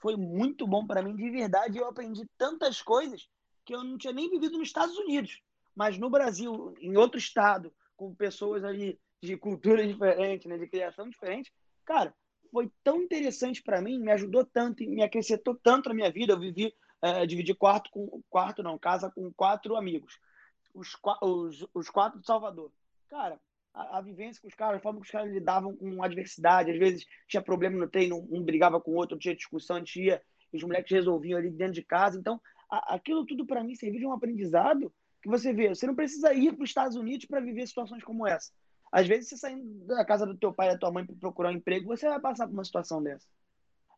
[0.01, 1.79] foi muito bom para mim, de verdade.
[1.79, 3.29] Eu aprendi tantas coisas
[3.65, 5.41] que eu não tinha nem vivido nos Estados Unidos,
[5.75, 11.09] mas no Brasil, em outro estado, com pessoas ali de cultura diferente, né, de criação
[11.09, 11.53] diferente,
[11.85, 12.15] cara,
[12.51, 16.33] foi tão interessante para mim, me ajudou tanto, me acrescentou tanto na minha vida.
[16.33, 20.19] Eu vivi, é, dividi quarto com quarto, não, casa com quatro amigos
[20.79, 22.70] os, os, os quatro de Salvador.
[23.09, 23.41] Cara,
[23.78, 27.06] a, vivência com os caras, a forma que os caras lidavam com adversidade, às vezes
[27.26, 30.20] tinha problema no treino, um brigava com o outro, tinha discussão, tinha,
[30.52, 32.18] os moleques resolviam ali dentro de casa.
[32.18, 32.40] Então,
[32.70, 34.92] a, aquilo tudo para mim serviu de um aprendizado
[35.22, 35.68] que você vê.
[35.68, 38.50] Você não precisa ir para os Estados Unidos para viver situações como essa.
[38.90, 41.50] Às vezes, você saindo da casa do teu pai e da tua mãe para procurar
[41.50, 43.26] um emprego, você vai passar por uma situação dessa.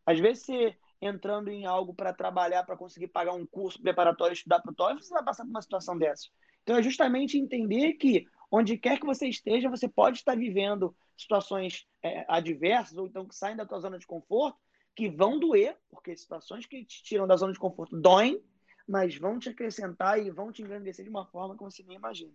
[0.05, 4.61] Às vezes, você entrando em algo para trabalhar, para conseguir pagar um curso preparatório, estudar
[4.61, 6.29] para o TOEFL, você vai passar por uma situação dessa.
[6.63, 11.87] Então, é justamente entender que onde quer que você esteja, você pode estar vivendo situações
[12.03, 14.59] é, adversas ou então que saem da tua zona de conforto,
[14.97, 18.43] que vão doer, porque situações que te tiram da zona de conforto doem,
[18.89, 22.33] mas vão te acrescentar e vão te engrandecer de uma forma que você nem imagina.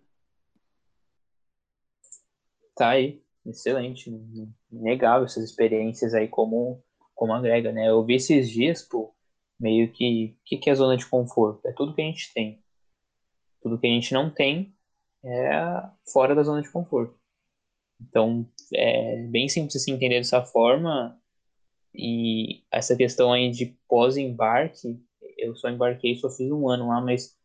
[2.75, 4.09] Tá aí, excelente,
[4.71, 6.83] inegável essas experiências aí como
[7.13, 7.87] como agrega, né?
[7.87, 9.15] Eu vi esses dias, pô,
[9.57, 11.65] meio que o que, que é zona de conforto?
[11.65, 12.61] É tudo que a gente tem.
[13.61, 14.74] Tudo que a gente não tem
[15.25, 17.17] é fora da zona de conforto.
[18.01, 21.19] Então, é bem simples assim entender dessa forma.
[21.93, 24.99] E essa questão aí de pós-embarque,
[25.37, 27.35] eu só embarquei, só fiz um ano lá, mas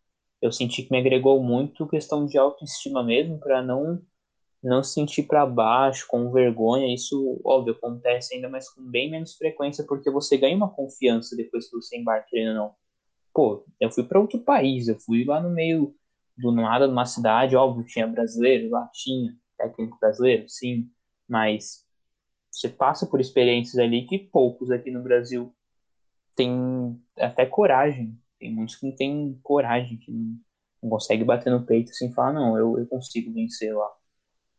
[0.43, 4.03] eu senti que me agregou muito questão de autoestima mesmo, para não
[4.63, 6.93] não se sentir para baixo, com vergonha.
[6.93, 11.69] Isso, óbvio, acontece ainda, mas com bem menos frequência, porque você ganha uma confiança depois
[11.69, 12.75] que você embarca, ou não.
[13.33, 15.95] Pô, eu fui para outro país, eu fui lá no meio
[16.41, 20.91] do nada, numa cidade, óbvio, tinha brasileiro lá, tinha técnico brasileiro, sim,
[21.29, 21.85] mas
[22.51, 25.55] você passa por experiências ali que poucos aqui no Brasil
[26.35, 28.19] têm até coragem.
[28.39, 30.37] Tem muitos que não têm coragem, que não,
[30.83, 33.91] não conseguem bater no peito assim e falar, não, eu, eu consigo vencer lá.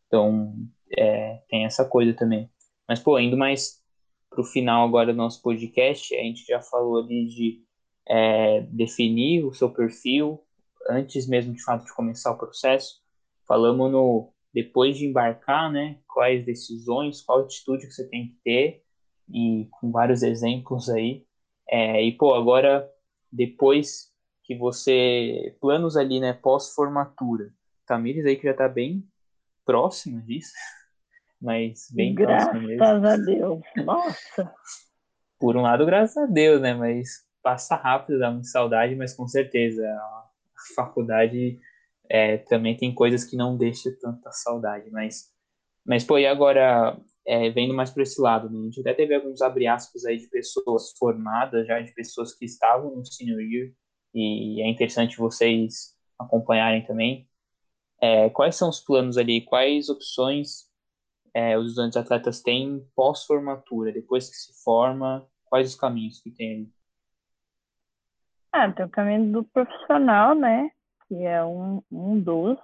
[0.06, 0.54] Então,
[0.96, 2.50] é, tem essa coisa também.
[2.88, 3.82] Mas, pô, indo mais
[4.30, 7.64] pro final agora do nosso podcast, a gente já falou ali de
[8.08, 10.40] é, definir o seu perfil,
[10.92, 13.00] antes mesmo de fato de começar o processo.
[13.46, 15.98] Falamos no depois de embarcar, né?
[16.06, 18.82] Quais decisões, qual atitude que você tem que ter
[19.28, 21.24] e com vários exemplos aí.
[21.68, 22.88] É, e pô, agora
[23.30, 24.12] depois
[24.44, 26.32] que você planos ali, né?
[26.32, 27.52] Pós formatura.
[27.86, 29.06] Tamires aí que já tá bem
[29.64, 30.52] próximo disso,
[31.40, 32.78] mas bem graças próximo mesmo.
[32.78, 33.60] Graças a Deus.
[33.84, 34.54] Nossa.
[35.38, 36.74] Por um lado, graças a Deus, né?
[36.74, 39.82] Mas passa rápido, dá muita saudade, mas com certeza
[40.74, 41.58] faculdade
[42.08, 45.30] é, também tem coisas que não deixam tanta saudade, mas,
[45.84, 48.58] mas pô, e agora, é, vendo mais para esse lado, né?
[48.58, 52.44] a gente até teve alguns abre aspas aí de pessoas formadas já, de pessoas que
[52.44, 53.72] estavam no senior year,
[54.14, 57.28] e é interessante vocês acompanharem também.
[58.00, 60.68] É, quais são os planos ali, quais opções
[61.34, 66.52] é, os estudantes atletas têm pós-formatura, depois que se forma, quais os caminhos que tem
[66.52, 66.72] ali?
[68.52, 70.70] Ah, tem o caminho do profissional, né?
[71.08, 72.58] Que é um, um dos.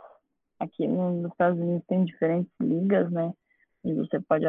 [0.60, 3.32] Aqui nos Estados Unidos tem diferentes ligas, né?
[3.84, 4.44] E você pode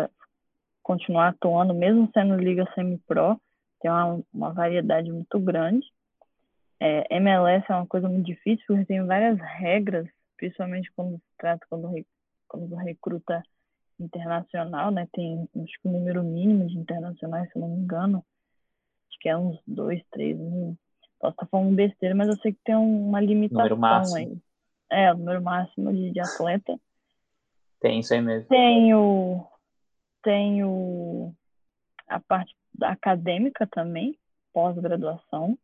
[0.84, 3.40] continuar atuando, mesmo sendo liga semi-pro,
[3.80, 5.88] tem uma, uma variedade muito grande.
[6.80, 11.66] É, MLS é uma coisa muito difícil, porque tem várias regras, principalmente quando se trata,
[11.70, 12.06] quando,
[12.50, 13.42] quando recruta
[13.98, 15.08] internacional, né?
[15.14, 18.26] Tem acho que um número mínimo de internacionais, se não me engano.
[19.10, 20.78] Acho que é uns dois, três mil
[21.20, 24.38] Posso estar falando besteira, mas eu sei que tem uma limitação aí.
[24.90, 26.80] É, o número máximo de, de atleta.
[27.80, 28.48] Tem isso aí mesmo.
[28.48, 29.46] Tem o,
[30.24, 31.34] tem o,
[32.08, 34.18] a parte acadêmica também,
[34.54, 35.58] pós-graduação,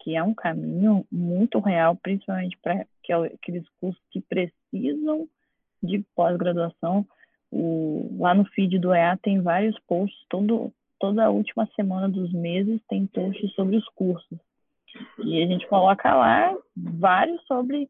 [0.00, 2.86] que é um caminho muito real, principalmente para
[3.34, 5.28] aqueles cursos que precisam
[5.82, 7.06] de pós-graduação.
[8.18, 12.80] lá no feed do EA tem vários posts, todo, toda a última semana dos meses
[12.88, 14.38] tem posts sobre os cursos.
[15.18, 17.88] E a gente coloca lá vários sobre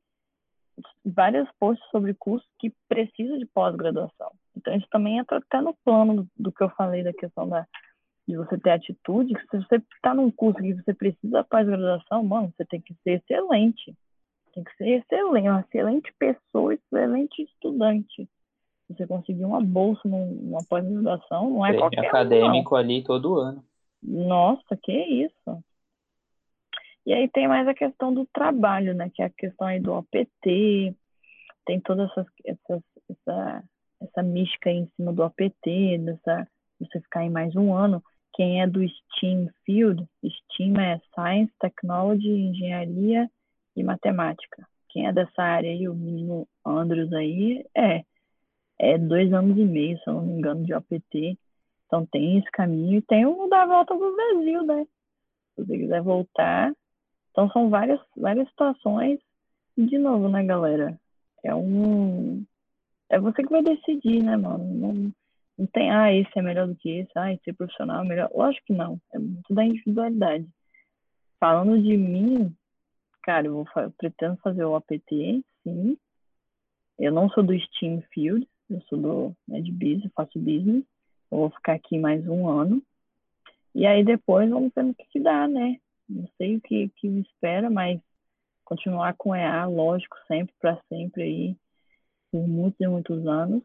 [1.05, 4.31] vários posts sobre cursos que precisam de pós-graduação.
[4.57, 7.67] Então isso também entra até no plano do, do, que eu falei da questão da
[8.27, 12.53] de você ter atitude, que se você está num curso que você precisa pós-graduação, mano,
[12.55, 13.97] você tem que ser excelente.
[14.53, 18.29] Tem que ser excelente, uma excelente pessoa, excelente estudante.
[18.91, 23.65] Você conseguir uma bolsa numa pós-graduação, não é Tem qualquer acadêmico um, ali todo ano.
[24.03, 25.65] Nossa, que isso.
[27.09, 29.11] E aí tem mais a questão do trabalho, né?
[29.15, 30.95] Que é a questão aí do OPT,
[31.65, 33.65] tem toda essas, essa,
[33.99, 36.47] essa mística aí em cima do OPT, dessa,
[36.79, 38.05] você ficar em mais um ano.
[38.35, 43.31] Quem é do STEAM Field, STEAM é Science, Technology, Engenharia
[43.75, 44.69] e Matemática.
[44.91, 48.05] Quem é dessa área aí, o menino Andrews aí, é,
[48.79, 51.39] é dois anos e meio, se eu não me engano, de OPT.
[51.87, 54.87] Então tem esse caminho e tem o da volta do Brasil, né?
[55.55, 56.71] Se você quiser voltar,
[57.39, 59.21] então são várias, várias situações.
[59.77, 60.99] E de novo, né, galera?
[61.45, 62.45] É um.
[63.09, 64.65] É você que vai decidir, né, mano?
[64.75, 65.13] Não,
[65.57, 68.29] não tem, ah, esse é melhor do que esse, ah, esse é profissional é melhor.
[68.35, 69.01] Lógico que não.
[69.15, 70.49] É muito da individualidade.
[71.39, 72.53] Falando de mim,
[73.23, 75.97] cara, eu, vou, eu pretendo fazer o APT, sim.
[76.99, 80.85] Eu não sou do Steam Field, eu sou do né, de business, faço business.
[81.31, 82.83] Eu vou ficar aqui mais um ano.
[83.77, 85.79] E aí depois vamos ver o que, que dá, né?
[86.09, 88.01] Não sei o que, que me espera, mas
[88.65, 91.57] continuar com EA, lógico, sempre para sempre aí,
[92.31, 93.63] por muitos e muitos anos.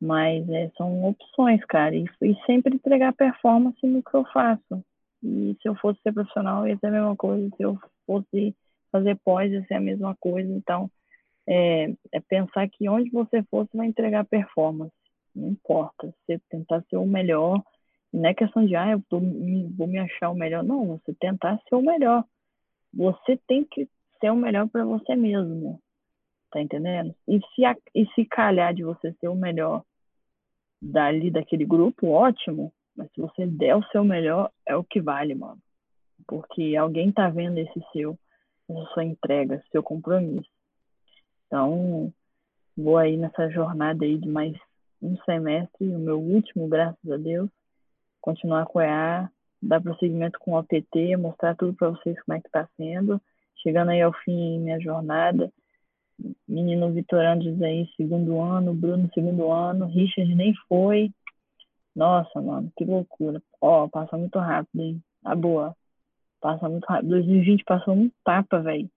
[0.00, 1.94] Mas é, são opções, cara.
[1.94, 4.84] E, e sempre entregar performance no que eu faço.
[5.22, 7.48] E se eu fosse ser profissional, ia ser a mesma coisa.
[7.56, 8.56] Se eu fosse
[8.90, 10.50] fazer pós, ia ser a mesma coisa.
[10.50, 10.90] Então,
[11.46, 14.92] é, é pensar que onde você for, você vai entregar performance.
[15.34, 16.14] Não importa.
[16.26, 17.62] Você tentar ser o melhor.
[18.12, 20.64] Não é questão de, ah, eu tô, vou me achar o melhor.
[20.64, 22.24] Não, você tentar ser o melhor.
[22.92, 23.88] Você tem que
[24.20, 25.80] ser o melhor para você mesmo.
[26.50, 27.14] Tá entendendo?
[27.28, 27.62] E se,
[27.94, 29.84] e se calhar de você ser o melhor
[30.82, 32.72] dali daquele grupo, ótimo.
[32.96, 35.60] Mas se você der o seu melhor, é o que vale, mano.
[36.26, 38.18] Porque alguém tá vendo esse seu,
[38.68, 40.50] essa sua entrega, seu compromisso.
[41.46, 42.12] Então,
[42.76, 44.56] vou aí nessa jornada aí de mais
[45.00, 47.50] um semestre, o meu último, graças a Deus,
[48.20, 49.30] continuar com o EA,
[49.62, 53.20] dar prosseguimento com o APT, mostrar tudo para vocês como é que tá sendo.
[53.62, 55.52] Chegando aí ao fim minha jornada,
[56.48, 61.10] menino Vitorandes aí, segundo ano, Bruno, segundo ano, Richard nem foi,
[61.94, 63.42] nossa, mano, que loucura.
[63.60, 65.02] Ó, passa muito rápido, hein?
[65.24, 65.76] A boa.
[66.40, 67.10] Passa muito rápido.
[67.10, 68.90] 2020 passou um tapa, velho.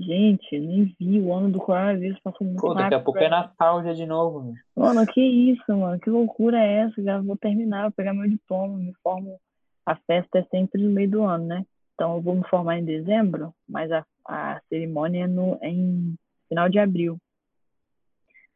[0.00, 2.84] Gente, nem vi o ano do coronavírus, passou muito Pô, rápido.
[2.84, 4.54] daqui a pouco é é Natal já de novo, mano.
[4.74, 6.00] Mano, que isso, mano.
[6.00, 7.02] Que loucura é essa?
[7.02, 9.38] Já vou terminar, vou pegar meu diploma, me formo.
[9.84, 11.66] A festa é sempre no meio do ano, né?
[11.94, 16.16] Então eu vou me formar em dezembro, mas a, a cerimônia é, no, é em
[16.48, 17.18] final de abril.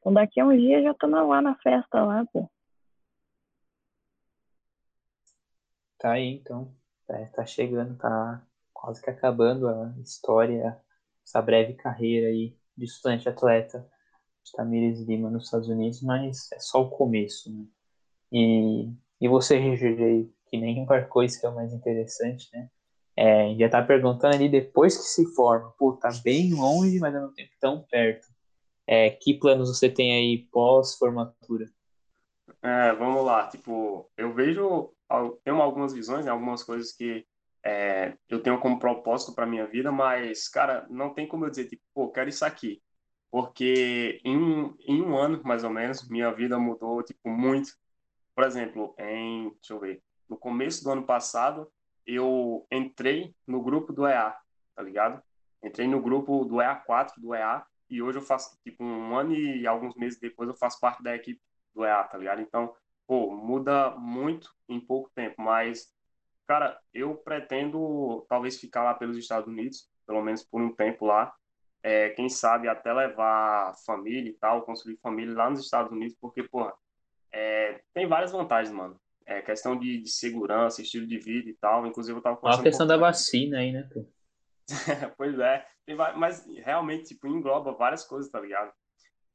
[0.01, 2.49] Então daqui a um dia já tô lá na festa lá, pô.
[5.99, 6.73] Tá aí, então.
[7.09, 8.43] É, tá chegando, tá
[8.73, 10.79] quase que acabando a história,
[11.25, 13.87] essa breve carreira aí de estudante atleta
[14.45, 17.65] de Tamires Lima nos Estados Unidos, mas é só o começo, né?
[18.31, 18.91] E,
[19.21, 22.69] e você, RGG, que nem embarcou, isso que é o mais interessante, né?
[23.17, 27.23] É, já tá perguntando ali depois que se forma, pô, tá bem longe, mas ao
[27.23, 28.27] mesmo tempo tão perto.
[28.87, 31.71] É, que planos você tem aí pós-formatura?
[32.61, 34.95] É, vamos lá, tipo, eu vejo
[35.45, 37.25] tenho algumas visões, né, algumas coisas que
[37.65, 41.67] é, eu tenho como propósito para minha vida, mas, cara, não tem como eu dizer,
[41.67, 42.83] tipo, pô, quero isso aqui.
[43.31, 47.73] Porque em um, em um ano, mais ou menos, minha vida mudou, tipo, muito.
[48.35, 51.71] Por exemplo, em, deixa eu ver, no começo do ano passado,
[52.07, 54.37] eu entrei no grupo do EA,
[54.75, 55.23] tá ligado?
[55.63, 59.67] Entrei no grupo do EA4, do EA, e hoje eu faço, tipo, um ano e
[59.67, 61.41] alguns meses depois eu faço parte da equipe
[61.75, 62.41] do EA, tá ligado?
[62.43, 62.75] Então,
[63.07, 65.94] pô, muda muito em pouco tempo, mas,
[66.47, 71.35] cara, eu pretendo talvez ficar lá pelos Estados Unidos, pelo menos por um tempo lá,
[71.83, 76.43] é, quem sabe até levar família e tal, construir família lá nos Estados Unidos, porque,
[76.43, 76.73] porra,
[77.31, 78.99] é, tem várias vantagens, mano.
[79.27, 81.87] É questão de, de, segurança, estilo de vida e tal.
[81.87, 82.61] Inclusive, eu tava conversando.
[82.61, 84.07] A questão da vacina aí, né, pô?
[85.17, 85.67] pois é.
[85.85, 88.73] Tem, mas realmente, tipo, engloba várias coisas, tá ligado?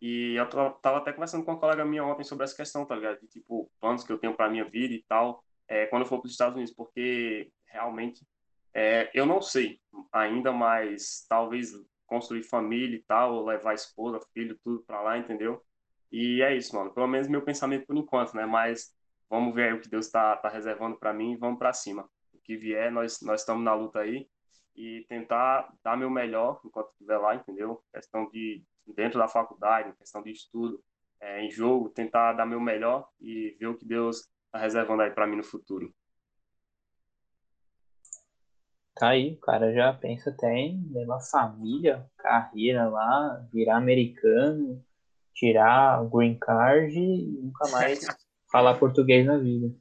[0.01, 0.47] E eu
[0.81, 3.19] tava até conversando com uma colega minha ontem sobre essa questão, tá ligado?
[3.19, 6.19] De, tipo, planos que eu tenho para minha vida e tal, é, quando eu for
[6.19, 8.25] para os Estados Unidos, porque realmente
[8.73, 9.79] é, eu não sei
[10.11, 11.71] ainda, mas talvez
[12.07, 15.63] construir família e tal, levar esposa, filho, tudo para lá, entendeu?
[16.11, 16.91] E é isso, mano.
[16.91, 18.45] Pelo menos meu pensamento por enquanto, né?
[18.45, 18.95] Mas
[19.29, 22.09] vamos ver o que Deus está tá reservando para mim e vamos para cima.
[22.33, 24.27] O que vier, nós nós estamos na luta aí
[24.75, 27.83] e tentar dar meu melhor enquanto estiver lá, entendeu?
[27.93, 28.63] Questão de
[28.95, 30.83] dentro da faculdade, questão de estudo,
[31.21, 35.11] é, em jogo, tentar dar meu melhor e ver o que Deus está reservando aí
[35.11, 35.93] para mim no futuro.
[38.95, 44.83] Tá aí, o cara já pensa até em levar família, carreira lá, virar americano,
[45.33, 47.99] tirar o green card e nunca mais
[48.51, 49.73] falar português na vida.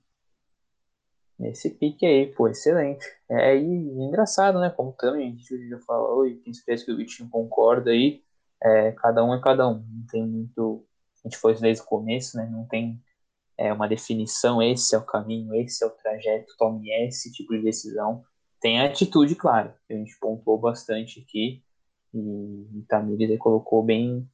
[1.36, 3.04] Nesse pique aí, pô, excelente.
[3.28, 4.70] É e, engraçado, né?
[4.70, 8.22] Como também a gente já falou, e tenho certeza que o Vitinho concorda aí
[8.62, 9.74] é, cada um é cada um.
[9.74, 10.84] Não tem muito.
[11.24, 12.48] A gente foi desde o começo, né?
[12.50, 13.00] Não tem
[13.58, 17.62] é, uma definição, esse é o caminho, esse é o trajeto, tome esse tipo de
[17.62, 18.22] decisão.
[18.60, 21.62] Tem a atitude, claro, que a gente pontuou bastante aqui.
[22.14, 24.26] E Tamires colocou bem,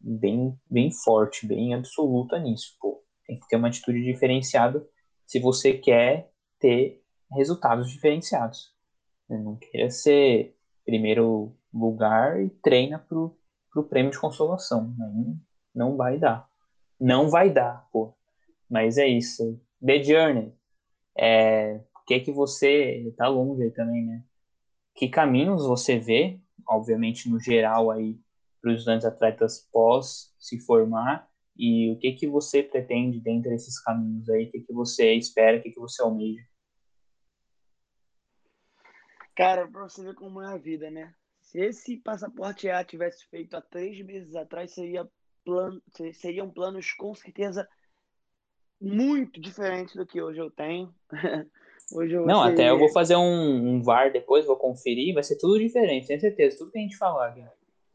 [0.00, 2.76] bem, bem forte, bem absoluta nisso.
[2.80, 4.86] Pô, tem que ter uma atitude diferenciada
[5.26, 8.72] se você quer ter resultados diferenciados.
[9.28, 13.36] Não queira ser primeiro lugar e treina pro
[13.72, 14.94] pro prêmio de consolação.
[14.96, 15.36] Não,
[15.74, 16.46] não vai dar.
[17.00, 18.14] Não vai dar, pô.
[18.72, 19.60] Mas é isso.
[19.84, 20.54] The Journey.
[21.16, 23.12] É, o que é que você.
[23.18, 24.24] Tá longe aí também, né?
[24.94, 28.18] Que caminhos você vê obviamente no geral aí
[28.60, 33.78] para os estudantes atletas pós se formar e o que que você pretende dentro desses
[33.82, 36.42] caminhos aí, o que que você espera, o que que você almeja?
[39.36, 41.14] Cara, para você ver como é a vida, né?
[41.40, 45.06] Se esse passaporte A tivesse feito há três meses atrás, seria
[45.44, 45.80] plan...
[46.14, 47.68] seriam planos com certeza
[48.82, 50.92] muito diferentes do que hoje eu tenho.
[51.94, 55.38] hoje eu Não, até eu vou fazer um, um, VAR depois, vou conferir, vai ser
[55.38, 57.44] tudo diferente, tenho certeza, tudo que a gente falar aqui.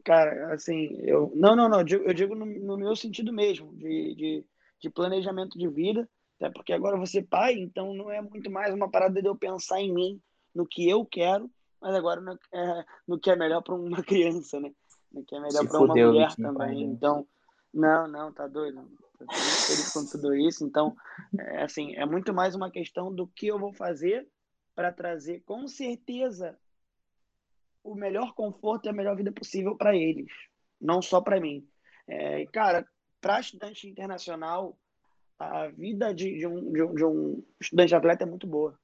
[0.04, 1.30] Cara, assim, eu.
[1.34, 4.44] Não, não, não, eu digo no, no meu sentido mesmo, de, de,
[4.80, 6.08] de planejamento de vida,
[6.40, 9.36] até porque agora eu ser pai, então não é muito mais uma parada de eu
[9.36, 10.20] pensar em mim,
[10.54, 11.50] no que eu quero,
[11.80, 14.72] mas agora no, é, no que é melhor para uma criança, né?
[15.12, 16.54] No que é melhor para uma mulher também.
[16.54, 16.80] Pai, né?
[16.80, 17.26] Então,
[17.72, 18.88] não, não, tá doido.
[19.18, 20.64] Tô feliz com tudo isso.
[20.64, 20.96] Então,
[21.38, 24.28] é, assim, é muito mais uma questão do que eu vou fazer
[24.74, 26.58] para trazer, com certeza,
[27.82, 30.30] o melhor conforto e a melhor vida possível para eles,
[30.80, 31.68] não só para mim.
[32.06, 32.86] É, cara,
[33.20, 34.78] para estudante internacional,
[35.38, 38.78] a vida de, de, um, de, um, de um estudante atleta é muito boa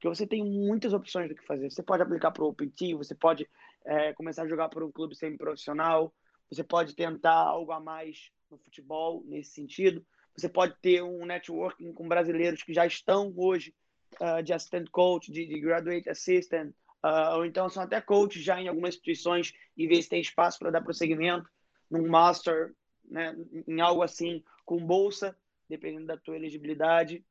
[0.00, 1.70] porque você tem muitas opções do que fazer.
[1.70, 3.46] Você pode aplicar para o OPT, você pode
[3.84, 6.10] é, começar a jogar por um clube semi-profissional,
[6.50, 10.04] você pode tentar algo a mais no futebol nesse sentido.
[10.36, 13.74] Você pode ter um networking com brasileiros que já estão hoje
[14.20, 16.72] uh, de assistant coach, de, de graduate assistant,
[17.04, 20.58] uh, ou então são até coaches já em algumas instituições e ver se tem espaço
[20.58, 21.48] para dar prosseguimento
[21.90, 22.74] num master,
[23.04, 23.36] né,
[23.66, 25.36] em algo assim, com bolsa,
[25.68, 27.24] dependendo da tua elegibilidade.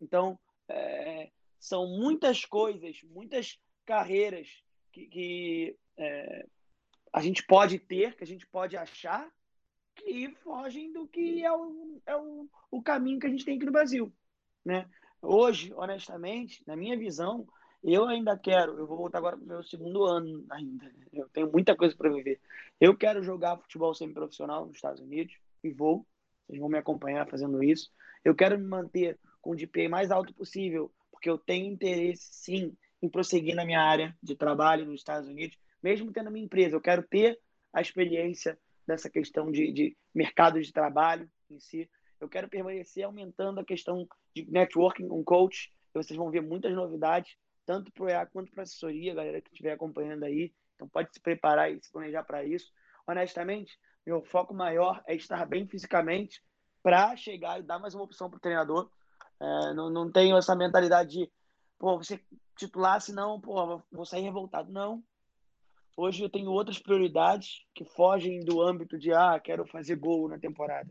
[0.00, 0.38] Então,
[0.68, 4.48] é, são muitas coisas, muitas carreiras
[4.92, 6.46] que, que é,
[7.12, 9.30] a gente pode ter, que a gente pode achar,
[10.04, 13.66] que fogem do que é o, é o, o caminho que a gente tem aqui
[13.66, 14.12] no Brasil.
[14.64, 14.88] Né?
[15.20, 17.46] Hoje, honestamente, na minha visão,
[17.82, 21.06] eu ainda quero, eu vou voltar agora para o meu segundo ano ainda, né?
[21.12, 22.40] eu tenho muita coisa para viver.
[22.80, 26.06] Eu quero jogar futebol semi-profissional nos Estados Unidos e vou,
[26.46, 27.90] vocês vão me acompanhar fazendo isso.
[28.24, 32.76] Eu quero me manter com o DPI mais alto possível porque eu tenho interesse, sim,
[33.00, 36.76] em prosseguir na minha área de trabalho nos Estados Unidos, mesmo tendo a minha empresa.
[36.76, 37.38] Eu quero ter
[37.72, 41.88] a experiência dessa questão de, de mercado de trabalho em si.
[42.20, 45.72] Eu quero permanecer aumentando a questão de networking com coach.
[45.92, 47.36] Vocês vão ver muitas novidades,
[47.66, 50.52] tanto para o EA quanto para a assessoria, galera que estiver acompanhando aí.
[50.74, 52.72] Então pode se preparar e se planejar para isso.
[53.06, 56.42] Honestamente, meu foco maior é estar bem fisicamente
[56.82, 58.90] para chegar e dar mais uma opção para o treinador
[59.42, 61.32] é, não, não tenho essa mentalidade de,
[61.76, 62.20] pô, você
[62.56, 64.70] titular, senão, pô, vou sair revoltado.
[64.70, 65.02] Não.
[65.96, 70.38] Hoje eu tenho outras prioridades que fogem do âmbito de, ah, quero fazer gol na
[70.38, 70.90] temporada.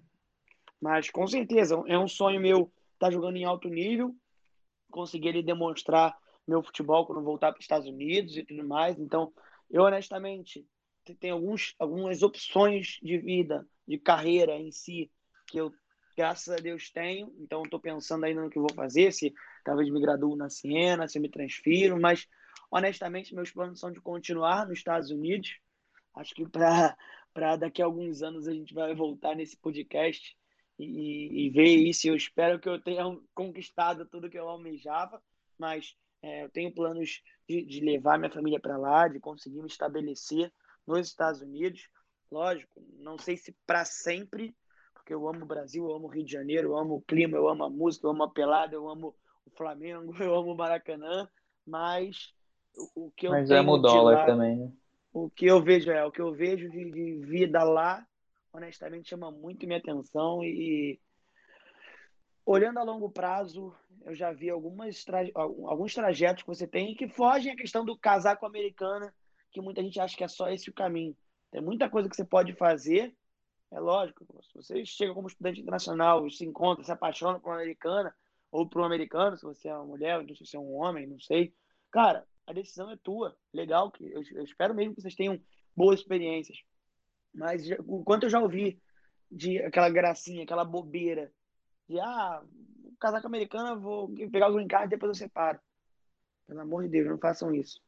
[0.80, 4.16] Mas, com certeza, é um sonho meu estar tá jogando em alto nível,
[4.92, 6.16] conseguir demonstrar
[6.48, 9.00] meu futebol quando voltar para os Estados Unidos e tudo mais.
[9.00, 9.32] Então,
[9.70, 10.66] eu honestamente
[11.20, 15.12] tenho alguns, algumas opções de vida, de carreira em si,
[15.48, 15.72] que eu
[16.16, 19.34] graças a Deus tenho, então estou pensando ainda no que vou fazer, se
[19.64, 22.28] talvez me graduo na Siena, se me transfiro, mas
[22.72, 25.60] honestamente meus planos são de continuar nos Estados Unidos.
[26.16, 26.96] Acho que para
[27.60, 30.36] daqui a alguns anos a gente vai voltar nesse podcast
[30.80, 32.08] e, e, ver isso.
[32.08, 33.04] Eu espero que eu tenha
[33.36, 35.22] conquistado tudo que eu almejava,
[35.58, 39.68] mas é, eu tenho planos de, de levar minha família para lá, de conseguir me
[39.68, 40.52] estabelecer
[40.88, 41.88] nos Estados Unidos.
[42.32, 44.56] Lógico, não sei se para sempre,
[44.94, 47.38] porque eu amo o Brasil, eu amo o Rio de Janeiro, eu amo o clima,
[47.38, 49.16] eu amo a música, eu amo a pelada, eu amo
[49.46, 51.30] o Flamengo, eu amo o Maracanã,
[51.66, 52.34] mas
[52.78, 54.72] o, que eu mas tenho amo o dólar lá, também, né?
[55.14, 58.06] O que eu vejo é, o que eu vejo de, de vida lá,
[58.54, 61.00] honestamente chama muito minha atenção e
[62.46, 63.74] olhando a longo prazo,
[64.06, 68.46] eu já vi algumas alguns trajetos que você tem que fogem à questão do casaco
[68.46, 69.14] americana,
[69.52, 71.16] que muita gente acha que é só esse o caminho.
[71.52, 73.14] Tem muita coisa que você pode fazer
[73.72, 78.14] é lógico, se você chega como estudante internacional, se encontra, se apaixona por uma americana,
[78.52, 81.08] ou por um americano, se você é uma mulher, ou se você é um homem,
[81.08, 81.54] não sei.
[81.90, 83.36] Cara, a decisão é tua.
[83.54, 85.40] Legal, que eu, eu espero mesmo que vocês tenham
[85.76, 86.58] boas experiências.
[87.34, 88.82] Mas o quanto eu já ouvi
[89.30, 91.32] de aquela gracinha, aquela bobeira,
[91.88, 92.44] de ah,
[93.00, 95.60] casaco americano, vou pegar o green card e depois eu separo.
[96.48, 97.82] Pelo amor de Deus, não façam isso.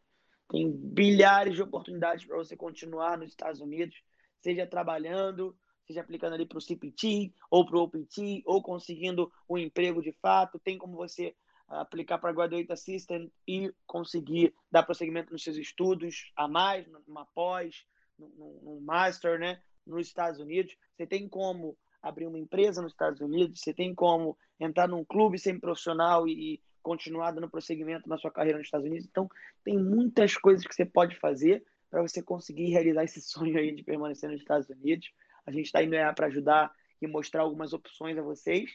[0.49, 4.01] Tem bilhares de oportunidades para você continuar nos Estados Unidos,
[4.39, 9.57] seja trabalhando, seja aplicando ali para o CPT ou para o OPT, ou conseguindo um
[9.57, 10.59] emprego de fato.
[10.59, 11.35] Tem como você
[11.67, 17.85] aplicar para Graduate Assistant e conseguir dar prosseguimento nos seus estudos a mais, numa pós,
[18.17, 19.61] num, master, né?
[19.85, 20.75] Nos Estados Unidos.
[20.95, 25.39] Você tem como abrir uma empresa nos Estados Unidos, você tem como entrar num clube
[25.39, 29.07] semi-profissional e continuar dando prosseguimento na sua carreira nos Estados Unidos.
[29.09, 29.29] Então,
[29.63, 33.83] tem muitas coisas que você pode fazer para você conseguir realizar esse sonho aí de
[33.83, 35.09] permanecer nos Estados Unidos.
[35.45, 36.71] A gente está indo para ajudar
[37.01, 38.71] e mostrar algumas opções a vocês.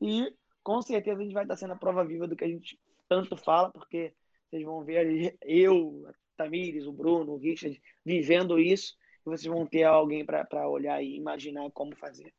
[0.00, 0.32] E
[0.62, 2.78] com certeza a gente vai estar sendo a prova viva do que a gente
[3.08, 4.12] tanto fala, porque
[4.48, 8.94] vocês vão ver eu, a Tamires, o Bruno, o Richard vivendo isso,
[9.26, 12.32] e vocês vão ter alguém para olhar e imaginar como fazer.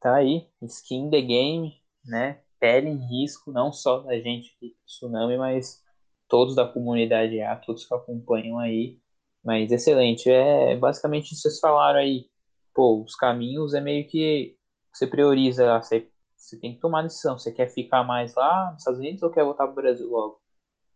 [0.00, 2.40] Tá aí, skin the game, né?
[2.60, 5.84] Pele em risco, não só da gente do Tsunami, mas
[6.28, 8.98] todos da comunidade A, todos que acompanham aí.
[9.42, 10.30] Mas excelente.
[10.30, 12.28] É basicamente vocês falaram aí.
[12.74, 14.56] Pô, os caminhos é meio que
[14.92, 16.08] você prioriza, você,
[16.38, 17.38] você tem que tomar decisão.
[17.38, 20.40] Você quer ficar mais lá nos Estados Unidos ou quer voltar para o Brasil logo?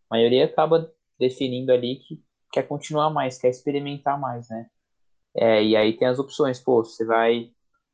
[0.08, 4.70] A maioria acaba definindo ali que quer continuar mais, quer experimentar mais, né?
[5.34, 7.52] É, e aí tem as opções, pô, você vai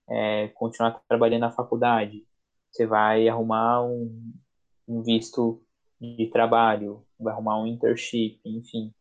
[0.09, 2.27] é, continuar trabalhando na faculdade,
[2.71, 4.35] você vai arrumar um,
[4.87, 5.63] um visto
[6.01, 8.95] de trabalho, vai arrumar um internship, enfim.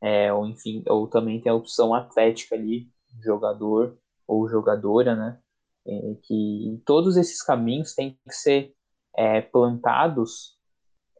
[0.00, 2.90] É, ou enfim, ou também tem a opção atlética ali,
[3.22, 5.38] jogador ou jogadora, né?
[5.86, 8.74] É, que todos esses caminhos têm que ser
[9.16, 10.58] é, plantados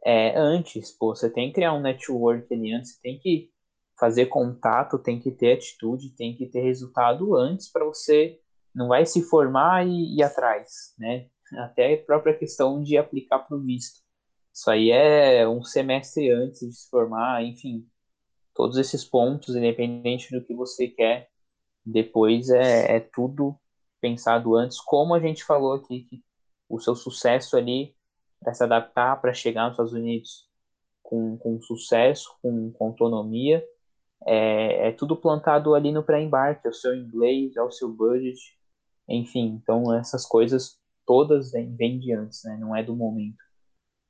[0.04, 3.50] é, antes, pô, você tem que criar um network ali antes, você tem que
[3.98, 8.38] fazer contato, tem que ter atitude, tem que ter resultado antes para você
[8.74, 11.28] não vai se formar e ir atrás, né?
[11.58, 14.00] Até a própria questão de aplicar para o visto.
[14.52, 17.86] Isso aí é um semestre antes de se formar, enfim,
[18.54, 21.28] todos esses pontos, independente do que você quer,
[21.84, 23.58] depois é, é tudo
[24.04, 26.22] pensado antes, como a gente falou aqui, que
[26.68, 27.96] o seu sucesso ali
[28.38, 30.46] para se adaptar, para chegar nos Estados Unidos
[31.02, 33.66] com, com sucesso, com, com autonomia,
[34.26, 38.38] é, é, tudo plantado ali no pré-embarque, é o seu inglês, é o seu budget,
[39.08, 42.58] enfim, então essas coisas todas vêm, vêm de antes, né?
[42.60, 43.42] Não é do momento.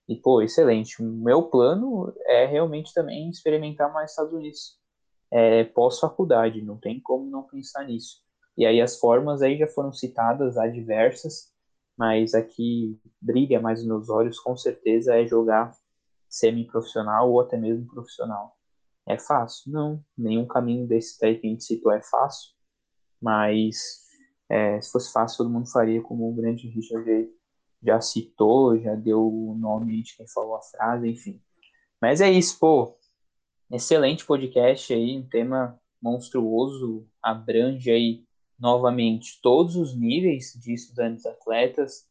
[0.09, 1.01] E, pô, excelente.
[1.01, 4.77] O meu plano é realmente também experimentar mais Estados Unidos.
[5.31, 8.24] É, pós-faculdade, não tem como não pensar nisso.
[8.57, 11.53] E aí as formas aí já foram citadas, há diversas,
[11.97, 15.73] mas aqui brilha mais nos meus olhos, com certeza, é jogar
[16.29, 18.57] semi-profissional ou até mesmo profissional.
[19.07, 19.73] É fácil?
[19.73, 22.53] Não, nenhum caminho desse daí que a gente citou é fácil,
[23.21, 24.05] mas
[24.49, 27.31] é, se fosse fácil, todo mundo faria, como o grande Richard
[27.83, 31.41] já citou, já deu o nome de quem falou a frase, enfim.
[32.01, 32.97] Mas é isso, pô.
[33.71, 38.25] Excelente podcast aí, um tema monstruoso, abrange aí
[38.65, 42.09] novamente todos os níveis de estudantes atletas,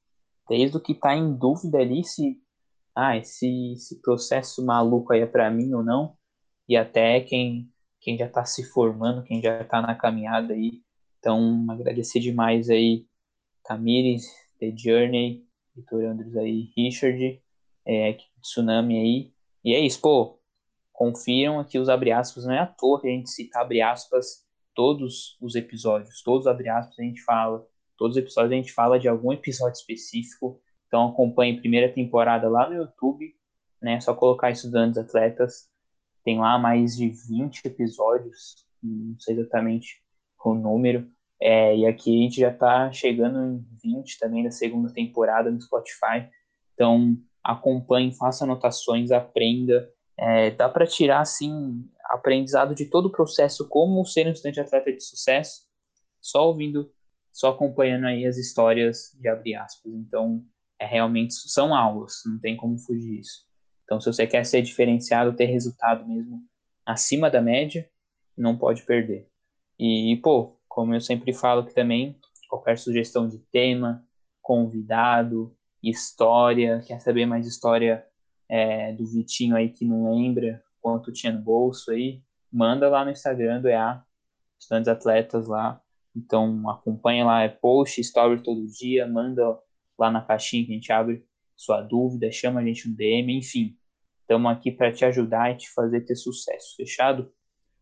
[0.48, 2.40] desde o que está em dúvida ali se
[2.96, 6.16] ah, esse, esse processo maluco aí é para mim ou não,
[6.70, 7.68] e até quem,
[8.00, 10.84] quem já está se formando, quem já está na caminhada aí.
[11.18, 13.08] Então, agradecer demais aí,
[13.64, 14.28] Tamires,
[14.60, 15.44] The Journey,
[15.76, 17.42] Vitor Andres aí, Richard,
[17.84, 19.34] é, Tsunami aí.
[19.66, 20.40] E é isso, pô.
[20.92, 24.43] Confiram aqui os abre aspas, não é à toa que a gente cita abre aspas
[24.74, 26.22] todos os episódios.
[26.22, 27.66] Todos abre aspas a gente fala.
[27.98, 30.62] Todos os episódios a gente fala de algum episódio específico.
[30.88, 33.34] Então acompanhe a primeira temporada lá no YouTube,
[33.82, 33.96] né?
[33.96, 35.68] É só colocar estudantes atletas.
[36.24, 40.02] Tem lá mais de 20 episódios, não sei exatamente
[40.44, 41.08] o número.
[41.42, 45.62] É, e aqui a gente já está chegando em 20 também da segunda temporada no
[45.62, 46.30] Spotify.
[46.74, 49.90] Então acompanhe, faça anotações, aprenda.
[50.18, 54.92] É, dá para tirar assim aprendizado de todo o processo como ser um estudante atleta
[54.92, 55.64] de sucesso,
[56.22, 56.92] só ouvindo,
[57.32, 59.92] só acompanhando aí as histórias de abrir aspas.
[59.94, 60.44] Então
[60.80, 63.46] é realmente são aulas, não tem como fugir disso.
[63.84, 66.42] Então se você quer ser diferenciado, ter resultado mesmo
[66.86, 67.90] acima da média,
[68.38, 69.28] não pode perder.
[69.80, 72.20] E, pô, como eu sempre falo que também,
[72.50, 74.06] qualquer sugestão de tema,
[74.42, 78.06] convidado, história, quer saber mais história
[78.54, 82.22] é, do Vitinho aí que não lembra quanto tinha no bolso aí,
[82.52, 84.04] manda lá no Instagram do EA,
[84.60, 85.82] estudantes atletas lá.
[86.16, 89.58] Então acompanha lá, é post, story todo dia, manda
[89.98, 91.26] lá na caixinha que a gente abre
[91.56, 93.76] sua dúvida, chama a gente no DM, enfim.
[94.22, 97.34] Estamos aqui para te ajudar e te fazer ter sucesso, fechado?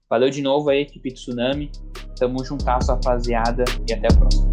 [0.10, 1.70] Valeu de novo aí, equipe Tsunami.
[2.18, 4.51] Tamo juntas, rapaziada, e até a próxima.